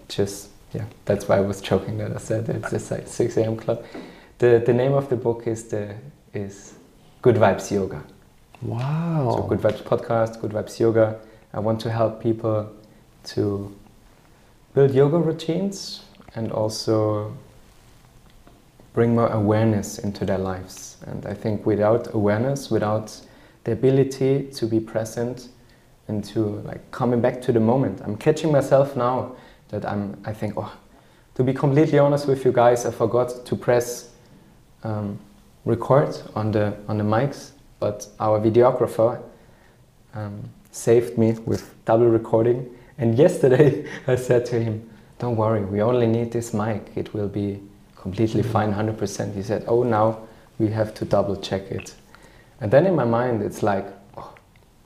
Just, 0.08 0.50
yeah, 0.76 0.86
that's 1.06 1.28
why 1.28 1.38
I 1.38 1.42
was 1.42 1.62
joking 1.62 1.98
that 2.00 2.14
I 2.14 2.18
said 2.18 2.50
it's 2.50 2.72
just 2.72 2.92
like 2.92 3.08
6 3.08 3.38
a.m. 3.38 3.56
club. 3.56 3.84
The, 4.40 4.62
the 4.66 4.74
name 4.74 4.94
of 4.94 5.10
the 5.10 5.16
book 5.16 5.48
is, 5.48 5.64
the, 5.70 5.96
is 6.34 6.74
Good 7.22 7.36
Vibes 7.36 7.72
Yoga. 7.72 8.04
Wow. 8.62 9.36
So, 9.38 9.44
Good 9.44 9.60
Vibes 9.60 9.84
Podcast, 9.84 10.42
Good 10.42 10.52
Vibes 10.52 10.80
Yoga. 10.80 11.20
I 11.54 11.60
want 11.60 11.80
to 11.82 11.92
help 11.92 12.22
people 12.22 12.70
to 13.26 13.76
build 14.74 14.94
yoga 14.94 15.18
routines 15.18 16.04
and 16.36 16.52
also 16.52 17.36
bring 18.94 19.16
more 19.16 19.30
awareness 19.30 20.00
into 20.00 20.26
their 20.26 20.38
lives. 20.38 20.98
And 21.06 21.26
I 21.26 21.34
think 21.34 21.66
without 21.66 22.14
awareness, 22.14 22.70
without 22.70 23.20
the 23.64 23.72
ability 23.72 24.50
to 24.54 24.66
be 24.66 24.80
present 24.80 25.50
and 26.08 26.24
to 26.26 26.62
like 26.66 26.92
coming 26.92 27.22
back 27.22 27.42
to 27.44 27.52
the 27.52 27.60
moment, 27.60 28.02
I'm 28.04 28.18
catching 28.18 28.52
myself 28.52 28.96
now 28.96 29.36
that 29.76 29.90
I'm. 29.90 30.18
I 30.26 30.34
think, 30.34 30.54
oh, 30.58 30.72
to 31.36 31.44
be 31.44 31.54
completely 31.54 32.00
honest 32.00 32.28
with 32.28 32.46
you 32.46 32.52
guys, 32.52 32.86
I 32.86 32.92
forgot 32.92 33.46
to 33.46 33.56
press 33.56 34.10
um, 34.84 35.20
record 35.66 36.18
on 36.36 36.52
the 36.52 36.74
on 36.88 36.98
the 36.98 37.04
mics, 37.04 37.52
but 37.80 38.08
our 38.20 38.40
videographer 38.40 39.22
um, 40.14 40.50
saved 40.72 41.18
me 41.18 41.34
with 41.46 41.74
double 41.86 42.08
recording. 42.08 42.70
And 42.98 43.18
yesterday 43.18 43.86
I 44.08 44.16
said 44.16 44.46
to 44.48 44.60
him, 44.60 44.90
"Don't 45.20 45.36
worry, 45.36 45.64
we 45.66 45.82
only 45.82 46.08
need 46.08 46.32
this 46.32 46.54
mic. 46.54 46.92
It 46.96 47.14
will 47.14 47.30
be 47.30 47.60
completely 47.96 48.44
fine, 48.44 48.74
100%." 48.74 49.36
He 49.36 49.44
said, 49.44 49.66
"Oh, 49.68 49.84
now 49.84 50.20
we 50.58 50.70
have 50.70 50.94
to 50.96 51.06
double 51.06 51.36
check 51.36 51.64
it." 51.72 51.96
And 52.62 52.72
then 52.72 52.86
in 52.86 52.96
my 52.96 53.04
mind, 53.04 53.42
it's 53.42 53.62
like, 53.62 53.86
oh, 54.18 54.34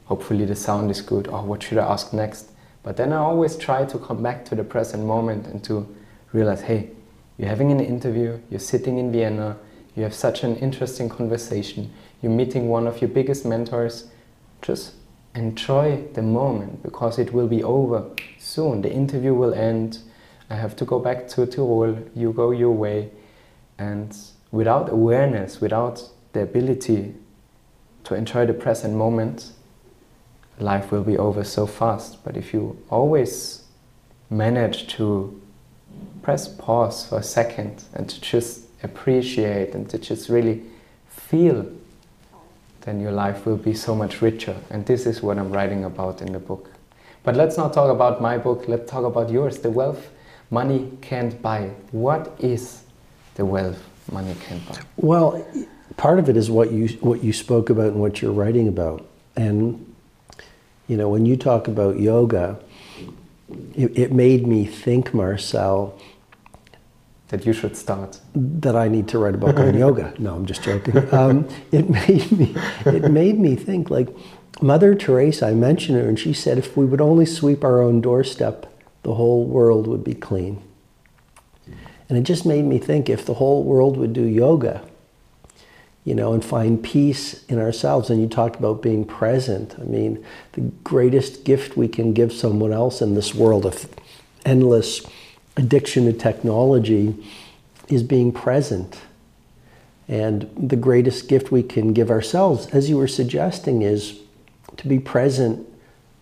hopefully 0.05 0.45
the 0.45 0.55
sound 0.55 0.89
is 0.89 1.01
good. 1.01 1.27
Oh, 1.31 1.43
what 1.43 1.61
should 1.61 1.77
I 1.77 1.85
ask 1.85 2.13
next? 2.13 2.48
But 2.89 2.97
then 2.97 3.13
I 3.13 3.17
always 3.17 3.55
try 3.55 3.85
to 3.85 3.99
come 3.99 4.23
back 4.23 4.45
to 4.45 4.55
the 4.55 4.63
present 4.63 5.05
moment 5.05 5.45
and 5.45 5.63
to 5.65 5.87
realize, 6.33 6.61
hey, 6.61 6.89
you're 7.37 7.47
having 7.47 7.71
an 7.71 7.79
interview, 7.79 8.39
you're 8.49 8.59
sitting 8.59 8.97
in 8.97 9.11
Vienna, 9.11 9.57
you 9.95 10.01
have 10.01 10.15
such 10.15 10.43
an 10.43 10.55
interesting 10.55 11.07
conversation, 11.07 11.93
you're 12.19 12.31
meeting 12.31 12.67
one 12.67 12.87
of 12.87 12.99
your 12.99 13.09
biggest 13.09 13.45
mentors. 13.45 14.09
Just 14.63 14.93
enjoy 15.35 16.03
the 16.15 16.23
moment 16.23 16.81
because 16.81 17.19
it 17.19 17.31
will 17.31 17.47
be 17.47 17.61
over 17.61 18.09
soon. 18.39 18.81
The 18.81 18.91
interview 18.91 19.35
will 19.35 19.53
end. 19.53 19.99
I 20.49 20.55
have 20.55 20.75
to 20.77 20.83
go 20.83 20.97
back 20.97 21.27
to 21.27 21.45
Tirol, 21.45 22.09
you 22.15 22.33
go 22.33 22.49
your 22.49 22.71
way. 22.71 23.11
And 23.77 24.17
without 24.49 24.89
awareness, 24.89 25.61
without 25.61 26.09
the 26.33 26.41
ability 26.41 27.13
to 28.05 28.15
enjoy 28.15 28.47
the 28.47 28.55
present 28.55 28.95
moment, 28.95 29.51
life 30.59 30.91
will 30.91 31.03
be 31.03 31.17
over 31.17 31.43
so 31.43 31.65
fast. 31.65 32.23
But 32.23 32.37
if 32.37 32.53
you 32.53 32.77
always 32.89 33.63
manage 34.29 34.87
to 34.95 35.39
press 36.21 36.47
pause 36.47 37.07
for 37.07 37.19
a 37.19 37.23
second 37.23 37.83
and 37.93 38.09
to 38.09 38.21
just 38.21 38.61
appreciate 38.83 39.73
and 39.73 39.89
to 39.89 39.97
just 39.97 40.29
really 40.29 40.63
feel, 41.09 41.65
then 42.81 42.99
your 42.99 43.11
life 43.11 43.45
will 43.45 43.57
be 43.57 43.73
so 43.73 43.95
much 43.95 44.21
richer. 44.21 44.55
And 44.69 44.85
this 44.85 45.05
is 45.05 45.21
what 45.21 45.37
I'm 45.37 45.51
writing 45.51 45.83
about 45.83 46.21
in 46.21 46.31
the 46.33 46.39
book. 46.39 46.69
But 47.23 47.35
let's 47.35 47.57
not 47.57 47.73
talk 47.73 47.89
about 47.89 48.21
my 48.21 48.37
book, 48.37 48.67
let's 48.67 48.89
talk 48.89 49.03
about 49.03 49.29
yours 49.29 49.59
the 49.59 49.69
wealth 49.69 50.09
money 50.49 50.91
can't 51.01 51.41
buy. 51.41 51.69
What 51.91 52.35
is 52.39 52.83
the 53.35 53.45
wealth 53.45 53.81
money 54.11 54.35
can't 54.41 54.65
buy? 54.67 54.79
Well, 54.97 55.45
part 55.97 56.19
of 56.19 56.29
it 56.29 56.37
is 56.37 56.49
what 56.49 56.71
you 56.71 56.87
what 57.01 57.23
you 57.23 57.33
spoke 57.33 57.69
about 57.69 57.87
and 57.87 58.01
what 58.01 58.21
you're 58.21 58.31
writing 58.31 58.67
about. 58.67 59.05
And 59.35 59.88
you 60.89 60.97
know, 60.97 61.07
when 61.07 61.25
you 61.25 61.37
talk 61.37 61.67
about 61.69 61.99
yoga, 61.99 62.59
it, 63.75 63.97
it 63.97 64.11
made 64.11 64.45
me 64.47 64.65
think, 64.65 65.13
Marcel, 65.13 65.97
That 67.29 67.45
you 67.45 67.53
should 67.53 67.77
start. 67.77 68.19
that 68.35 68.75
I 68.75 68.87
need 68.89 69.07
to 69.09 69.19
write 69.19 69.35
a 69.35 69.37
book 69.37 69.57
on 69.59 69.77
yoga. 69.85 70.13
No, 70.19 70.35
I'm 70.35 70.45
just 70.45 70.63
joking. 70.63 70.97
Um, 71.13 71.47
it 71.71 71.89
made 71.89 72.31
me 72.31 72.55
it 72.85 73.11
made 73.11 73.37
me 73.39 73.55
think 73.55 73.89
like 73.91 74.09
Mother 74.61 74.95
Teresa. 74.95 75.47
I 75.47 75.53
mentioned 75.53 75.97
her, 75.99 76.09
and 76.09 76.17
she 76.19 76.33
said 76.33 76.57
if 76.57 76.75
we 76.75 76.85
would 76.85 77.01
only 77.01 77.25
sweep 77.25 77.63
our 77.63 77.79
own 77.81 78.01
doorstep, 78.01 78.65
the 79.03 79.13
whole 79.13 79.45
world 79.45 79.85
would 79.87 80.03
be 80.03 80.15
clean. 80.15 80.61
And 82.09 82.17
it 82.17 82.23
just 82.23 82.45
made 82.45 82.65
me 82.65 82.79
think 82.79 83.09
if 83.09 83.23
the 83.25 83.35
whole 83.35 83.63
world 83.63 83.95
would 83.97 84.13
do 84.13 84.23
yoga, 84.23 84.81
you 86.09 86.15
know, 86.15 86.33
and 86.33 86.43
find 86.43 86.83
peace 86.83 87.45
in 87.45 87.59
ourselves. 87.59 88.09
And 88.09 88.19
you 88.19 88.27
talked 88.27 88.55
about 88.55 88.81
being 88.81 89.05
present. 89.05 89.75
I 89.77 89.83
mean, 89.83 90.25
the 90.53 90.61
greatest 90.83 91.43
gift 91.43 91.77
we 91.77 91.87
can 91.87 92.13
give 92.13 92.33
someone 92.33 92.73
else 92.73 92.99
in 92.99 93.13
this 93.13 93.35
world 93.35 93.63
of 93.63 93.87
endless 94.43 95.05
addiction 95.55 96.05
to 96.05 96.13
technology 96.13 97.15
is 97.89 98.01
being 98.01 98.31
present. 98.31 99.01
And 100.07 100.49
the 100.57 100.75
greatest 100.75 101.27
gift 101.27 101.51
we 101.51 101.61
can 101.61 101.93
give 101.93 102.09
ourselves, 102.09 102.65
as 102.73 102.89
you 102.89 102.97
were 102.97 103.07
suggesting, 103.07 103.83
is 103.83 104.19
to 104.77 104.87
be 104.87 104.97
present 104.97 105.67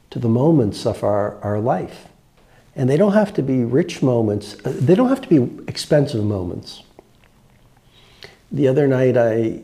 to 0.10 0.20
the 0.20 0.28
moments 0.28 0.86
of 0.86 1.02
our, 1.02 1.42
our 1.42 1.62
life. 1.62 2.10
And 2.76 2.90
they 2.90 2.98
don't 2.98 3.14
have 3.14 3.34
to 3.36 3.42
be 3.42 3.64
rich 3.64 4.04
moments, 4.04 4.58
they 4.66 4.96
don't 4.96 5.08
have 5.08 5.22
to 5.22 5.30
be 5.30 5.64
expensive 5.66 6.26
moments. 6.26 6.84
The 8.52 8.68
other 8.68 8.86
night, 8.86 9.16
I 9.16 9.62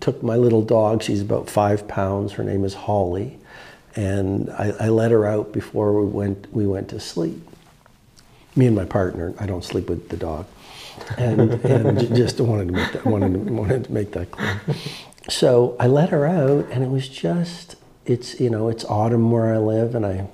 took 0.00 0.22
my 0.22 0.36
little 0.36 0.62
dog, 0.62 1.02
she's 1.02 1.22
about 1.22 1.48
five 1.48 1.86
pounds, 1.86 2.32
her 2.32 2.44
name 2.44 2.64
is 2.64 2.74
Holly, 2.74 3.38
and 3.94 4.50
I, 4.50 4.74
I 4.80 4.88
let 4.88 5.10
her 5.10 5.24
out 5.26 5.52
before 5.52 6.00
we 6.00 6.10
went, 6.10 6.52
we 6.52 6.66
went 6.66 6.88
to 6.90 7.00
sleep. 7.00 7.48
Me 8.54 8.66
and 8.66 8.74
my 8.74 8.84
partner, 8.84 9.34
I 9.38 9.46
don't 9.46 9.64
sleep 9.64 9.88
with 9.88 10.08
the 10.08 10.16
dog. 10.16 10.46
And, 11.16 11.52
and 11.64 12.16
just 12.16 12.40
wanted 12.40 12.68
to 12.68 12.74
make 12.74 12.92
that, 12.92 13.06
wanted 13.06 13.32
to, 13.32 13.52
wanted 13.52 13.84
to 13.84 13.92
make 13.92 14.12
that 14.12 14.30
clear. 14.30 14.60
So 15.28 15.76
I 15.78 15.86
let 15.86 16.10
her 16.10 16.26
out, 16.26 16.66
and 16.70 16.82
it 16.82 16.90
was 16.90 17.08
just, 17.08 17.76
it's, 18.04 18.40
you 18.40 18.50
know, 18.50 18.68
it's 18.68 18.84
autumn 18.84 19.30
where 19.30 19.54
I 19.54 19.58
live, 19.58 19.94
and 19.94 20.04
I 20.04 20.28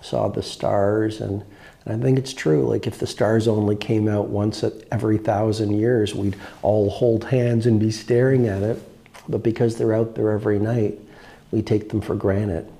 saw 0.00 0.28
the 0.28 0.42
stars, 0.42 1.20
and, 1.20 1.44
and 1.84 2.00
I 2.00 2.04
think 2.04 2.18
it's 2.18 2.32
true. 2.32 2.66
Like 2.68 2.86
if 2.86 2.98
the 2.98 3.06
stars 3.06 3.46
only 3.48 3.76
came 3.76 4.08
out 4.08 4.28
once 4.28 4.64
at 4.64 4.72
every 4.90 5.18
thousand 5.18 5.78
years, 5.78 6.14
we'd 6.14 6.36
all 6.62 6.90
hold 6.90 7.24
hands 7.24 7.66
and 7.66 7.78
be 7.78 7.90
staring 7.90 8.46
at 8.48 8.62
it. 8.62 8.82
But 9.28 9.42
because 9.42 9.76
they're 9.76 9.94
out 9.94 10.14
there 10.14 10.30
every 10.32 10.58
night, 10.58 10.98
we 11.50 11.62
take 11.62 11.88
them 11.88 12.00
for 12.00 12.14
granted. 12.14 12.70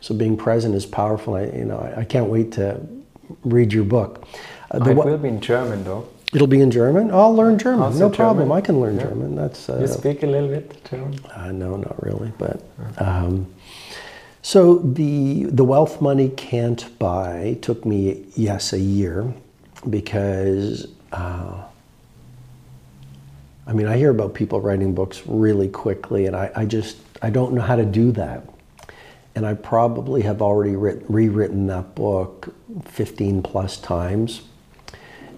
So 0.00 0.14
being 0.14 0.36
present 0.36 0.74
is 0.74 0.86
powerful. 0.86 1.34
I, 1.34 1.44
you 1.46 1.64
know, 1.64 1.78
I, 1.78 2.00
I 2.00 2.04
can't 2.04 2.28
wait 2.28 2.52
to 2.52 2.80
read 3.44 3.72
your 3.72 3.84
book. 3.84 4.26
Uh, 4.70 4.82
it 4.88 4.94
will 4.96 5.18
be 5.18 5.28
in 5.28 5.40
German 5.40 5.84
though. 5.84 6.08
It'll 6.32 6.46
be 6.46 6.60
in 6.60 6.70
German. 6.70 7.10
I'll 7.10 7.34
learn 7.34 7.58
German. 7.58 7.82
Also 7.82 7.98
no 8.00 8.10
problem. 8.14 8.44
German? 8.48 8.58
I 8.58 8.60
can 8.60 8.80
learn 8.80 8.96
Yeah. 8.96 9.04
German. 9.04 9.34
That's 9.34 9.68
uh, 9.68 9.78
You 9.80 9.86
speak 9.86 10.22
a 10.22 10.26
little 10.26 10.48
bit 10.48 10.84
German? 10.88 11.18
uh, 11.34 11.52
no, 11.52 11.76
not 11.76 12.02
really. 12.04 12.32
But 12.38 12.62
um, 12.98 13.46
so 14.42 14.78
the 14.78 15.44
the 15.44 15.64
wealth 15.64 16.00
money 16.00 16.28
can't 16.30 16.86
buy 16.98 17.58
took 17.62 17.84
me 17.84 18.26
yes 18.36 18.72
a 18.72 18.78
year 18.78 19.32
because 19.88 20.86
uh, 21.12 21.64
I 23.68 23.74
mean 23.74 23.86
I 23.86 23.98
hear 23.98 24.10
about 24.10 24.32
people 24.32 24.60
writing 24.62 24.94
books 24.94 25.22
really 25.26 25.68
quickly, 25.68 26.24
and 26.26 26.34
I, 26.34 26.50
I 26.56 26.64
just 26.64 26.96
I 27.20 27.28
don't 27.28 27.52
know 27.52 27.60
how 27.60 27.76
to 27.76 27.84
do 27.84 28.10
that. 28.12 28.48
And 29.34 29.46
I 29.46 29.54
probably 29.54 30.22
have 30.22 30.40
already 30.42 30.74
writ- 30.74 31.04
rewritten 31.08 31.66
that 31.68 31.94
book 31.94 32.52
15 32.86 33.42
plus 33.42 33.76
times. 33.76 34.42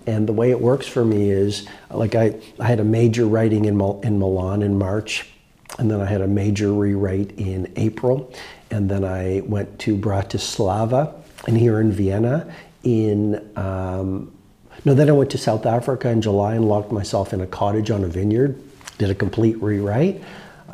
And 0.07 0.27
the 0.27 0.33
way 0.33 0.51
it 0.51 0.61
works 0.61 0.87
for 0.87 1.05
me 1.05 1.31
is 1.31 1.67
like 1.91 2.15
I, 2.15 2.37
I 2.59 2.67
had 2.67 2.81
a 2.81 2.85
major 2.85 3.27
writing 3.27 3.67
in, 3.67 3.79
in 4.03 4.19
Milan 4.19 4.63
in 4.63 4.79
March, 4.79 5.29
and 5.79 5.91
then 5.91 6.01
I 6.01 6.07
had 6.07 6.23
a 6.23 6.27
major 6.27 6.73
rewrite 6.73 7.33
in 7.33 7.71
April, 7.77 8.33
and 8.71 8.89
then 8.89 9.05
I 9.05 9.43
went 9.45 9.79
to 9.81 9.97
Bratislava 9.97 11.15
and 11.47 11.59
here 11.59 11.81
in 11.81 11.93
Vienna 11.93 12.55
in 12.83 13.51
um, 13.57 14.33
no, 14.85 14.95
then 14.95 15.09
I 15.09 15.13
went 15.13 15.31
to 15.31 15.39
South 15.39 15.67
Africa 15.67 16.09
in 16.09 16.23
July 16.23 16.55
and 16.55 16.69
locked 16.69 16.93
myself 16.93 17.33
in 17.33 17.41
a 17.41 17.47
cottage 17.47 17.91
on 17.91 18.05
a 18.05 18.09
vineyard, 18.09 18.61
did 18.99 19.11
a 19.11 19.15
complete 19.15 19.61
rewrite. 19.63 20.23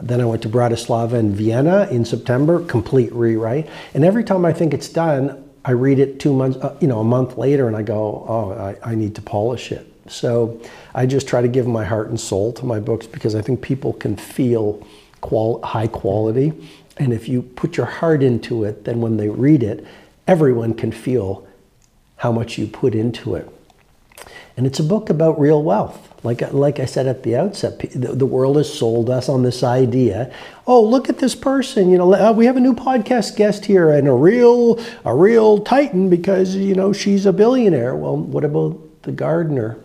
Then 0.01 0.21
I 0.21 0.25
went 0.27 0.43
to 0.43 0.49
Bratislava 0.49 1.15
and 1.15 1.35
Vienna 1.35 1.89
in 1.91 2.05
September, 2.05 2.65
complete 2.67 3.13
rewrite. 3.13 3.69
And 3.95 4.05
every 4.05 4.25
time 4.25 4.45
I 4.45 4.53
think 4.53 4.75
it's 4.75 4.89
done, 4.89 5.43
I 5.65 5.73
read 5.73 5.99
it 5.99 6.21
two 6.21 6.33
months, 6.33 6.59
uh, 6.59 6.77
you 6.81 6.87
know, 6.87 7.01
a 7.01 7.05
month 7.05 7.37
later, 7.37 7.67
and 7.67 7.77
I 7.77 7.83
go, 7.83 8.25
oh, 8.29 8.53
I, 8.53 8.93
I 8.93 8.95
need 8.95 9.15
to 9.17 9.23
polish 9.23 9.73
it. 9.73 9.93
So 10.09 10.61
I 10.95 11.07
just 11.07 11.27
try 11.27 11.43
to 11.43 11.49
give 11.49 11.67
my 11.67 11.85
heart 11.85 12.09
and 12.09 12.21
soul 12.21 12.53
to 12.53 12.65
my 12.65 12.79
books 12.79 13.07
because 13.07 13.35
I 13.35 13.43
think 13.43 13.63
people 13.63 13.93
can 13.95 14.17
feel 14.17 14.87
qual- 15.23 15.61
high 15.63 15.89
quality. 15.89 16.53
And 16.99 17.13
if 17.13 17.29
you 17.29 17.43
put 17.43 17.77
your 17.77 17.87
heart 17.87 18.23
into 18.23 18.63
it, 18.65 18.85
then 18.85 19.01
when 19.01 19.17
they 19.17 19.29
read 19.29 19.63
it, 19.63 19.85
everyone 20.29 20.75
can 20.75 20.93
feel 20.93 21.47
how 22.17 22.31
much 22.31 22.59
you 22.59 22.67
put 22.67 22.95
into 22.95 23.35
it. 23.35 23.51
And 24.57 24.67
it's 24.67 24.81
a 24.81 24.85
book 24.85 25.11
about 25.11 25.39
real 25.39 25.63
wealth. 25.63 26.09
Like, 26.25 26.41
like 26.53 26.81
I 26.81 26.87
said 26.87 27.07
at 27.07 27.23
the 27.23 27.37
outset, 27.37 27.79
the, 27.79 28.15
the 28.15 28.27
world 28.27 28.57
has 28.57 28.73
sold 28.73 29.11
us 29.11 29.29
on 29.29 29.43
this 29.43 29.63
idea. 29.63 30.33
Oh, 30.67 30.83
look 30.83 31.11
at 31.11 31.19
this 31.19 31.35
person! 31.35 31.91
You 31.91 31.99
know, 31.99 32.15
uh, 32.15 32.33
we 32.33 32.47
have 32.47 32.57
a 32.57 32.61
new 32.61 32.75
podcast 32.75 33.37
guest 33.37 33.67
here, 33.67 33.91
and 33.91 34.09
a 34.09 34.13
real, 34.13 34.83
a 35.05 35.15
real 35.15 35.61
titan 35.61 36.09
because 36.09 36.57
you 36.57 36.75
know 36.75 36.93
she's 36.93 37.27
a 37.27 37.33
billionaire. 37.33 37.95
Well, 37.95 38.17
what 38.17 38.45
about 38.45 39.03
the 39.03 39.13
gardener? 39.13 39.79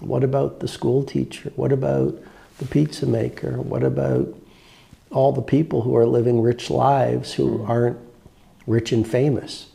What 0.00 0.24
about 0.24 0.60
the 0.60 0.68
school 0.68 1.04
teacher? 1.04 1.52
What 1.54 1.70
about 1.70 2.18
the 2.58 2.64
pizza 2.64 3.06
maker? 3.06 3.60
What 3.60 3.84
about 3.84 4.34
all 5.10 5.32
the 5.32 5.42
people 5.42 5.82
who 5.82 5.94
are 5.96 6.06
living 6.06 6.40
rich 6.40 6.70
lives 6.70 7.34
who 7.34 7.62
aren't 7.64 7.98
rich 8.66 8.90
and 8.90 9.06
famous? 9.06 9.68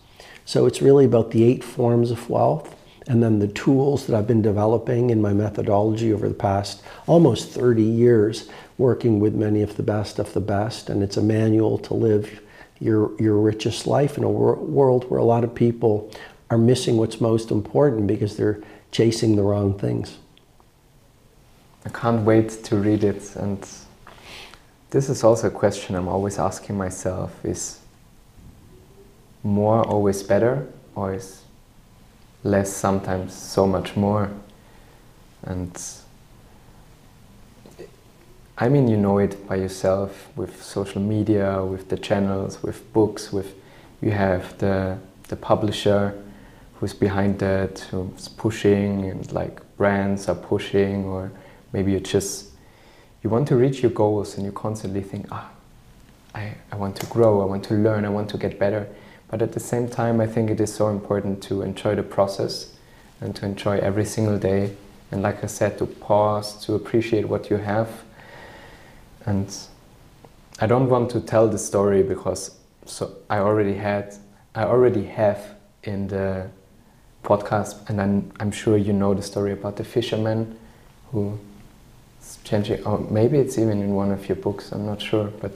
So 0.44 0.66
it's 0.66 0.82
really 0.82 1.06
about 1.06 1.32
the 1.32 1.44
eight 1.44 1.64
forms 1.64 2.10
of 2.10 2.30
wealth 2.30 2.76
and 3.10 3.24
then 3.24 3.40
the 3.40 3.48
tools 3.48 4.06
that 4.06 4.16
I've 4.16 4.28
been 4.28 4.44
developing 4.44 5.10
in 5.10 5.20
my 5.20 5.34
methodology 5.34 6.14
over 6.14 6.30
the 6.30 6.36
past 6.36 6.84
almost 7.08 7.50
30 7.50 7.82
years, 7.82 8.48
working 8.78 9.20
with 9.20 9.34
many 9.34 9.64
of 9.64 9.78
the 9.78 9.84
best 9.84 10.20
of 10.20 10.32
the 10.34 10.40
best. 10.40 10.92
And 10.92 11.02
it's 11.02 11.18
a 11.18 11.22
manual 11.24 11.80
to 11.80 11.96
live 11.96 12.40
your, 12.80 13.20
your 13.20 13.38
richest 13.38 13.88
life 13.88 14.16
in 14.16 14.24
a 14.24 14.30
wor- 14.30 14.58
world 14.58 15.10
where 15.10 15.20
a 15.20 15.24
lot 15.24 15.44
of 15.44 15.56
people 15.56 16.12
are 16.52 16.58
missing 16.60 16.98
what's 16.98 17.20
most 17.20 17.50
important 17.50 18.06
because 18.06 18.38
they're 18.38 18.62
chasing 18.92 19.36
the 19.36 19.42
wrong 19.42 19.78
things. 19.78 20.20
I 21.86 21.90
can't 21.90 22.24
wait 22.24 22.64
to 22.66 22.76
read 22.76 23.04
it. 23.04 23.36
And 23.36 23.68
this 24.92 25.10
is 25.10 25.24
also 25.24 25.48
a 25.48 25.52
question 25.52 25.96
I'm 25.96 26.08
always 26.08 26.38
asking 26.38 26.78
myself 26.78 27.44
is 27.44 27.80
more 29.42 29.84
always 29.84 30.22
better 30.22 30.68
or 30.94 31.16
is 31.16 31.42
less 32.44 32.72
sometimes 32.72 33.34
so 33.34 33.68
much 33.68 33.96
more. 33.96 34.32
And 35.44 35.78
I 38.62 38.68
mean 38.68 38.90
you 38.90 38.98
know 38.98 39.20
it 39.20 39.48
by 39.48 39.56
yourself 39.56 40.28
with 40.36 40.62
social 40.62 41.02
media 41.02 41.64
with 41.64 41.88
the 41.88 41.98
channels 41.98 42.62
with 42.62 42.92
books 42.92 43.32
with 43.32 43.56
you 44.02 44.12
have 44.12 44.58
the 44.58 44.98
the 45.30 45.38
publisher 45.38 46.14
who's 46.76 46.94
behind 46.94 47.40
that 47.40 47.80
who's 47.92 48.28
pushing 48.28 49.10
and 49.10 49.32
like 49.32 49.62
brands 49.78 50.28
are 50.28 50.36
pushing 50.36 51.06
or 51.06 51.32
maybe 51.72 51.94
you 51.94 52.02
just 52.02 52.48
you 53.24 53.30
want 53.30 53.48
to 53.48 53.56
reach 53.56 53.82
your 53.82 53.92
goals 53.92 54.36
and 54.36 54.46
you 54.46 54.52
constantly 54.52 55.04
think 55.04 55.26
ah 55.32 55.50
I, 56.36 56.56
I 56.70 56.76
want 56.76 56.98
to 56.98 57.06
grow 57.06 57.42
I 57.42 57.46
want 57.46 57.64
to 57.66 57.76
learn 57.76 58.04
I 58.04 58.10
want 58.10 58.30
to 58.32 58.38
get 58.38 58.60
better 58.60 58.90
but 59.30 59.42
at 59.42 59.52
the 59.52 59.60
same 59.60 59.88
time, 59.88 60.20
I 60.20 60.28
think 60.28 60.50
it 60.50 60.60
is 60.60 60.74
so 60.74 60.90
important 60.90 61.42
to 61.44 61.62
enjoy 61.62 61.96
the 61.96 62.04
process 62.04 62.74
and 63.22 63.36
to 63.36 63.46
enjoy 63.46 63.78
every 63.78 64.06
single 64.06 64.38
day. 64.38 64.76
And 65.12 65.22
like 65.22 65.44
I 65.44 65.48
said, 65.48 65.78
to 65.80 65.86
pause, 65.86 66.66
to 66.66 66.76
appreciate 66.76 67.28
what 67.28 67.50
you 67.50 67.58
have. 67.58 67.90
And 69.26 69.56
I 70.60 70.68
don't 70.68 70.90
want 70.90 71.12
to 71.12 71.22
tell 71.22 71.48
the 71.48 71.58
story 71.58 72.04
because 72.04 72.58
so 72.86 73.16
I 73.30 73.38
already 73.38 73.76
had, 73.76 74.16
I 74.56 74.64
already 74.64 75.06
have 75.06 75.56
in 75.84 76.08
the 76.08 76.50
podcast, 77.24 77.90
and 77.90 78.02
I'm, 78.02 78.32
I'm 78.40 78.52
sure 78.52 78.78
you 78.78 78.94
know 78.94 79.14
the 79.14 79.22
story 79.22 79.52
about 79.52 79.76
the 79.76 79.84
fisherman 79.84 80.58
who 81.12 81.40
changing, 82.44 82.84
or 82.86 83.00
maybe 83.00 83.38
it's 83.38 83.58
even 83.58 83.82
in 83.82 83.94
one 83.94 84.12
of 84.12 84.28
your 84.28 84.36
books, 84.38 84.72
I'm 84.72 84.86
not 84.86 85.02
sure, 85.02 85.26
but 85.40 85.52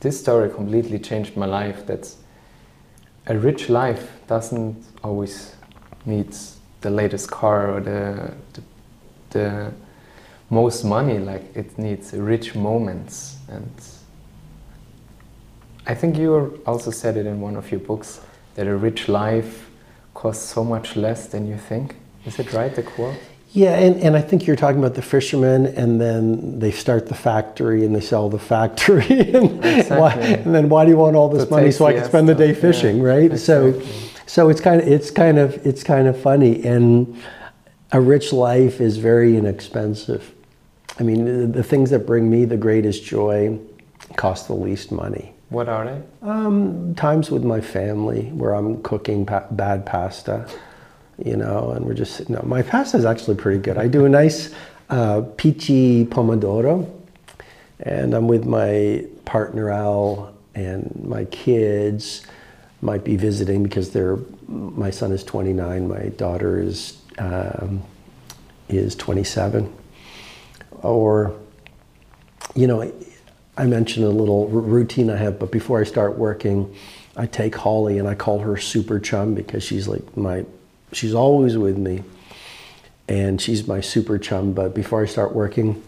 this 0.00 0.18
story 0.18 0.50
completely 0.50 0.98
changed 0.98 1.36
my 1.36 1.46
life. 1.46 1.86
That's 1.86 2.16
a 3.26 3.38
rich 3.38 3.68
life 3.68 4.12
doesn't 4.26 4.76
always 5.02 5.54
need 6.04 6.34
the 6.80 6.90
latest 6.90 7.30
car 7.30 7.76
or 7.76 7.80
the, 7.80 8.34
the, 8.52 8.62
the 9.30 9.72
most 10.50 10.84
money 10.84 11.18
like 11.18 11.44
it 11.56 11.78
needs 11.78 12.12
rich 12.12 12.54
moments 12.54 13.36
and 13.48 13.70
I 15.86 15.94
think 15.94 16.16
you 16.16 16.62
also 16.66 16.90
said 16.90 17.16
it 17.18 17.26
in 17.26 17.40
one 17.40 17.56
of 17.56 17.70
your 17.70 17.80
books 17.80 18.20
that 18.54 18.66
a 18.66 18.74
rich 18.74 19.08
life 19.08 19.68
costs 20.14 20.48
so 20.48 20.64
much 20.64 20.96
less 20.96 21.26
than 21.26 21.46
you 21.46 21.58
think. 21.58 21.96
Is 22.24 22.38
it 22.38 22.54
right, 22.54 22.74
the 22.74 22.82
quote? 22.82 23.18
Yeah, 23.54 23.76
and, 23.78 24.00
and 24.00 24.16
I 24.16 24.20
think 24.20 24.48
you're 24.48 24.56
talking 24.56 24.80
about 24.80 24.94
the 24.94 25.02
fishermen, 25.02 25.66
and 25.66 26.00
then 26.00 26.58
they 26.58 26.72
start 26.72 27.06
the 27.06 27.14
factory 27.14 27.84
and 27.84 27.94
they 27.94 28.00
sell 28.00 28.28
the 28.28 28.38
factory. 28.38 29.06
and, 29.32 29.64
Exactly. 29.64 29.96
why, 29.96 30.12
and 30.12 30.52
then 30.52 30.68
why 30.68 30.84
do 30.84 30.90
you 30.90 30.96
want 30.96 31.14
all 31.14 31.28
this 31.28 31.48
money 31.48 31.70
so 31.70 31.86
I 31.86 31.92
can 31.92 32.04
spend 32.04 32.28
the 32.28 32.34
day 32.34 32.52
fishing, 32.52 32.98
yeah, 32.98 33.04
right? 33.04 33.38
So, 33.38 33.80
so 34.26 34.48
it's 34.48 34.60
kind 34.60 34.80
of 34.80 34.88
it's 34.88 35.12
kind 35.12 35.38
of 35.38 35.64
it's 35.64 35.84
kind 35.84 36.08
of 36.08 36.20
funny, 36.20 36.64
and 36.64 37.16
a 37.92 38.00
rich 38.00 38.32
life 38.32 38.80
is 38.80 38.96
very 38.96 39.36
inexpensive. 39.36 40.34
I 40.98 41.04
mean, 41.04 41.24
the, 41.24 41.46
the 41.46 41.62
things 41.62 41.90
that 41.90 42.06
bring 42.06 42.28
me 42.28 42.44
the 42.46 42.56
greatest 42.56 43.04
joy 43.04 43.56
cost 44.16 44.48
the 44.48 44.54
least 44.54 44.90
money. 44.90 45.32
What 45.50 45.68
are 45.68 45.84
they? 45.84 46.02
Um, 46.22 46.96
times 46.96 47.30
with 47.30 47.44
my 47.44 47.60
family 47.60 48.32
where 48.32 48.52
I'm 48.52 48.82
cooking 48.82 49.24
pa- 49.26 49.46
bad 49.52 49.86
pasta, 49.86 50.48
you 51.18 51.36
know, 51.36 51.70
and 51.70 51.84
we're 51.84 51.94
just. 51.94 52.28
No, 52.28 52.40
my 52.44 52.62
pasta 52.62 52.96
is 52.96 53.04
actually 53.04 53.36
pretty 53.36 53.60
good. 53.60 53.78
I 53.78 53.88
do 53.88 54.04
a 54.04 54.08
nice 54.08 54.54
uh, 54.90 55.22
pici 55.36 56.06
pomodoro, 56.06 56.90
and 57.80 58.14
I'm 58.14 58.28
with 58.28 58.44
my 58.44 59.06
partner 59.24 59.70
Al 59.70 60.34
and 60.54 61.04
my 61.04 61.24
kids. 61.26 62.26
Might 62.80 63.04
be 63.04 63.16
visiting 63.16 63.62
because 63.62 63.90
they're. 63.90 64.18
My 64.48 64.90
son 64.90 65.12
is 65.12 65.24
29. 65.24 65.88
My 65.88 66.08
daughter 66.10 66.60
is 66.60 66.98
um, 67.18 67.82
is 68.68 68.94
27. 68.96 69.72
Or, 70.82 71.34
you 72.54 72.66
know, 72.66 72.92
I 73.56 73.64
mentioned 73.66 74.04
a 74.04 74.10
little 74.10 74.48
routine 74.48 75.10
I 75.10 75.16
have, 75.16 75.38
but 75.38 75.50
before 75.50 75.80
I 75.80 75.84
start 75.84 76.18
working, 76.18 76.74
I 77.16 77.26
take 77.26 77.54
Holly 77.54 77.98
and 77.98 78.08
I 78.08 78.14
call 78.14 78.40
her 78.40 78.56
super 78.56 78.98
chum 78.98 79.34
because 79.34 79.62
she's 79.62 79.86
like 79.86 80.16
my, 80.16 80.44
she's 80.94 81.14
always 81.14 81.56
with 81.56 81.78
me 81.78 82.02
and 83.08 83.40
she's 83.40 83.66
my 83.66 83.80
super 83.80 84.18
chum. 84.18 84.52
But 84.52 84.74
before 84.74 85.02
I 85.02 85.06
start 85.06 85.34
working, 85.34 85.82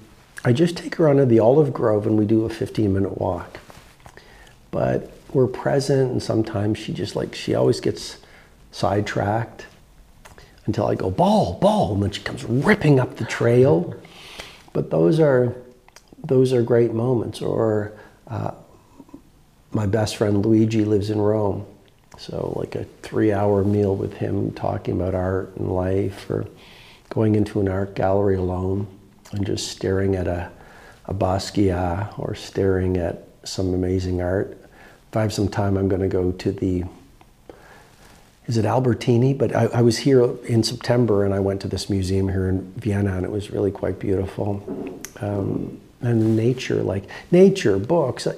I 0.44 0.52
just 0.52 0.76
take 0.76 0.96
her 0.96 1.08
onto 1.08 1.24
the 1.24 1.40
olive 1.40 1.72
grove 1.72 2.06
and 2.06 2.18
we 2.18 2.26
do 2.26 2.44
a 2.44 2.50
15 2.50 2.92
minute 2.92 3.18
walk. 3.18 3.58
But 4.70 5.10
we're 5.32 5.46
present 5.46 6.12
and 6.12 6.22
sometimes 6.22 6.78
she 6.78 6.92
just 6.92 7.16
like, 7.16 7.34
she 7.34 7.54
always 7.54 7.80
gets 7.80 8.18
sidetracked 8.70 9.66
until 10.66 10.86
I 10.86 10.94
go, 10.94 11.10
ball, 11.10 11.58
ball, 11.60 11.94
and 11.94 12.02
then 12.02 12.10
she 12.10 12.22
comes 12.22 12.44
ripping 12.44 13.00
up 13.00 13.16
the 13.16 13.24
trail. 13.24 13.94
But 14.72 14.90
those 14.90 15.20
are, 15.20 15.54
those 16.22 16.52
are 16.52 16.62
great 16.62 16.92
moments. 16.92 17.40
Or 17.40 17.92
uh, 18.26 18.50
my 19.70 19.86
best 19.86 20.16
friend 20.16 20.44
Luigi 20.44 20.84
lives 20.84 21.10
in 21.10 21.20
Rome. 21.20 21.66
So, 22.18 22.54
like 22.56 22.74
a 22.74 22.84
three 23.02 23.32
hour 23.32 23.62
meal 23.64 23.94
with 23.94 24.14
him 24.14 24.52
talking 24.52 25.00
about 25.00 25.14
art 25.14 25.54
and 25.56 25.70
life, 25.70 26.28
or 26.30 26.46
going 27.10 27.34
into 27.34 27.60
an 27.60 27.68
art 27.68 27.94
gallery 27.94 28.36
alone 28.36 28.86
and 29.32 29.44
just 29.44 29.68
staring 29.68 30.16
at 30.16 30.26
a, 30.26 30.50
a 31.06 31.14
Basquiat 31.14 32.18
or 32.18 32.34
staring 32.34 32.96
at 32.96 33.26
some 33.44 33.74
amazing 33.74 34.22
art. 34.22 34.56
If 35.10 35.16
I 35.16 35.22
have 35.22 35.32
some 35.32 35.48
time, 35.48 35.76
I'm 35.76 35.88
going 35.88 36.02
to 36.02 36.08
go 36.08 36.32
to 36.32 36.52
the 36.52 36.84
is 38.46 38.56
it 38.56 38.64
Albertini? 38.64 39.36
But 39.36 39.54
I, 39.54 39.64
I, 39.66 39.82
was 39.82 39.98
here 39.98 40.22
in 40.44 40.62
September 40.62 41.24
and 41.24 41.34
I 41.34 41.40
went 41.40 41.60
to 41.62 41.68
this 41.68 41.90
museum 41.90 42.28
here 42.28 42.48
in 42.48 42.70
Vienna 42.74 43.16
and 43.16 43.24
it 43.24 43.30
was 43.30 43.50
really 43.50 43.72
quite 43.72 43.98
beautiful. 43.98 44.62
Um, 45.20 45.80
and 46.00 46.36
nature, 46.36 46.82
like 46.82 47.04
nature, 47.32 47.78
books, 47.78 48.28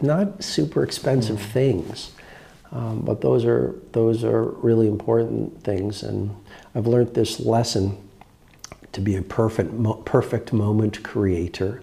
not 0.00 0.42
super 0.42 0.82
expensive 0.82 1.38
mm. 1.38 1.52
things, 1.52 2.12
um, 2.74 3.00
but 3.02 3.20
those 3.20 3.44
are 3.44 3.74
those 3.92 4.24
are 4.24 4.42
really 4.42 4.88
important 4.88 5.62
things. 5.62 6.02
And 6.02 6.36
I've 6.74 6.86
learned 6.86 7.14
this 7.14 7.40
lesson 7.40 7.96
to 8.92 9.00
be 9.00 9.16
a 9.16 9.22
perfect 9.22 9.72
perfect 10.04 10.52
moment 10.52 11.02
creator 11.02 11.82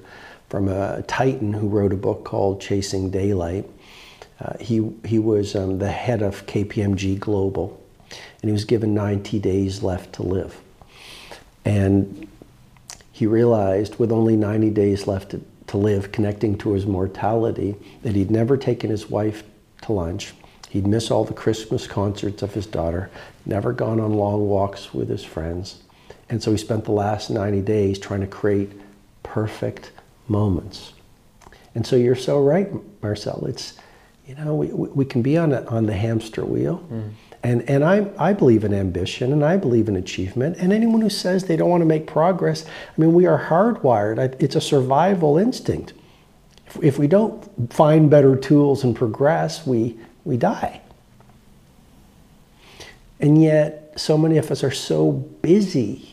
from 0.50 0.68
a 0.68 1.02
titan 1.04 1.54
who 1.54 1.70
wrote 1.70 1.94
a 1.94 1.98
book 1.98 2.26
called 2.26 2.60
Chasing 2.60 3.10
Daylight. 3.10 3.66
Uh, 4.42 4.58
he, 4.60 4.92
he 5.06 5.18
was 5.18 5.56
um, 5.56 5.80
the 5.80 5.90
head 5.90 6.22
of 6.22 6.46
KPMG 6.46 7.18
Global, 7.18 7.82
and 8.42 8.50
he 8.50 8.52
was 8.52 8.66
given 8.66 8.94
90 8.94 9.40
days 9.40 9.82
left 9.82 10.12
to 10.14 10.24
live. 10.24 10.60
And 11.64 12.28
he 13.14 13.28
realized, 13.28 13.98
with 13.98 14.12
only 14.12 14.36
90 14.36 14.72
days 14.72 15.08
left 15.08 15.30
to, 15.30 15.42
to 15.68 15.78
live, 15.78 16.12
connecting 16.12 16.58
to 16.58 16.74
his 16.74 16.86
mortality, 16.86 17.76
that 18.02 18.16
he'd 18.16 18.32
never 18.32 18.58
taken 18.58 18.90
his 18.90 19.10
wife 19.10 19.44
to 19.84 19.94
lunch. 19.94 20.34
He'd 20.72 20.88
miss 20.88 21.12
all 21.12 21.26
the 21.26 21.34
Christmas 21.34 21.86
concerts 21.86 22.42
of 22.42 22.54
his 22.54 22.66
daughter, 22.66 23.12
never 23.46 23.74
gone 23.74 24.00
on 24.00 24.14
long 24.14 24.48
walks 24.48 24.94
with 24.94 25.10
his 25.10 25.24
friends. 25.24 25.84
And 26.30 26.42
so 26.42 26.52
he 26.52 26.58
spent 26.58 26.86
the 26.86 26.94
last 26.94 27.30
90 27.30 27.62
days 27.62 28.00
trying 28.00 28.22
to 28.22 28.28
create 28.28 28.72
perfect 29.22 29.92
moments. 30.30 30.94
And 31.76 31.86
so 31.86 31.98
you're 31.98 32.16
so 32.16 32.42
right, 32.42 32.72
Marcel. 33.04 33.46
It's, 33.48 33.78
you 34.26 34.36
know, 34.36 34.56
we, 34.56 34.68
we 34.68 35.04
can 35.04 35.22
be 35.22 35.38
on, 35.38 35.52
a, 35.52 35.66
on 35.66 35.88
the 35.88 35.94
hamster 35.94 36.46
wheel, 36.46 36.88
mm. 36.90 37.12
And, 37.44 37.68
and 37.68 37.84
I, 37.84 38.08
I 38.20 38.34
believe 38.34 38.64
in 38.64 38.74
ambition 38.74 39.34
and 39.34 39.44
I 39.44 39.58
believe 39.58 39.90
in 39.90 39.96
achievement. 39.96 40.58
And 40.58 40.72
anyone 40.72 41.02
who 41.02 41.10
says 41.10 41.46
they 41.46 41.56
don't 41.56 41.70
want 41.70 41.82
to 41.82 41.88
make 41.88 42.06
progress, 42.06 42.66
I 42.66 43.02
mean, 43.02 43.14
we 43.14 43.26
are 43.26 43.48
hardwired. 43.48 44.36
It's 44.40 44.56
a 44.56 44.62
survival 44.62 45.40
instinct. 45.40 45.94
If, 46.68 46.84
if 46.84 47.00
we 47.00 47.08
don't 47.08 47.74
find 47.74 48.12
better 48.12 48.36
tools 48.36 48.84
and 48.84 48.96
progress, 48.96 49.66
we, 49.66 49.98
we 50.26 50.38
die. 50.38 50.82
And 53.20 53.42
yet, 53.42 53.94
so 53.96 54.18
many 54.18 54.38
of 54.38 54.50
us 54.50 54.64
are 54.64 54.72
so 54.72 55.12
busy 55.12 56.12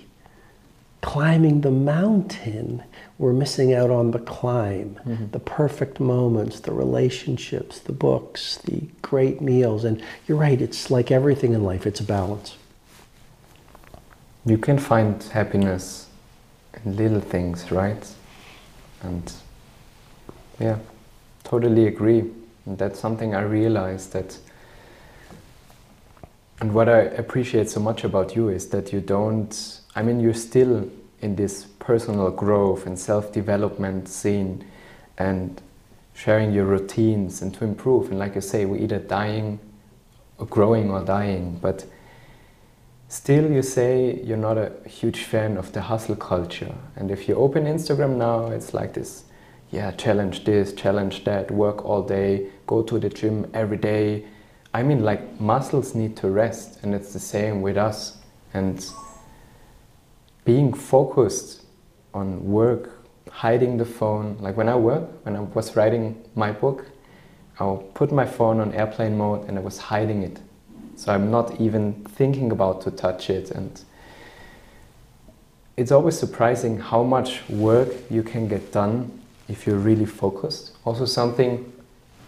climbing 1.00 1.61
the 1.61 1.70
mountain, 1.70 2.82
we're 3.18 3.32
missing 3.32 3.72
out 3.72 3.90
on 3.90 4.11
the 4.11 4.18
climb, 4.18 4.98
mm-hmm. 5.06 5.30
the 5.30 5.38
perfect 5.38 6.00
moments, 6.00 6.61
the 6.61 6.72
relationships, 6.72 7.78
the 7.78 7.92
books, 7.92 8.59
the 8.59 8.82
great 9.00 9.40
meals. 9.40 9.84
And 9.84 10.02
you're 10.26 10.38
right, 10.38 10.61
it's 10.61 10.90
like 10.90 11.11
everything 11.11 11.54
in 11.54 11.64
life, 11.64 11.86
it's 11.86 12.00
a 12.00 12.04
balance. 12.04 12.56
You 14.44 14.59
can 14.59 14.78
find 14.78 15.22
happiness 15.22 16.09
in 16.84 16.96
little 16.96 17.20
things, 17.20 17.70
right? 17.70 18.06
And 19.02 19.32
yeah, 20.59 20.78
totally 21.44 21.86
agree. 21.86 22.30
And 22.68 22.76
that's 22.76 23.00
something 23.00 23.34
I 23.34 23.40
realized 23.40 24.12
that. 24.12 24.38
And 26.60 26.74
what 26.74 26.88
I 26.88 27.00
appreciate 27.00 27.70
so 27.70 27.80
much 27.80 28.04
about 28.04 28.36
you 28.36 28.50
is 28.50 28.68
that 28.68 28.92
you 28.92 29.00
don't 29.00 29.80
I 29.94 30.02
mean, 30.02 30.20
you're 30.20 30.34
still 30.34 30.88
in 31.20 31.34
this 31.34 31.64
personal 31.78 32.30
growth 32.30 32.86
and 32.86 32.98
self 32.98 33.32
development 33.32 34.06
scene 34.06 34.64
and 35.16 35.60
sharing 36.14 36.52
your 36.52 36.66
routines 36.66 37.40
and 37.40 37.54
to 37.54 37.64
improve. 37.64 38.10
And 38.10 38.18
like 38.18 38.34
you 38.34 38.42
say, 38.42 38.66
we're 38.66 38.82
either 38.82 38.98
dying 38.98 39.58
or 40.36 40.46
growing 40.46 40.90
or 40.90 41.02
dying. 41.02 41.58
But 41.60 41.86
still, 43.08 43.50
you 43.50 43.62
say 43.62 44.20
you're 44.22 44.36
not 44.36 44.58
a 44.58 44.72
huge 44.86 45.24
fan 45.24 45.56
of 45.56 45.72
the 45.72 45.80
hustle 45.80 46.16
culture. 46.16 46.74
And 46.96 47.10
if 47.10 47.28
you 47.28 47.34
open 47.34 47.64
Instagram 47.64 48.16
now, 48.16 48.48
it's 48.48 48.74
like 48.74 48.92
this 48.92 49.24
yeah, 49.70 49.90
challenge 49.92 50.44
this, 50.44 50.72
challenge 50.72 51.24
that, 51.24 51.50
work 51.50 51.84
all 51.84 52.02
day, 52.02 52.48
go 52.68 52.82
to 52.82 53.00
the 53.00 53.08
gym 53.08 53.50
every 53.52 53.78
day. 53.78 54.24
I 54.72 54.84
mean, 54.84 55.02
like 55.02 55.40
muscles 55.40 55.96
need 55.96 56.16
to 56.18 56.30
rest, 56.30 56.78
and 56.84 56.94
it's 56.94 57.12
the 57.12 57.18
same 57.18 57.62
with 57.62 57.76
us. 57.76 58.18
And 58.54 58.86
being 60.44 60.72
focused 60.72 61.64
on 62.14 62.44
work, 62.44 62.90
hiding 63.30 63.76
the 63.76 63.84
phone. 63.84 64.36
Like 64.40 64.56
when 64.56 64.68
I 64.68 64.76
work, 64.76 65.24
when 65.24 65.36
I 65.36 65.40
was 65.40 65.76
writing 65.76 66.22
my 66.34 66.52
book, 66.52 66.86
I'll 67.58 67.78
put 67.94 68.12
my 68.12 68.24
phone 68.24 68.60
on 68.60 68.72
airplane 68.72 69.16
mode 69.16 69.48
and 69.48 69.58
I 69.58 69.60
was 69.60 69.78
hiding 69.78 70.22
it. 70.22 70.38
So 70.96 71.12
I'm 71.12 71.30
not 71.30 71.60
even 71.60 72.04
thinking 72.04 72.50
about 72.50 72.80
to 72.82 72.90
touch 72.90 73.30
it. 73.30 73.50
And 73.50 73.80
it's 75.76 75.92
always 75.92 76.18
surprising 76.18 76.78
how 76.78 77.02
much 77.02 77.48
work 77.48 77.88
you 78.10 78.22
can 78.22 78.48
get 78.48 78.72
done 78.72 79.20
if 79.48 79.66
you're 79.66 79.78
really 79.78 80.06
focused. 80.06 80.76
Also 80.84 81.04
something 81.04 81.72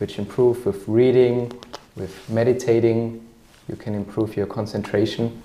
which 0.01 0.19
improve 0.19 0.65
with 0.65 0.89
reading, 0.89 1.53
with 1.95 2.29
meditating, 2.31 3.23
you 3.69 3.77
can 3.77 3.95
improve 3.95 4.35
your 4.35 4.47
concentration. 4.47 5.43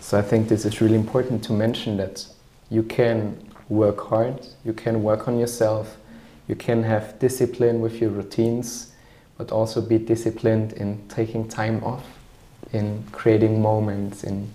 So 0.00 0.18
I 0.18 0.22
think 0.22 0.48
this 0.48 0.64
is 0.64 0.80
really 0.80 0.94
important 0.94 1.44
to 1.44 1.52
mention 1.52 1.98
that 1.98 2.26
you 2.70 2.82
can 2.82 3.36
work 3.68 4.08
hard, 4.08 4.46
you 4.64 4.72
can 4.72 5.02
work 5.02 5.28
on 5.28 5.38
yourself, 5.38 5.98
you 6.48 6.54
can 6.54 6.82
have 6.84 7.18
discipline 7.18 7.82
with 7.82 8.00
your 8.00 8.10
routines, 8.10 8.94
but 9.36 9.52
also 9.52 9.82
be 9.82 9.98
disciplined 9.98 10.72
in 10.72 11.06
taking 11.08 11.46
time 11.46 11.84
off, 11.84 12.06
in 12.72 13.04
creating 13.12 13.60
moments, 13.60 14.24
in 14.24 14.54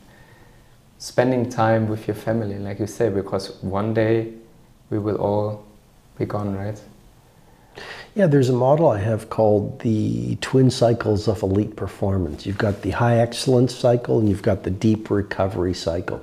spending 0.98 1.48
time 1.48 1.88
with 1.88 2.08
your 2.08 2.16
family, 2.16 2.58
like 2.58 2.80
you 2.80 2.88
say, 2.88 3.10
because 3.10 3.62
one 3.62 3.94
day 3.94 4.34
we 4.90 4.98
will 4.98 5.18
all 5.18 5.64
be 6.22 6.30
gone, 6.30 6.56
right? 6.56 6.80
Yeah, 8.14 8.28
there's 8.28 8.50
a 8.50 8.54
model 8.54 8.90
I 8.90 9.00
have 9.00 9.30
called 9.30 9.80
the 9.80 10.36
twin 10.42 10.70
cycles 10.70 11.28
of 11.28 11.42
elite 11.42 11.76
performance. 11.76 12.46
You've 12.46 12.58
got 12.58 12.82
the 12.82 12.92
high 12.92 13.18
excellence 13.20 13.74
cycle 13.74 14.20
and 14.20 14.28
you've 14.28 14.42
got 14.42 14.64
the 14.64 14.72
deep 14.72 15.10
recovery 15.10 15.74
cycle. 15.74 16.22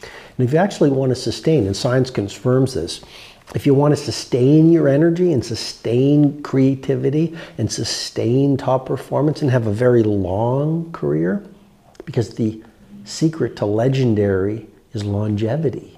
And 0.00 0.46
if 0.46 0.52
you 0.52 0.58
actually 0.58 0.90
want 0.90 1.10
to 1.10 1.16
sustain, 1.16 1.66
and 1.66 1.76
science 1.76 2.10
confirms 2.10 2.74
this, 2.74 3.00
if 3.54 3.66
you 3.66 3.74
want 3.74 3.92
to 3.92 4.02
sustain 4.02 4.72
your 4.72 4.88
energy 4.88 5.32
and 5.32 5.44
sustain 5.44 6.42
creativity 6.42 7.36
and 7.58 7.70
sustain 7.70 8.56
top 8.56 8.86
performance 8.86 9.42
and 9.42 9.50
have 9.50 9.66
a 9.66 9.72
very 9.72 10.02
long 10.02 10.90
career, 10.92 11.44
because 12.04 12.34
the 12.34 12.62
secret 13.04 13.56
to 13.56 13.66
legendary 13.66 14.66
is 14.92 15.04
longevity, 15.04 15.96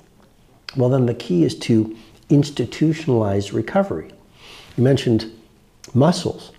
well, 0.77 0.91
then 0.91 1.07
the 1.07 1.15
key 1.15 1.45
is 1.45 1.57
to 1.61 1.97
institutionalize 2.31 3.53
recovery. 3.53 4.11
You 4.77 4.85
mentioned 4.85 5.33
muscles. 5.93 6.53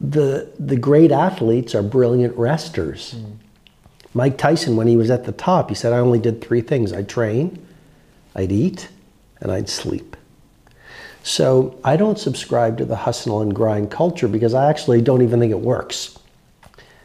The, 0.00 0.52
the 0.58 0.76
great 0.76 1.12
athletes 1.12 1.74
are 1.74 1.82
brilliant 1.82 2.36
resters. 2.36 3.14
Mm. 3.14 3.36
Mike 4.14 4.36
Tyson, 4.36 4.76
when 4.76 4.88
he 4.88 4.96
was 4.96 5.10
at 5.10 5.24
the 5.24 5.32
top, 5.32 5.68
he 5.68 5.74
said, 5.74 5.92
I 5.92 5.98
only 5.98 6.18
did 6.18 6.42
three 6.42 6.60
things 6.60 6.92
I'd 6.92 7.08
train, 7.08 7.66
I'd 8.34 8.52
eat, 8.52 8.88
and 9.40 9.50
I'd 9.50 9.68
sleep. 9.68 10.16
So 11.22 11.78
I 11.84 11.96
don't 11.96 12.18
subscribe 12.18 12.78
to 12.78 12.84
the 12.84 12.96
hustle 12.96 13.40
and 13.40 13.54
grind 13.54 13.90
culture 13.90 14.28
because 14.28 14.54
I 14.54 14.68
actually 14.68 15.00
don't 15.00 15.22
even 15.22 15.40
think 15.40 15.52
it 15.52 15.60
works. 15.60 16.18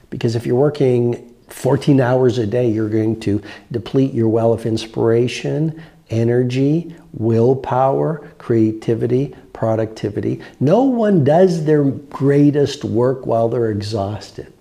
Because 0.09 0.35
if 0.35 0.45
you're 0.45 0.55
working 0.55 1.35
14 1.49 2.01
hours 2.01 2.37
a 2.39 2.47
day, 2.47 2.67
you're 2.69 2.89
going 2.89 3.19
to 3.21 3.41
deplete 3.71 4.13
your 4.13 4.27
well 4.27 4.53
of 4.53 4.65
inspiration, 4.65 5.81
energy, 6.09 6.95
willpower, 7.13 8.29
creativity, 8.37 9.35
productivity. 9.53 10.41
No 10.59 10.83
one 10.83 11.23
does 11.23 11.65
their 11.65 11.83
greatest 11.83 12.83
work 12.83 13.25
while 13.25 13.49
they're 13.49 13.71
exhausted. 13.71 14.53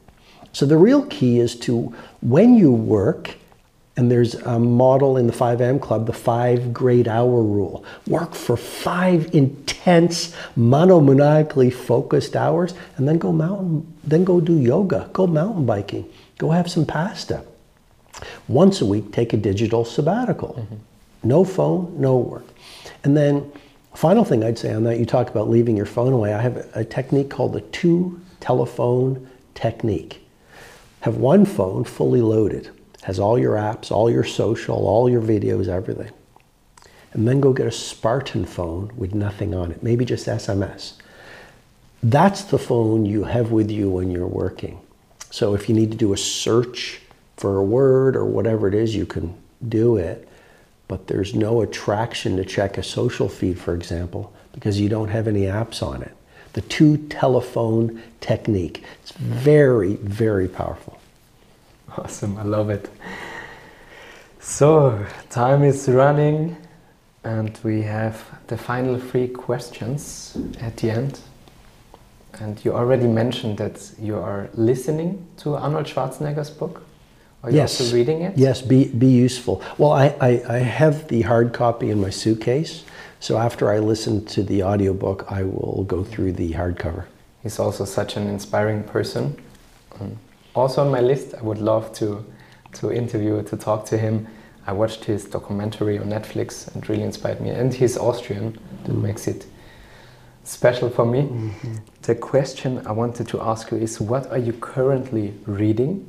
So 0.52 0.64
the 0.64 0.78
real 0.78 1.04
key 1.06 1.38
is 1.38 1.54
to, 1.60 1.94
when 2.22 2.54
you 2.54 2.72
work, 2.72 3.36
and 3.96 4.10
there's 4.10 4.34
a 4.34 4.58
model 4.58 5.16
in 5.16 5.26
the 5.26 5.32
5am 5.32 5.80
Club, 5.80 6.06
the 6.06 6.12
five 6.12 6.72
great 6.72 7.08
hour 7.08 7.42
rule. 7.42 7.84
Work 8.06 8.34
for 8.34 8.56
five 8.56 9.34
intense, 9.34 10.34
monomaniacally 10.56 11.72
focused 11.72 12.36
hours, 12.36 12.74
and 12.96 13.08
then 13.08 13.18
go 13.18 13.32
mountain, 13.32 13.94
then 14.04 14.24
go 14.24 14.40
do 14.40 14.58
yoga, 14.58 15.08
go 15.12 15.26
mountain 15.26 15.64
biking, 15.64 16.10
go 16.38 16.50
have 16.50 16.70
some 16.70 16.84
pasta. 16.84 17.44
Once 18.48 18.80
a 18.80 18.86
week, 18.86 19.12
take 19.12 19.32
a 19.32 19.36
digital 19.36 19.84
sabbatical. 19.84 20.54
Mm-hmm. 20.58 20.74
No 21.22 21.44
phone, 21.44 21.94
no 21.98 22.18
work. 22.18 22.46
And 23.04 23.16
then 23.16 23.50
Final 23.96 24.24
thing 24.24 24.44
I'd 24.44 24.58
say 24.58 24.74
on 24.74 24.84
that, 24.84 24.98
you 24.98 25.06
talk 25.06 25.30
about 25.30 25.48
leaving 25.48 25.74
your 25.74 25.86
phone 25.86 26.12
away. 26.12 26.34
I 26.34 26.42
have 26.42 26.68
a 26.74 26.84
technique 26.84 27.30
called 27.30 27.54
the 27.54 27.62
two 27.62 28.20
telephone 28.40 29.26
technique. 29.54 30.20
Have 31.00 31.16
one 31.16 31.46
phone 31.46 31.84
fully 31.84 32.20
loaded, 32.20 32.68
has 33.04 33.18
all 33.18 33.38
your 33.38 33.54
apps, 33.54 33.90
all 33.90 34.10
your 34.10 34.22
social, 34.22 34.86
all 34.86 35.08
your 35.08 35.22
videos, 35.22 35.68
everything. 35.68 36.10
And 37.12 37.26
then 37.26 37.40
go 37.40 37.54
get 37.54 37.66
a 37.66 37.72
Spartan 37.72 38.44
phone 38.44 38.92
with 38.98 39.14
nothing 39.14 39.54
on 39.54 39.72
it, 39.72 39.82
maybe 39.82 40.04
just 40.04 40.26
SMS. 40.26 40.98
That's 42.02 42.42
the 42.44 42.58
phone 42.58 43.06
you 43.06 43.24
have 43.24 43.50
with 43.50 43.70
you 43.70 43.88
when 43.88 44.10
you're 44.10 44.26
working. 44.26 44.78
So 45.30 45.54
if 45.54 45.70
you 45.70 45.74
need 45.74 45.90
to 45.90 45.96
do 45.96 46.12
a 46.12 46.18
search 46.18 47.00
for 47.38 47.56
a 47.56 47.64
word 47.64 48.14
or 48.14 48.26
whatever 48.26 48.68
it 48.68 48.74
is, 48.74 48.94
you 48.94 49.06
can 49.06 49.34
do 49.66 49.96
it 49.96 50.28
but 50.88 51.06
there's 51.08 51.34
no 51.34 51.62
attraction 51.62 52.36
to 52.36 52.44
check 52.44 52.78
a 52.78 52.82
social 52.82 53.28
feed, 53.28 53.58
for 53.58 53.74
example, 53.74 54.32
because 54.52 54.80
you 54.80 54.88
don't 54.88 55.08
have 55.08 55.26
any 55.26 55.42
apps 55.42 55.82
on 55.82 56.02
it. 56.02 56.14
The 56.52 56.60
two 56.62 56.96
telephone 57.08 58.02
technique. 58.20 58.82
It's 59.02 59.12
very, 59.12 59.96
very 59.96 60.48
powerful. 60.48 60.98
Awesome, 61.98 62.38
I 62.38 62.44
love 62.44 62.70
it. 62.70 62.88
So, 64.40 65.04
time 65.28 65.64
is 65.64 65.88
running, 65.88 66.56
and 67.24 67.58
we 67.64 67.82
have 67.82 68.24
the 68.46 68.56
final 68.56 68.98
three 68.98 69.28
questions 69.28 70.36
at 70.60 70.76
the 70.76 70.90
end. 70.90 71.18
And 72.40 72.64
you 72.64 72.72
already 72.72 73.08
mentioned 73.08 73.58
that 73.58 73.90
you 73.98 74.16
are 74.16 74.48
listening 74.54 75.26
to 75.38 75.56
Arnold 75.56 75.86
Schwarzenegger's 75.86 76.50
book. 76.50 76.85
Are 77.42 77.50
you 77.50 77.56
yes. 77.56 77.80
also 77.80 77.94
reading 77.94 78.22
it? 78.22 78.36
Yes, 78.36 78.62
be, 78.62 78.88
be 78.88 79.06
useful. 79.06 79.62
Well, 79.78 79.92
I, 79.92 80.14
I, 80.20 80.42
I 80.48 80.58
have 80.58 81.08
the 81.08 81.22
hard 81.22 81.52
copy 81.52 81.90
in 81.90 82.00
my 82.00 82.10
suitcase. 82.10 82.84
So 83.20 83.38
after 83.38 83.70
I 83.70 83.78
listen 83.78 84.24
to 84.26 84.42
the 84.42 84.62
audiobook, 84.62 85.30
I 85.30 85.44
will 85.44 85.84
go 85.88 86.02
through 86.04 86.32
the 86.32 86.52
hardcover. 86.52 87.04
He's 87.42 87.58
also 87.58 87.84
such 87.84 88.16
an 88.16 88.26
inspiring 88.26 88.82
person. 88.82 89.36
Um, 90.00 90.18
also 90.54 90.84
on 90.84 90.90
my 90.90 91.00
list, 91.00 91.34
I 91.34 91.42
would 91.42 91.58
love 91.58 91.92
to, 91.94 92.24
to 92.74 92.92
interview, 92.92 93.42
to 93.44 93.56
talk 93.56 93.86
to 93.86 93.98
him. 93.98 94.26
I 94.66 94.72
watched 94.72 95.04
his 95.04 95.24
documentary 95.24 95.98
on 95.98 96.06
Netflix 96.06 96.74
and 96.74 96.88
really 96.88 97.04
inspired 97.04 97.40
me. 97.40 97.50
And 97.50 97.72
he's 97.72 97.96
Austrian, 97.96 98.58
that 98.84 98.92
mm. 98.92 99.02
makes 99.02 99.28
it 99.28 99.46
special 100.42 100.90
for 100.90 101.06
me. 101.06 101.22
Mm-hmm. 101.22 101.74
The 102.02 102.14
question 102.16 102.84
I 102.86 102.92
wanted 102.92 103.28
to 103.28 103.40
ask 103.40 103.70
you 103.70 103.78
is 103.78 104.00
what 104.00 104.26
are 104.30 104.38
you 104.38 104.52
currently 104.52 105.34
reading 105.46 106.08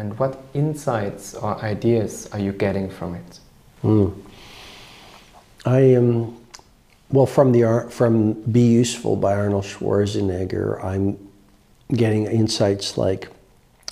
and 0.00 0.18
what 0.18 0.42
insights 0.54 1.34
or 1.34 1.62
ideas 1.62 2.26
are 2.32 2.38
you 2.38 2.52
getting 2.52 2.88
from 2.88 3.14
it? 3.14 3.38
Mm. 3.84 4.14
I 5.66 5.80
am, 5.80 6.36
well, 7.10 7.26
from, 7.26 7.52
the, 7.52 7.86
from 7.90 8.32
Be 8.50 8.62
Useful 8.62 9.16
by 9.16 9.34
Arnold 9.34 9.64
Schwarzenegger, 9.64 10.82
I'm 10.82 11.18
getting 11.92 12.24
insights 12.26 12.96
like 12.96 13.28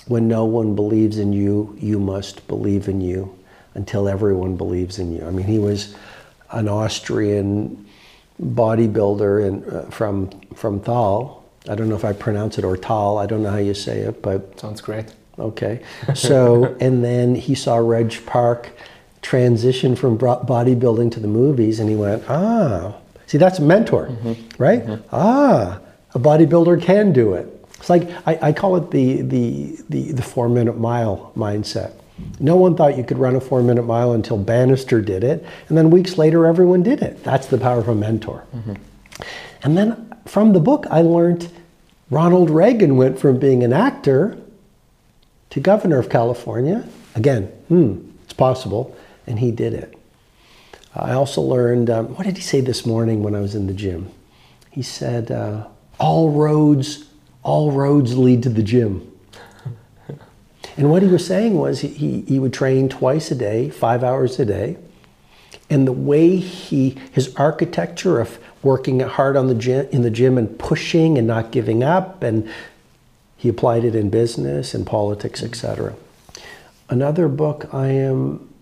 when 0.07 0.27
no 0.27 0.45
one 0.45 0.75
believes 0.75 1.19
in 1.19 1.31
you, 1.31 1.77
you 1.79 1.99
must 1.99 2.47
believe 2.47 2.87
in 2.87 3.01
you 3.01 3.37
until 3.75 4.09
everyone 4.09 4.55
believes 4.57 4.97
in 4.97 5.13
you. 5.15 5.23
I 5.27 5.29
mean, 5.29 5.45
he 5.45 5.59
was 5.59 5.95
an 6.49 6.67
Austrian 6.67 7.85
bodybuilder 8.41 9.47
in, 9.47 9.63
uh, 9.69 9.91
from, 9.91 10.31
from 10.55 10.79
Thal. 10.79 11.45
I 11.69 11.75
don't 11.75 11.87
know 11.87 11.95
if 11.95 12.05
I 12.05 12.13
pronounce 12.13 12.57
it 12.57 12.63
or 12.63 12.75
Tal, 12.77 13.19
I 13.19 13.27
don't 13.27 13.43
know 13.43 13.51
how 13.51 13.57
you 13.57 13.75
say 13.75 13.99
it, 13.99 14.23
but. 14.23 14.59
Sounds 14.59 14.81
great. 14.81 15.13
Okay. 15.39 15.81
So, 16.15 16.75
and 16.79 17.03
then 17.03 17.35
he 17.35 17.55
saw 17.55 17.77
Reg 17.77 18.25
Park 18.25 18.71
transition 19.21 19.95
from 19.95 20.17
bodybuilding 20.17 21.11
to 21.11 21.19
the 21.19 21.27
movies 21.27 21.79
and 21.79 21.89
he 21.89 21.95
went, 21.95 22.23
ah, 22.29 22.95
see, 23.27 23.37
that's 23.37 23.59
a 23.59 23.61
mentor, 23.61 24.07
mm-hmm. 24.07 24.61
right? 24.61 24.85
Mm-hmm. 24.85 25.07
Ah, 25.11 25.79
a 26.13 26.19
bodybuilder 26.19 26.81
can 26.81 27.13
do 27.13 27.33
it. 27.33 27.47
It's 27.77 27.89
like, 27.89 28.09
I, 28.27 28.49
I 28.49 28.53
call 28.53 28.75
it 28.75 28.91
the, 28.91 29.21
the, 29.21 29.77
the, 29.89 30.11
the 30.13 30.21
four 30.21 30.49
minute 30.49 30.77
mile 30.77 31.31
mindset. 31.35 31.93
No 32.39 32.57
one 32.57 32.75
thought 32.75 32.97
you 32.97 33.03
could 33.03 33.17
run 33.17 33.35
a 33.35 33.41
four 33.41 33.61
minute 33.61 33.83
mile 33.83 34.11
until 34.13 34.37
Bannister 34.37 35.01
did 35.01 35.23
it. 35.23 35.45
And 35.69 35.77
then 35.77 35.89
weeks 35.89 36.17
later, 36.17 36.45
everyone 36.45 36.83
did 36.83 37.01
it. 37.01 37.23
That's 37.23 37.47
the 37.47 37.57
power 37.57 37.79
of 37.79 37.87
a 37.87 37.95
mentor. 37.95 38.43
Mm-hmm. 38.55 38.73
And 39.63 39.77
then 39.77 40.13
from 40.25 40.53
the 40.53 40.59
book, 40.59 40.85
I 40.89 41.01
learned 41.01 41.49
Ronald 42.09 42.49
Reagan 42.49 42.97
went 42.97 43.19
from 43.19 43.39
being 43.39 43.63
an 43.63 43.73
actor 43.73 44.37
to 45.49 45.59
governor 45.59 45.99
of 45.99 46.09
California. 46.09 46.87
Again, 47.15 47.43
hmm, 47.67 48.11
it's 48.23 48.33
possible. 48.33 48.95
And 49.27 49.39
he 49.39 49.51
did 49.51 49.73
it. 49.73 49.95
I 50.95 51.13
also 51.13 51.41
learned, 51.41 51.89
um, 51.89 52.15
what 52.15 52.25
did 52.25 52.37
he 52.37 52.43
say 52.43 52.61
this 52.61 52.85
morning 52.85 53.21
when 53.21 53.35
I 53.35 53.41
was 53.41 53.55
in 53.55 53.67
the 53.67 53.73
gym? 53.73 54.11
He 54.71 54.81
said, 54.81 55.31
uh, 55.31 55.67
all 55.99 56.31
roads, 56.31 57.05
all 57.43 57.71
roads 57.71 58.17
lead 58.17 58.43
to 58.43 58.49
the 58.49 58.63
gym. 58.63 59.05
And 60.77 60.89
what 60.89 61.01
he 61.01 61.09
was 61.09 61.25
saying 61.25 61.55
was 61.55 61.81
he, 61.81 62.21
he, 62.21 62.39
would 62.39 62.53
train 62.53 62.87
twice 62.87 63.31
a 63.31 63.35
day, 63.35 63.69
five 63.69 64.01
hours 64.01 64.39
a 64.39 64.45
day. 64.45 64.77
And 65.69 65.85
the 65.85 65.91
way 65.91 66.37
he, 66.37 66.97
his 67.11 67.35
architecture 67.35 68.21
of 68.21 68.39
working 68.63 69.01
hard 69.01 69.35
on 69.35 69.47
the 69.47 69.55
gym, 69.55 69.87
in 69.91 70.03
the 70.03 70.09
gym 70.09 70.37
and 70.37 70.57
pushing 70.57 71.17
and 71.17 71.27
not 71.27 71.51
giving 71.51 71.83
up, 71.83 72.23
and 72.23 72.49
he 73.39 73.47
applied 73.47 73.85
it 73.85 73.95
in 73.95 74.09
business 74.09 74.73
and 74.73 74.85
politics, 74.85 75.41
etc. 75.41 75.95
Another 76.89 77.29
book 77.29 77.73
I 77.73 77.87
am 77.87 78.53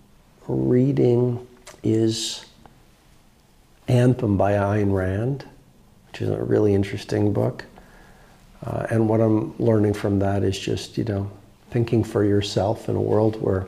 reading 0.47 1.47
is 1.82 2.45
Anthem 3.88 4.38
by 4.38 4.51
Ayn 4.53 4.93
Rand, 4.93 5.45
which 6.07 6.21
is 6.21 6.30
a 6.30 6.43
really 6.43 6.75
interesting 6.75 7.34
book. 7.34 7.65
Uh, 8.63 8.86
and 8.91 9.09
what 9.09 9.19
I'm 9.19 9.57
learning 9.57 9.95
from 9.95 10.19
that 10.19 10.43
is 10.43 10.59
just, 10.59 10.95
you 10.95 11.05
know, 11.05 11.32
thinking 11.71 12.03
for 12.03 12.23
yourself 12.23 12.88
in 12.88 12.95
a 12.95 13.01
world 13.01 13.41
where 13.41 13.65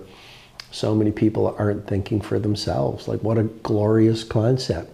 so 0.69 0.93
many 0.93 1.11
people 1.11 1.55
aren't 1.57 1.87
thinking 1.87 2.21
for 2.21 2.37
themselves. 2.37 3.07
Like, 3.07 3.23
what 3.23 3.39
a 3.39 3.45
glorious 3.45 4.23
concept 4.23 4.91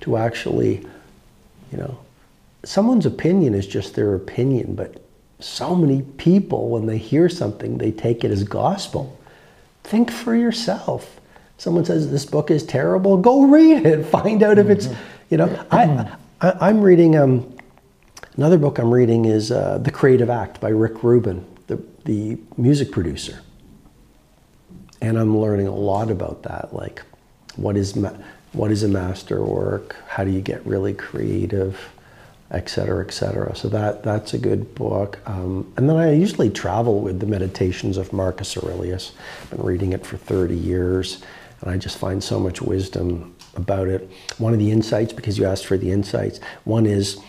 to 0.00 0.16
actually, 0.16 0.84
you 1.70 1.78
know, 1.78 1.96
someone's 2.64 3.06
opinion 3.06 3.54
is 3.54 3.68
just 3.68 3.94
their 3.94 4.16
opinion, 4.16 4.74
but 4.74 5.01
so 5.44 5.74
many 5.74 6.02
people, 6.02 6.68
when 6.68 6.86
they 6.86 6.98
hear 6.98 7.28
something, 7.28 7.78
they 7.78 7.90
take 7.90 8.24
it 8.24 8.30
as 8.30 8.44
gospel. 8.44 9.18
Think 9.84 10.10
for 10.10 10.34
yourself. 10.34 11.20
Someone 11.58 11.84
says 11.84 12.10
this 12.10 12.24
book 12.24 12.50
is 12.50 12.64
terrible, 12.64 13.16
go 13.16 13.46
read 13.46 13.86
it. 13.86 14.04
Find 14.18 14.42
out 14.42 14.58
if 14.58 14.68
it's, 14.68 14.88
you 15.30 15.36
know. 15.36 15.66
I, 15.70 16.16
I 16.40 16.70
am 16.70 16.80
reading 16.80 17.16
um, 17.16 17.56
another 18.36 18.58
book. 18.58 18.78
I'm 18.78 18.92
reading 18.92 19.26
is 19.26 19.52
uh, 19.52 19.78
The 19.78 19.90
Creative 19.90 20.28
Act 20.28 20.60
by 20.60 20.70
Rick 20.70 21.02
Rubin 21.02 21.46
the, 21.66 21.82
the 22.04 22.38
music 22.56 22.90
producer. 22.90 23.40
And 25.00 25.18
I'm 25.18 25.36
learning 25.36 25.66
a 25.66 25.74
lot 25.74 26.10
about 26.10 26.44
that, 26.44 26.74
like 26.74 27.02
what 27.56 27.76
is, 27.76 27.96
ma- 27.96 28.16
what 28.52 28.70
is 28.70 28.82
a 28.82 28.88
master 28.88 29.42
work? 29.42 29.96
How 30.06 30.24
do 30.24 30.30
you 30.30 30.40
get 30.40 30.64
really 30.66 30.94
creative? 30.94 31.90
Et 32.52 32.68
cetera, 32.68 33.04
et 33.04 33.10
cetera. 33.10 33.56
So 33.56 33.68
that, 33.70 34.02
that's 34.02 34.34
a 34.34 34.38
good 34.38 34.74
book. 34.74 35.18
Um, 35.26 35.72
and 35.76 35.88
then 35.88 35.96
I 35.96 36.12
usually 36.12 36.50
travel 36.50 37.00
with 37.00 37.18
the 37.18 37.26
Meditations 37.26 37.96
of 37.96 38.12
Marcus 38.12 38.56
Aurelius. 38.56 39.12
I've 39.42 39.50
been 39.50 39.62
reading 39.62 39.92
it 39.92 40.06
for 40.06 40.18
30 40.18 40.54
years, 40.54 41.22
and 41.60 41.70
I 41.70 41.78
just 41.78 41.98
find 41.98 42.22
so 42.22 42.38
much 42.38 42.60
wisdom 42.60 43.34
about 43.56 43.88
it. 43.88 44.10
One 44.38 44.52
of 44.52 44.58
the 44.58 44.70
insights, 44.70 45.12
because 45.12 45.38
you 45.38 45.46
asked 45.46 45.66
for 45.66 45.78
the 45.78 45.90
insights, 45.90 46.40
one 46.64 46.86
is 46.86 47.20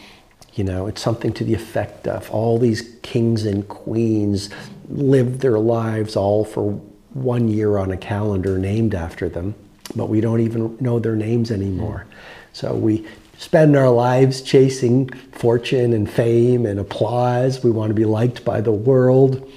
you 0.55 0.63
know, 0.63 0.85
it's 0.85 1.01
something 1.01 1.33
to 1.33 1.43
the 1.43 1.53
effect 1.53 2.07
of 2.07 2.29
all 2.29 2.59
these 2.59 2.95
kings 3.01 3.45
and 3.45 3.67
queens 3.67 4.49
lived 4.87 5.39
their 5.39 5.57
lives 5.57 6.15
all 6.15 6.45
for 6.45 6.73
one 7.13 7.47
year 7.47 7.77
on 7.77 7.91
a 7.91 7.97
calendar 7.97 8.57
named 8.57 8.93
after 8.93 9.29
them, 9.29 9.55
but 9.95 10.09
we 10.09 10.21
don't 10.21 10.41
even 10.41 10.77
know 10.79 10.99
their 10.99 11.15
names 11.15 11.51
anymore. 11.51 12.05
So 12.53 12.75
we 12.75 13.07
spend 13.37 13.75
our 13.75 13.89
lives 13.89 14.41
chasing 14.41 15.09
fortune 15.31 15.93
and 15.93 16.09
fame 16.09 16.65
and 16.65 16.79
applause. 16.79 17.63
We 17.63 17.71
want 17.71 17.89
to 17.89 17.95
be 17.95 18.05
liked 18.05 18.45
by 18.45 18.61
the 18.61 18.71
world. 18.71 19.49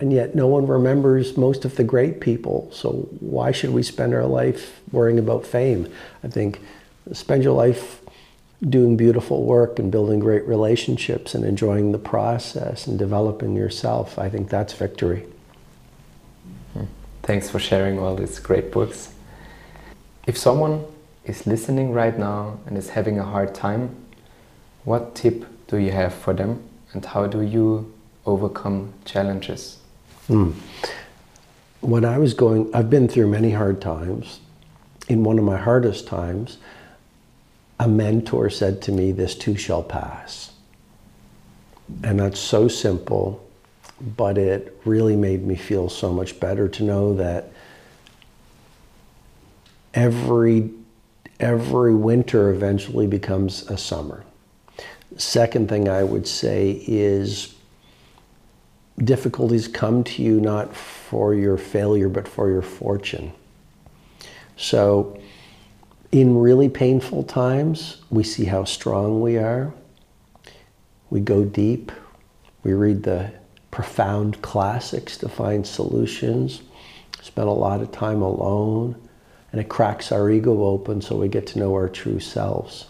And 0.00 0.12
yet, 0.12 0.34
no 0.34 0.46
one 0.46 0.66
remembers 0.66 1.36
most 1.36 1.64
of 1.64 1.74
the 1.74 1.82
great 1.82 2.20
people. 2.20 2.70
So, 2.72 3.08
why 3.18 3.50
should 3.50 3.70
we 3.70 3.82
spend 3.82 4.14
our 4.14 4.26
life 4.26 4.80
worrying 4.92 5.18
about 5.18 5.44
fame? 5.44 5.92
I 6.22 6.28
think 6.28 6.60
spend 7.12 7.42
your 7.42 7.54
life 7.54 8.00
doing 8.62 8.96
beautiful 8.96 9.44
work 9.44 9.78
and 9.78 9.90
building 9.90 10.20
great 10.20 10.44
relationships 10.46 11.34
and 11.34 11.44
enjoying 11.44 11.92
the 11.92 11.98
process 11.98 12.86
and 12.86 12.98
developing 12.98 13.56
yourself. 13.56 14.18
I 14.18 14.28
think 14.28 14.48
that's 14.48 14.72
victory. 14.72 15.26
Hmm. 16.74 16.84
Thanks 17.22 17.50
for 17.50 17.58
sharing 17.58 17.98
all 17.98 18.14
these 18.16 18.38
great 18.38 18.70
books. 18.70 19.12
If 20.26 20.36
someone 20.36 20.84
is 21.28 21.46
listening 21.46 21.92
right 21.92 22.18
now 22.18 22.58
and 22.66 22.76
is 22.76 22.90
having 22.90 23.18
a 23.18 23.24
hard 23.24 23.54
time, 23.54 23.94
what 24.84 25.14
tip 25.14 25.44
do 25.66 25.76
you 25.76 25.92
have 25.92 26.14
for 26.14 26.32
them 26.32 26.62
and 26.92 27.04
how 27.04 27.26
do 27.26 27.42
you 27.42 27.92
overcome 28.24 28.94
challenges? 29.04 29.78
Hmm. 30.26 30.52
When 31.80 32.04
I 32.04 32.18
was 32.18 32.34
going, 32.34 32.74
I've 32.74 32.90
been 32.90 33.08
through 33.08 33.28
many 33.28 33.50
hard 33.50 33.80
times. 33.80 34.40
In 35.08 35.22
one 35.22 35.38
of 35.38 35.44
my 35.44 35.56
hardest 35.56 36.06
times, 36.06 36.58
a 37.78 37.88
mentor 37.88 38.50
said 38.50 38.82
to 38.82 38.92
me, 38.92 39.12
This 39.12 39.34
too 39.34 39.56
shall 39.56 39.82
pass. 39.82 40.52
And 42.02 42.20
that's 42.20 42.40
so 42.40 42.68
simple, 42.68 43.46
but 44.16 44.36
it 44.36 44.78
really 44.84 45.16
made 45.16 45.46
me 45.46 45.56
feel 45.56 45.88
so 45.88 46.12
much 46.12 46.38
better 46.40 46.68
to 46.68 46.82
know 46.82 47.14
that 47.14 47.50
every, 49.94 50.70
every 51.40 51.94
winter 51.94 52.50
eventually 52.50 53.06
becomes 53.06 53.68
a 53.70 53.78
summer. 53.78 54.24
Second 55.16 55.68
thing 55.68 55.88
I 55.88 56.02
would 56.02 56.26
say 56.26 56.82
is 56.86 57.54
difficulties 58.98 59.68
come 59.68 60.04
to 60.04 60.22
you 60.22 60.40
not 60.40 60.74
for 60.74 61.34
your 61.34 61.56
failure, 61.56 62.08
but 62.08 62.26
for 62.26 62.50
your 62.50 62.62
fortune. 62.62 63.32
So, 64.56 65.20
in 66.10 66.38
really 66.38 66.68
painful 66.68 67.22
times, 67.22 67.98
we 68.10 68.24
see 68.24 68.46
how 68.46 68.64
strong 68.64 69.20
we 69.20 69.36
are. 69.36 69.72
We 71.10 71.20
go 71.20 71.44
deep. 71.44 71.92
We 72.64 72.72
read 72.72 73.02
the 73.02 73.32
profound 73.70 74.42
classics 74.42 75.16
to 75.18 75.28
find 75.28 75.66
solutions. 75.66 76.62
Spend 77.22 77.48
a 77.48 77.52
lot 77.52 77.80
of 77.80 77.92
time 77.92 78.22
alone. 78.22 78.96
And 79.52 79.60
it 79.60 79.68
cracks 79.68 80.12
our 80.12 80.30
ego 80.30 80.64
open 80.64 81.00
so 81.00 81.16
we 81.16 81.28
get 81.28 81.46
to 81.48 81.58
know 81.58 81.72
our 81.74 81.88
true 81.88 82.20
selves. 82.20 82.86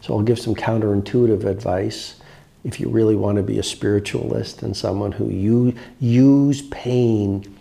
So 0.00 0.14
I'll 0.14 0.22
give 0.22 0.38
some 0.38 0.54
counterintuitive 0.54 1.44
advice 1.44 2.20
if 2.64 2.80
you 2.80 2.88
really 2.88 3.16
want 3.16 3.36
to 3.36 3.42
be 3.42 3.58
a 3.58 3.62
spiritualist 3.62 4.62
and 4.62 4.76
someone 4.76 5.12
who 5.12 5.28
you 5.28 5.74
use 6.00 6.62
pain 6.62 7.56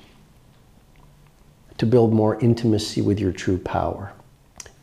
to 1.77 1.85
build 1.85 2.13
more 2.13 2.39
intimacy 2.39 3.01
with 3.01 3.19
your 3.19 3.31
true 3.31 3.57
power 3.57 4.13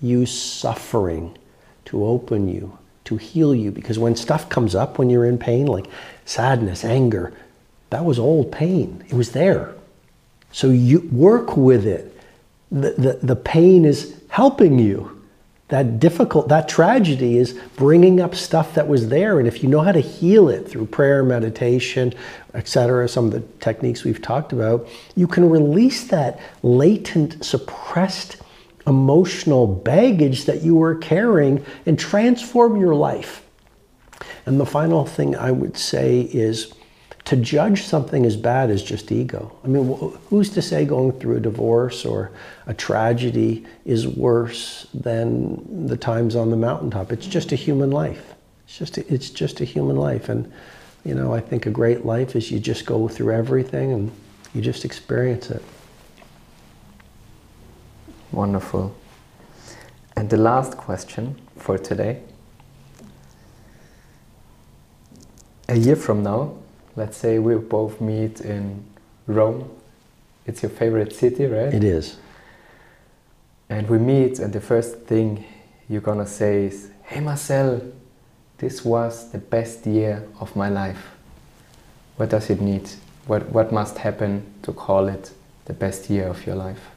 use 0.03 0.37
suffering 0.37 1.37
to 1.85 2.05
open 2.05 2.49
you, 2.49 2.77
to 3.05 3.17
heal 3.17 3.55
you. 3.55 3.71
Because 3.71 3.99
when 3.99 4.17
stuff 4.17 4.49
comes 4.49 4.75
up 4.75 4.99
when 4.99 5.09
you're 5.09 5.25
in 5.25 5.39
pain, 5.39 5.67
like 5.67 5.87
sadness, 6.25 6.85
anger, 6.85 7.33
that 7.91 8.05
was 8.05 8.19
old 8.19 8.51
pain. 8.51 9.05
It 9.09 9.15
was 9.15 9.33
there. 9.33 9.75
So 10.51 10.69
you 10.69 11.09
work 11.13 11.57
with 11.57 11.87
it. 11.87 12.12
The, 12.73 13.19
the, 13.23 13.37
pain 13.37 13.85
is 13.85 14.19
helping 14.29 14.79
you. 14.79 15.23
that 15.69 16.01
difficult, 16.01 16.49
that 16.49 16.69
tragedy 16.69 17.37
is 17.37 17.53
bringing 17.77 18.21
up 18.21 18.35
stuff 18.35 18.75
that 18.75 18.89
was 18.89 19.09
there. 19.09 19.39
And 19.39 19.47
if 19.47 19.63
you 19.63 19.69
know 19.69 19.81
how 19.81 19.93
to 19.93 20.01
heal 20.01 20.49
it 20.49 20.69
through 20.69 20.87
prayer, 20.87 21.23
meditation, 21.23 22.15
etc., 22.55 23.09
some 23.09 23.27
of 23.27 23.33
the 23.33 23.41
techniques 23.61 24.05
we've 24.05 24.23
talked 24.23 24.53
about, 24.53 24.89
you 25.17 25.27
can 25.27 25.49
release 25.49 26.05
that 26.09 26.41
latent, 26.63 27.45
suppressed 27.45 28.39
emotional 28.87 29.67
baggage 29.67 30.45
that 30.47 30.63
you 30.63 30.75
were 30.75 30.95
carrying 30.97 31.65
and 31.87 31.99
transform 31.99 32.81
your 32.81 32.95
life. 32.95 33.45
And 34.47 34.59
the 34.59 34.67
final 34.67 35.07
thing 35.07 35.37
I 35.37 35.51
would 35.51 35.77
say 35.77 36.23
is 36.23 36.73
to 37.25 37.37
judge 37.37 37.85
something 37.85 38.27
as 38.27 38.37
bad 38.37 38.71
is 38.71 38.83
just 38.83 39.13
ego. 39.13 39.57
I 39.65 39.69
mean, 39.69 39.97
who's 40.29 40.51
to 40.51 40.63
say 40.63 40.85
going 40.85 41.13
through 41.13 41.37
a 41.37 41.41
divorce 41.41 42.05
or 42.05 42.33
a 42.67 42.75
tragedy 42.75 43.65
is 43.85 44.09
worse 44.09 44.87
than 44.93 45.87
the 45.87 45.97
times 45.97 46.35
on 46.35 46.51
the 46.51 46.57
mountaintop? 46.57 47.13
It's 47.13 47.27
just 47.27 47.53
a 47.53 47.57
human 47.57 47.91
life. 47.91 48.35
It's 48.65 48.79
just 48.79 48.99
a, 48.99 49.13
it's 49.13 49.31
just 49.31 49.61
a 49.61 49.65
human 49.65 49.97
life, 49.97 50.29
and 50.29 50.53
you 51.05 51.15
know, 51.15 51.33
I 51.35 51.41
think 51.41 51.67
a 51.67 51.71
great 51.71 52.05
life 52.05 52.37
is 52.37 52.51
you 52.51 52.59
just 52.59 52.87
go 52.87 53.09
through 53.09 53.33
everything 53.33 53.93
and 53.93 54.11
you 54.55 54.63
just 54.63 54.85
experience 54.85 55.51
it. 55.51 55.63
Wonderful. 58.31 58.95
And 60.17 60.31
the 60.31 60.37
last 60.37 60.77
question 60.77 61.41
for 61.57 61.79
today. 61.79 62.23
A 65.69 65.77
year 65.77 65.97
from 65.97 66.23
now, 66.23 66.55
let's 66.97 67.17
say 67.17 67.39
we 67.39 67.55
both 67.57 68.01
meet 68.01 68.41
in 68.41 68.85
Rome. 69.27 69.71
It's 70.47 70.63
your 70.63 70.71
favorite 70.71 71.13
city, 71.13 71.47
right? 71.47 71.73
It 71.73 71.85
is. 71.85 72.17
And 73.69 73.89
we 73.89 73.99
meet, 73.99 74.39
and 74.39 74.53
the 74.53 74.61
first 74.61 75.03
thing 75.03 75.45
you're 75.89 76.01
gonna 76.01 76.27
say 76.27 76.67
is, 76.67 76.91
Hey 77.05 77.21
Marcel, 77.21 77.81
this 78.59 78.85
was 78.85 79.31
the 79.33 79.39
best 79.39 79.87
year 79.87 80.27
of 80.41 80.55
my 80.55 80.69
life. 80.69 81.13
What 82.17 82.31
does 82.31 82.51
it 82.51 82.61
need? 82.61 82.89
What, 83.27 83.49
what 83.51 83.73
must 83.73 83.99
happen 83.99 84.45
to 84.63 84.73
call 84.73 85.09
it 85.09 85.33
the 85.65 85.73
best 85.73 86.11
year 86.11 86.27
of 86.29 86.45
your 86.47 86.57
life? 86.57 86.91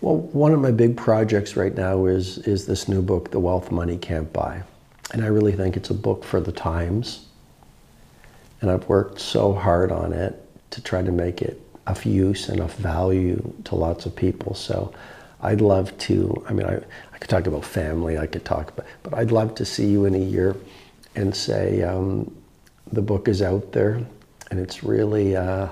Well, 0.00 0.16
one 0.16 0.52
of 0.52 0.60
my 0.60 0.70
big 0.70 0.96
projects 0.96 1.56
right 1.56 1.74
now 1.74 2.06
is, 2.06 2.38
is 2.38 2.66
this 2.66 2.88
new 2.88 3.02
book, 3.02 3.30
The 3.30 3.40
Wealth 3.40 3.70
Money 3.70 3.96
Can't 3.96 4.32
Buy. 4.32 4.62
And 5.12 5.22
I 5.22 5.28
really 5.28 5.52
think 5.52 5.76
it's 5.76 5.90
a 5.90 5.94
book 5.94 6.24
for 6.24 6.40
the 6.40 6.52
times 6.52 7.26
and 8.60 8.70
I've 8.70 8.88
worked 8.88 9.20
so 9.20 9.52
hard 9.52 9.92
on 9.92 10.12
it 10.12 10.40
to 10.70 10.82
try 10.82 11.02
to 11.02 11.12
make 11.12 11.42
it 11.42 11.60
of 11.86 12.04
use 12.04 12.48
and 12.48 12.60
of 12.60 12.72
value 12.74 13.52
to 13.64 13.74
lots 13.74 14.06
of 14.06 14.16
people. 14.16 14.54
So 14.54 14.92
I'd 15.40 15.60
love 15.60 15.96
to, 15.98 16.44
I 16.48 16.52
mean, 16.52 16.66
I, 16.66 16.76
I 17.12 17.18
could 17.18 17.28
talk 17.28 17.46
about 17.46 17.64
family, 17.64 18.18
I 18.18 18.26
could 18.26 18.44
talk 18.44 18.70
about, 18.70 18.86
but 19.02 19.14
I'd 19.14 19.30
love 19.30 19.54
to 19.56 19.64
see 19.64 19.86
you 19.86 20.06
in 20.06 20.14
a 20.14 20.18
year 20.18 20.56
and 21.14 21.34
say 21.34 21.82
um, 21.82 22.34
the 22.90 23.02
book 23.02 23.28
is 23.28 23.42
out 23.42 23.72
there 23.72 24.00
and 24.50 24.60
it's 24.60 24.82
really 24.82 25.36
uh, 25.36 25.68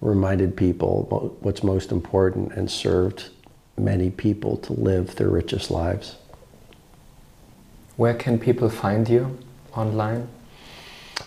reminded 0.00 0.56
people 0.56 1.36
what's 1.40 1.62
most 1.62 1.92
important 1.92 2.52
and 2.52 2.70
served 2.70 3.30
many 3.78 4.10
people 4.10 4.56
to 4.58 4.72
live 4.72 5.14
their 5.16 5.28
richest 5.28 5.70
lives. 5.70 6.16
Where 7.96 8.14
can 8.14 8.38
people 8.38 8.68
find 8.68 9.08
you 9.08 9.38
online? 9.74 10.28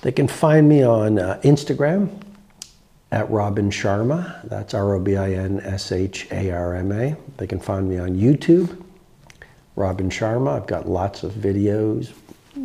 They 0.02 0.12
can 0.12 0.28
find 0.28 0.70
me 0.70 0.84
on 0.84 1.20
uh, 1.20 1.40
Instagram 1.44 2.22
at 3.12 3.30
Robin 3.30 3.70
Sharma. 3.70 4.48
That's 4.48 4.74
R 4.74 4.96
O 4.96 5.00
B 5.00 5.16
I 5.16 5.34
N 5.34 5.60
S 5.62 5.92
H 5.92 6.28
A 6.32 6.52
R 6.52 6.76
M 6.76 6.92
A. 6.92 7.16
They 7.38 7.48
can 7.48 7.60
find 7.60 7.90
me 7.90 7.98
on 7.98 8.16
YouTube, 8.16 8.84
Robin 9.76 10.10
Sharma. 10.10 10.56
I've 10.56 10.68
got 10.68 10.88
lots 10.88 11.24
of 11.24 11.34
videos, 11.34 12.14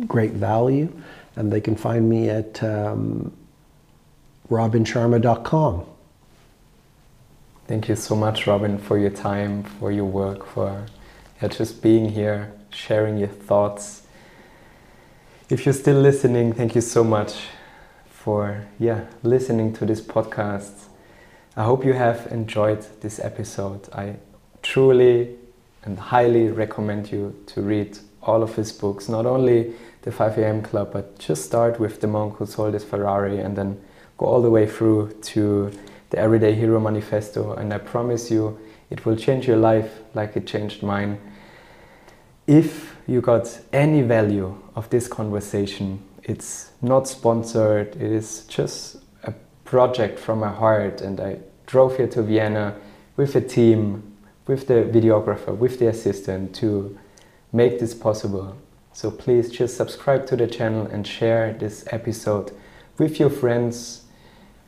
great 0.07 0.31
value. 0.33 0.91
And 1.35 1.51
they 1.51 1.61
can 1.61 1.75
find 1.75 2.07
me 2.07 2.29
at 2.29 2.61
um, 2.63 3.33
robinsharma.com. 4.49 5.85
Thank 7.65 7.89
you 7.89 7.95
so 7.95 8.15
much, 8.15 8.45
Robin, 8.45 8.77
for 8.77 8.99
your 8.99 9.09
time, 9.09 9.63
for 9.63 9.91
your 9.91 10.05
work, 10.05 10.45
for 10.45 10.85
yeah, 11.41 11.47
just 11.47 11.81
being 11.81 12.09
here, 12.09 12.53
sharing 12.69 13.17
your 13.17 13.29
thoughts 13.29 14.02
if 15.53 15.67
you're 15.67 15.73
still 15.73 16.01
listening, 16.01 16.51
thank 16.51 16.73
you 16.73 16.81
so 16.81 17.03
much 17.03 17.43
for 18.09 18.65
yeah 18.79 19.05
listening 19.21 19.71
to 19.71 19.85
this 19.85 20.01
podcast. 20.01 20.85
I 21.55 21.63
hope 21.63 21.85
you 21.85 21.93
have 21.93 22.25
enjoyed 22.31 22.81
this 23.01 23.19
episode. 23.19 23.87
I 23.93 24.15
truly 24.63 25.35
and 25.83 25.99
highly 25.99 26.47
recommend 26.47 27.11
you 27.11 27.35
to 27.45 27.61
read 27.61 27.99
all 28.23 28.41
of 28.41 28.55
his 28.55 28.71
books, 28.71 29.07
not 29.07 29.27
only 29.27 29.75
the 30.01 30.11
5 30.11 30.39
a.m. 30.39 30.63
Club, 30.63 30.91
but 30.91 31.19
just 31.19 31.45
start 31.45 31.79
with 31.79 32.01
The 32.01 32.07
Monk 32.07 32.37
Who 32.37 32.47
Sold 32.47 32.73
His 32.73 32.83
Ferrari 32.83 33.37
and 33.37 33.55
then 33.55 33.79
go 34.17 34.25
all 34.25 34.41
the 34.41 34.49
way 34.49 34.65
through 34.65 35.11
to 35.33 35.71
the 36.09 36.17
Everyday 36.17 36.55
Hero 36.55 36.79
Manifesto. 36.79 37.53
And 37.53 37.71
I 37.71 37.77
promise 37.77 38.31
you, 38.31 38.57
it 38.89 39.05
will 39.05 39.15
change 39.15 39.47
your 39.47 39.57
life 39.57 39.99
like 40.15 40.35
it 40.35 40.47
changed 40.47 40.81
mine. 40.81 41.19
If 42.47 42.92
you 43.07 43.21
got 43.21 43.59
any 43.71 44.01
value 44.01 44.55
of 44.75 44.89
this 44.89 45.07
conversation, 45.07 46.03
it's 46.23 46.71
not 46.81 47.07
sponsored, 47.07 47.95
it 47.95 48.11
is 48.11 48.45
just 48.45 48.97
a 49.23 49.33
project 49.65 50.19
from 50.19 50.39
my 50.39 50.51
heart. 50.51 51.01
And 51.01 51.19
I 51.19 51.39
drove 51.65 51.97
here 51.97 52.07
to 52.07 52.21
Vienna 52.21 52.75
with 53.17 53.35
a 53.35 53.41
team, 53.41 54.15
with 54.47 54.67
the 54.67 54.85
videographer, 54.85 55.55
with 55.55 55.79
the 55.79 55.87
assistant 55.87 56.55
to 56.55 56.97
make 57.51 57.79
this 57.79 57.93
possible. 57.93 58.55
So 58.93 59.11
please 59.11 59.49
just 59.49 59.75
subscribe 59.75 60.25
to 60.27 60.35
the 60.35 60.47
channel 60.47 60.85
and 60.87 61.05
share 61.05 61.53
this 61.53 61.85
episode 61.91 62.51
with 62.97 63.19
your 63.19 63.29
friends 63.29 64.03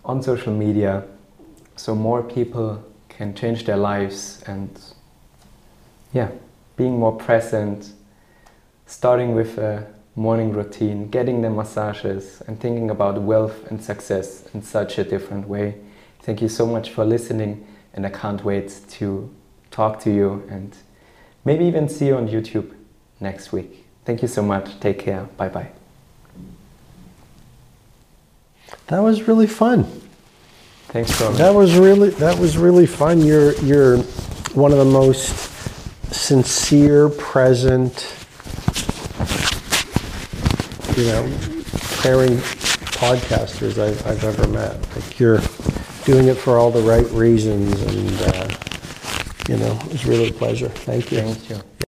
on 0.04 0.22
social 0.22 0.54
media 0.54 1.04
so 1.76 1.96
more 1.96 2.24
people 2.24 2.84
can 3.10 3.34
change 3.34 3.66
their 3.66 3.78
lives 3.78 4.44
and 4.46 4.80
yeah 6.12 6.30
being 6.76 7.00
more 7.00 7.16
present, 7.16 7.94
starting 8.86 9.36
with 9.36 9.58
a 9.58 9.88
morning 10.16 10.54
routine, 10.54 11.10
getting 11.10 11.42
the 11.42 11.50
massages, 11.50 12.42
and 12.48 12.60
thinking 12.60 12.90
about 12.90 13.22
wealth 13.22 13.70
and 13.70 13.84
success 13.84 14.48
in 14.54 14.62
such 14.62 14.98
a 14.98 15.04
different 15.04 15.48
way. 15.48 15.76
Thank 16.22 16.42
you 16.42 16.50
so 16.50 16.66
much 16.66 16.90
for 16.90 17.04
listening, 17.04 17.68
and 17.94 18.06
I 18.06 18.10
can't 18.10 18.44
wait 18.44 18.80
to 18.92 19.34
talk 19.72 20.00
to 20.02 20.12
you 20.12 20.44
and 20.50 20.76
maybe 21.44 21.66
even 21.66 21.90
see 21.90 22.08
you 22.08 22.16
on 22.16 22.28
YouTube 22.28 22.74
next 23.20 23.52
week. 23.52 23.86
Thank 24.06 24.22
you 24.22 24.28
so 24.28 24.42
much. 24.42 24.80
Take 24.80 25.00
care. 25.00 25.24
Bye 25.38 25.50
bye. 25.50 25.70
That 28.88 29.00
was 29.00 29.28
really 29.28 29.48
fun. 29.48 29.84
Thanks, 30.88 31.20
Robin. 31.20 31.38
That 31.38 31.54
was 31.54 31.78
really 31.78 32.10
that 32.12 32.40
was 32.40 32.58
really 32.58 32.86
fun. 32.86 33.22
You're 33.22 33.54
you're 33.62 33.98
one 34.54 34.72
of 34.72 34.78
the 34.78 34.86
most 34.86 35.52
sincere, 36.14 37.10
present, 37.10 38.25
you 40.98 41.06
know, 41.06 41.24
caring 42.02 42.38
podcasters 42.96 43.78
I've, 43.78 44.06
I've 44.08 44.24
ever 44.24 44.48
met. 44.48 44.80
Like 44.96 45.20
you're 45.20 45.42
doing 46.06 46.28
it 46.28 46.36
for 46.36 46.58
all 46.58 46.72
the 46.72 46.82
right 46.82 47.10
reasons, 47.12 47.82
and 47.82 48.22
uh, 48.22 48.50
you 49.50 49.58
know, 49.58 49.78
it's 49.92 50.06
really 50.06 50.30
a 50.30 50.34
pleasure. 50.34 50.70
Thank 50.70 51.12
you. 51.12 51.22
Thank 51.22 51.50
you. 51.50 51.85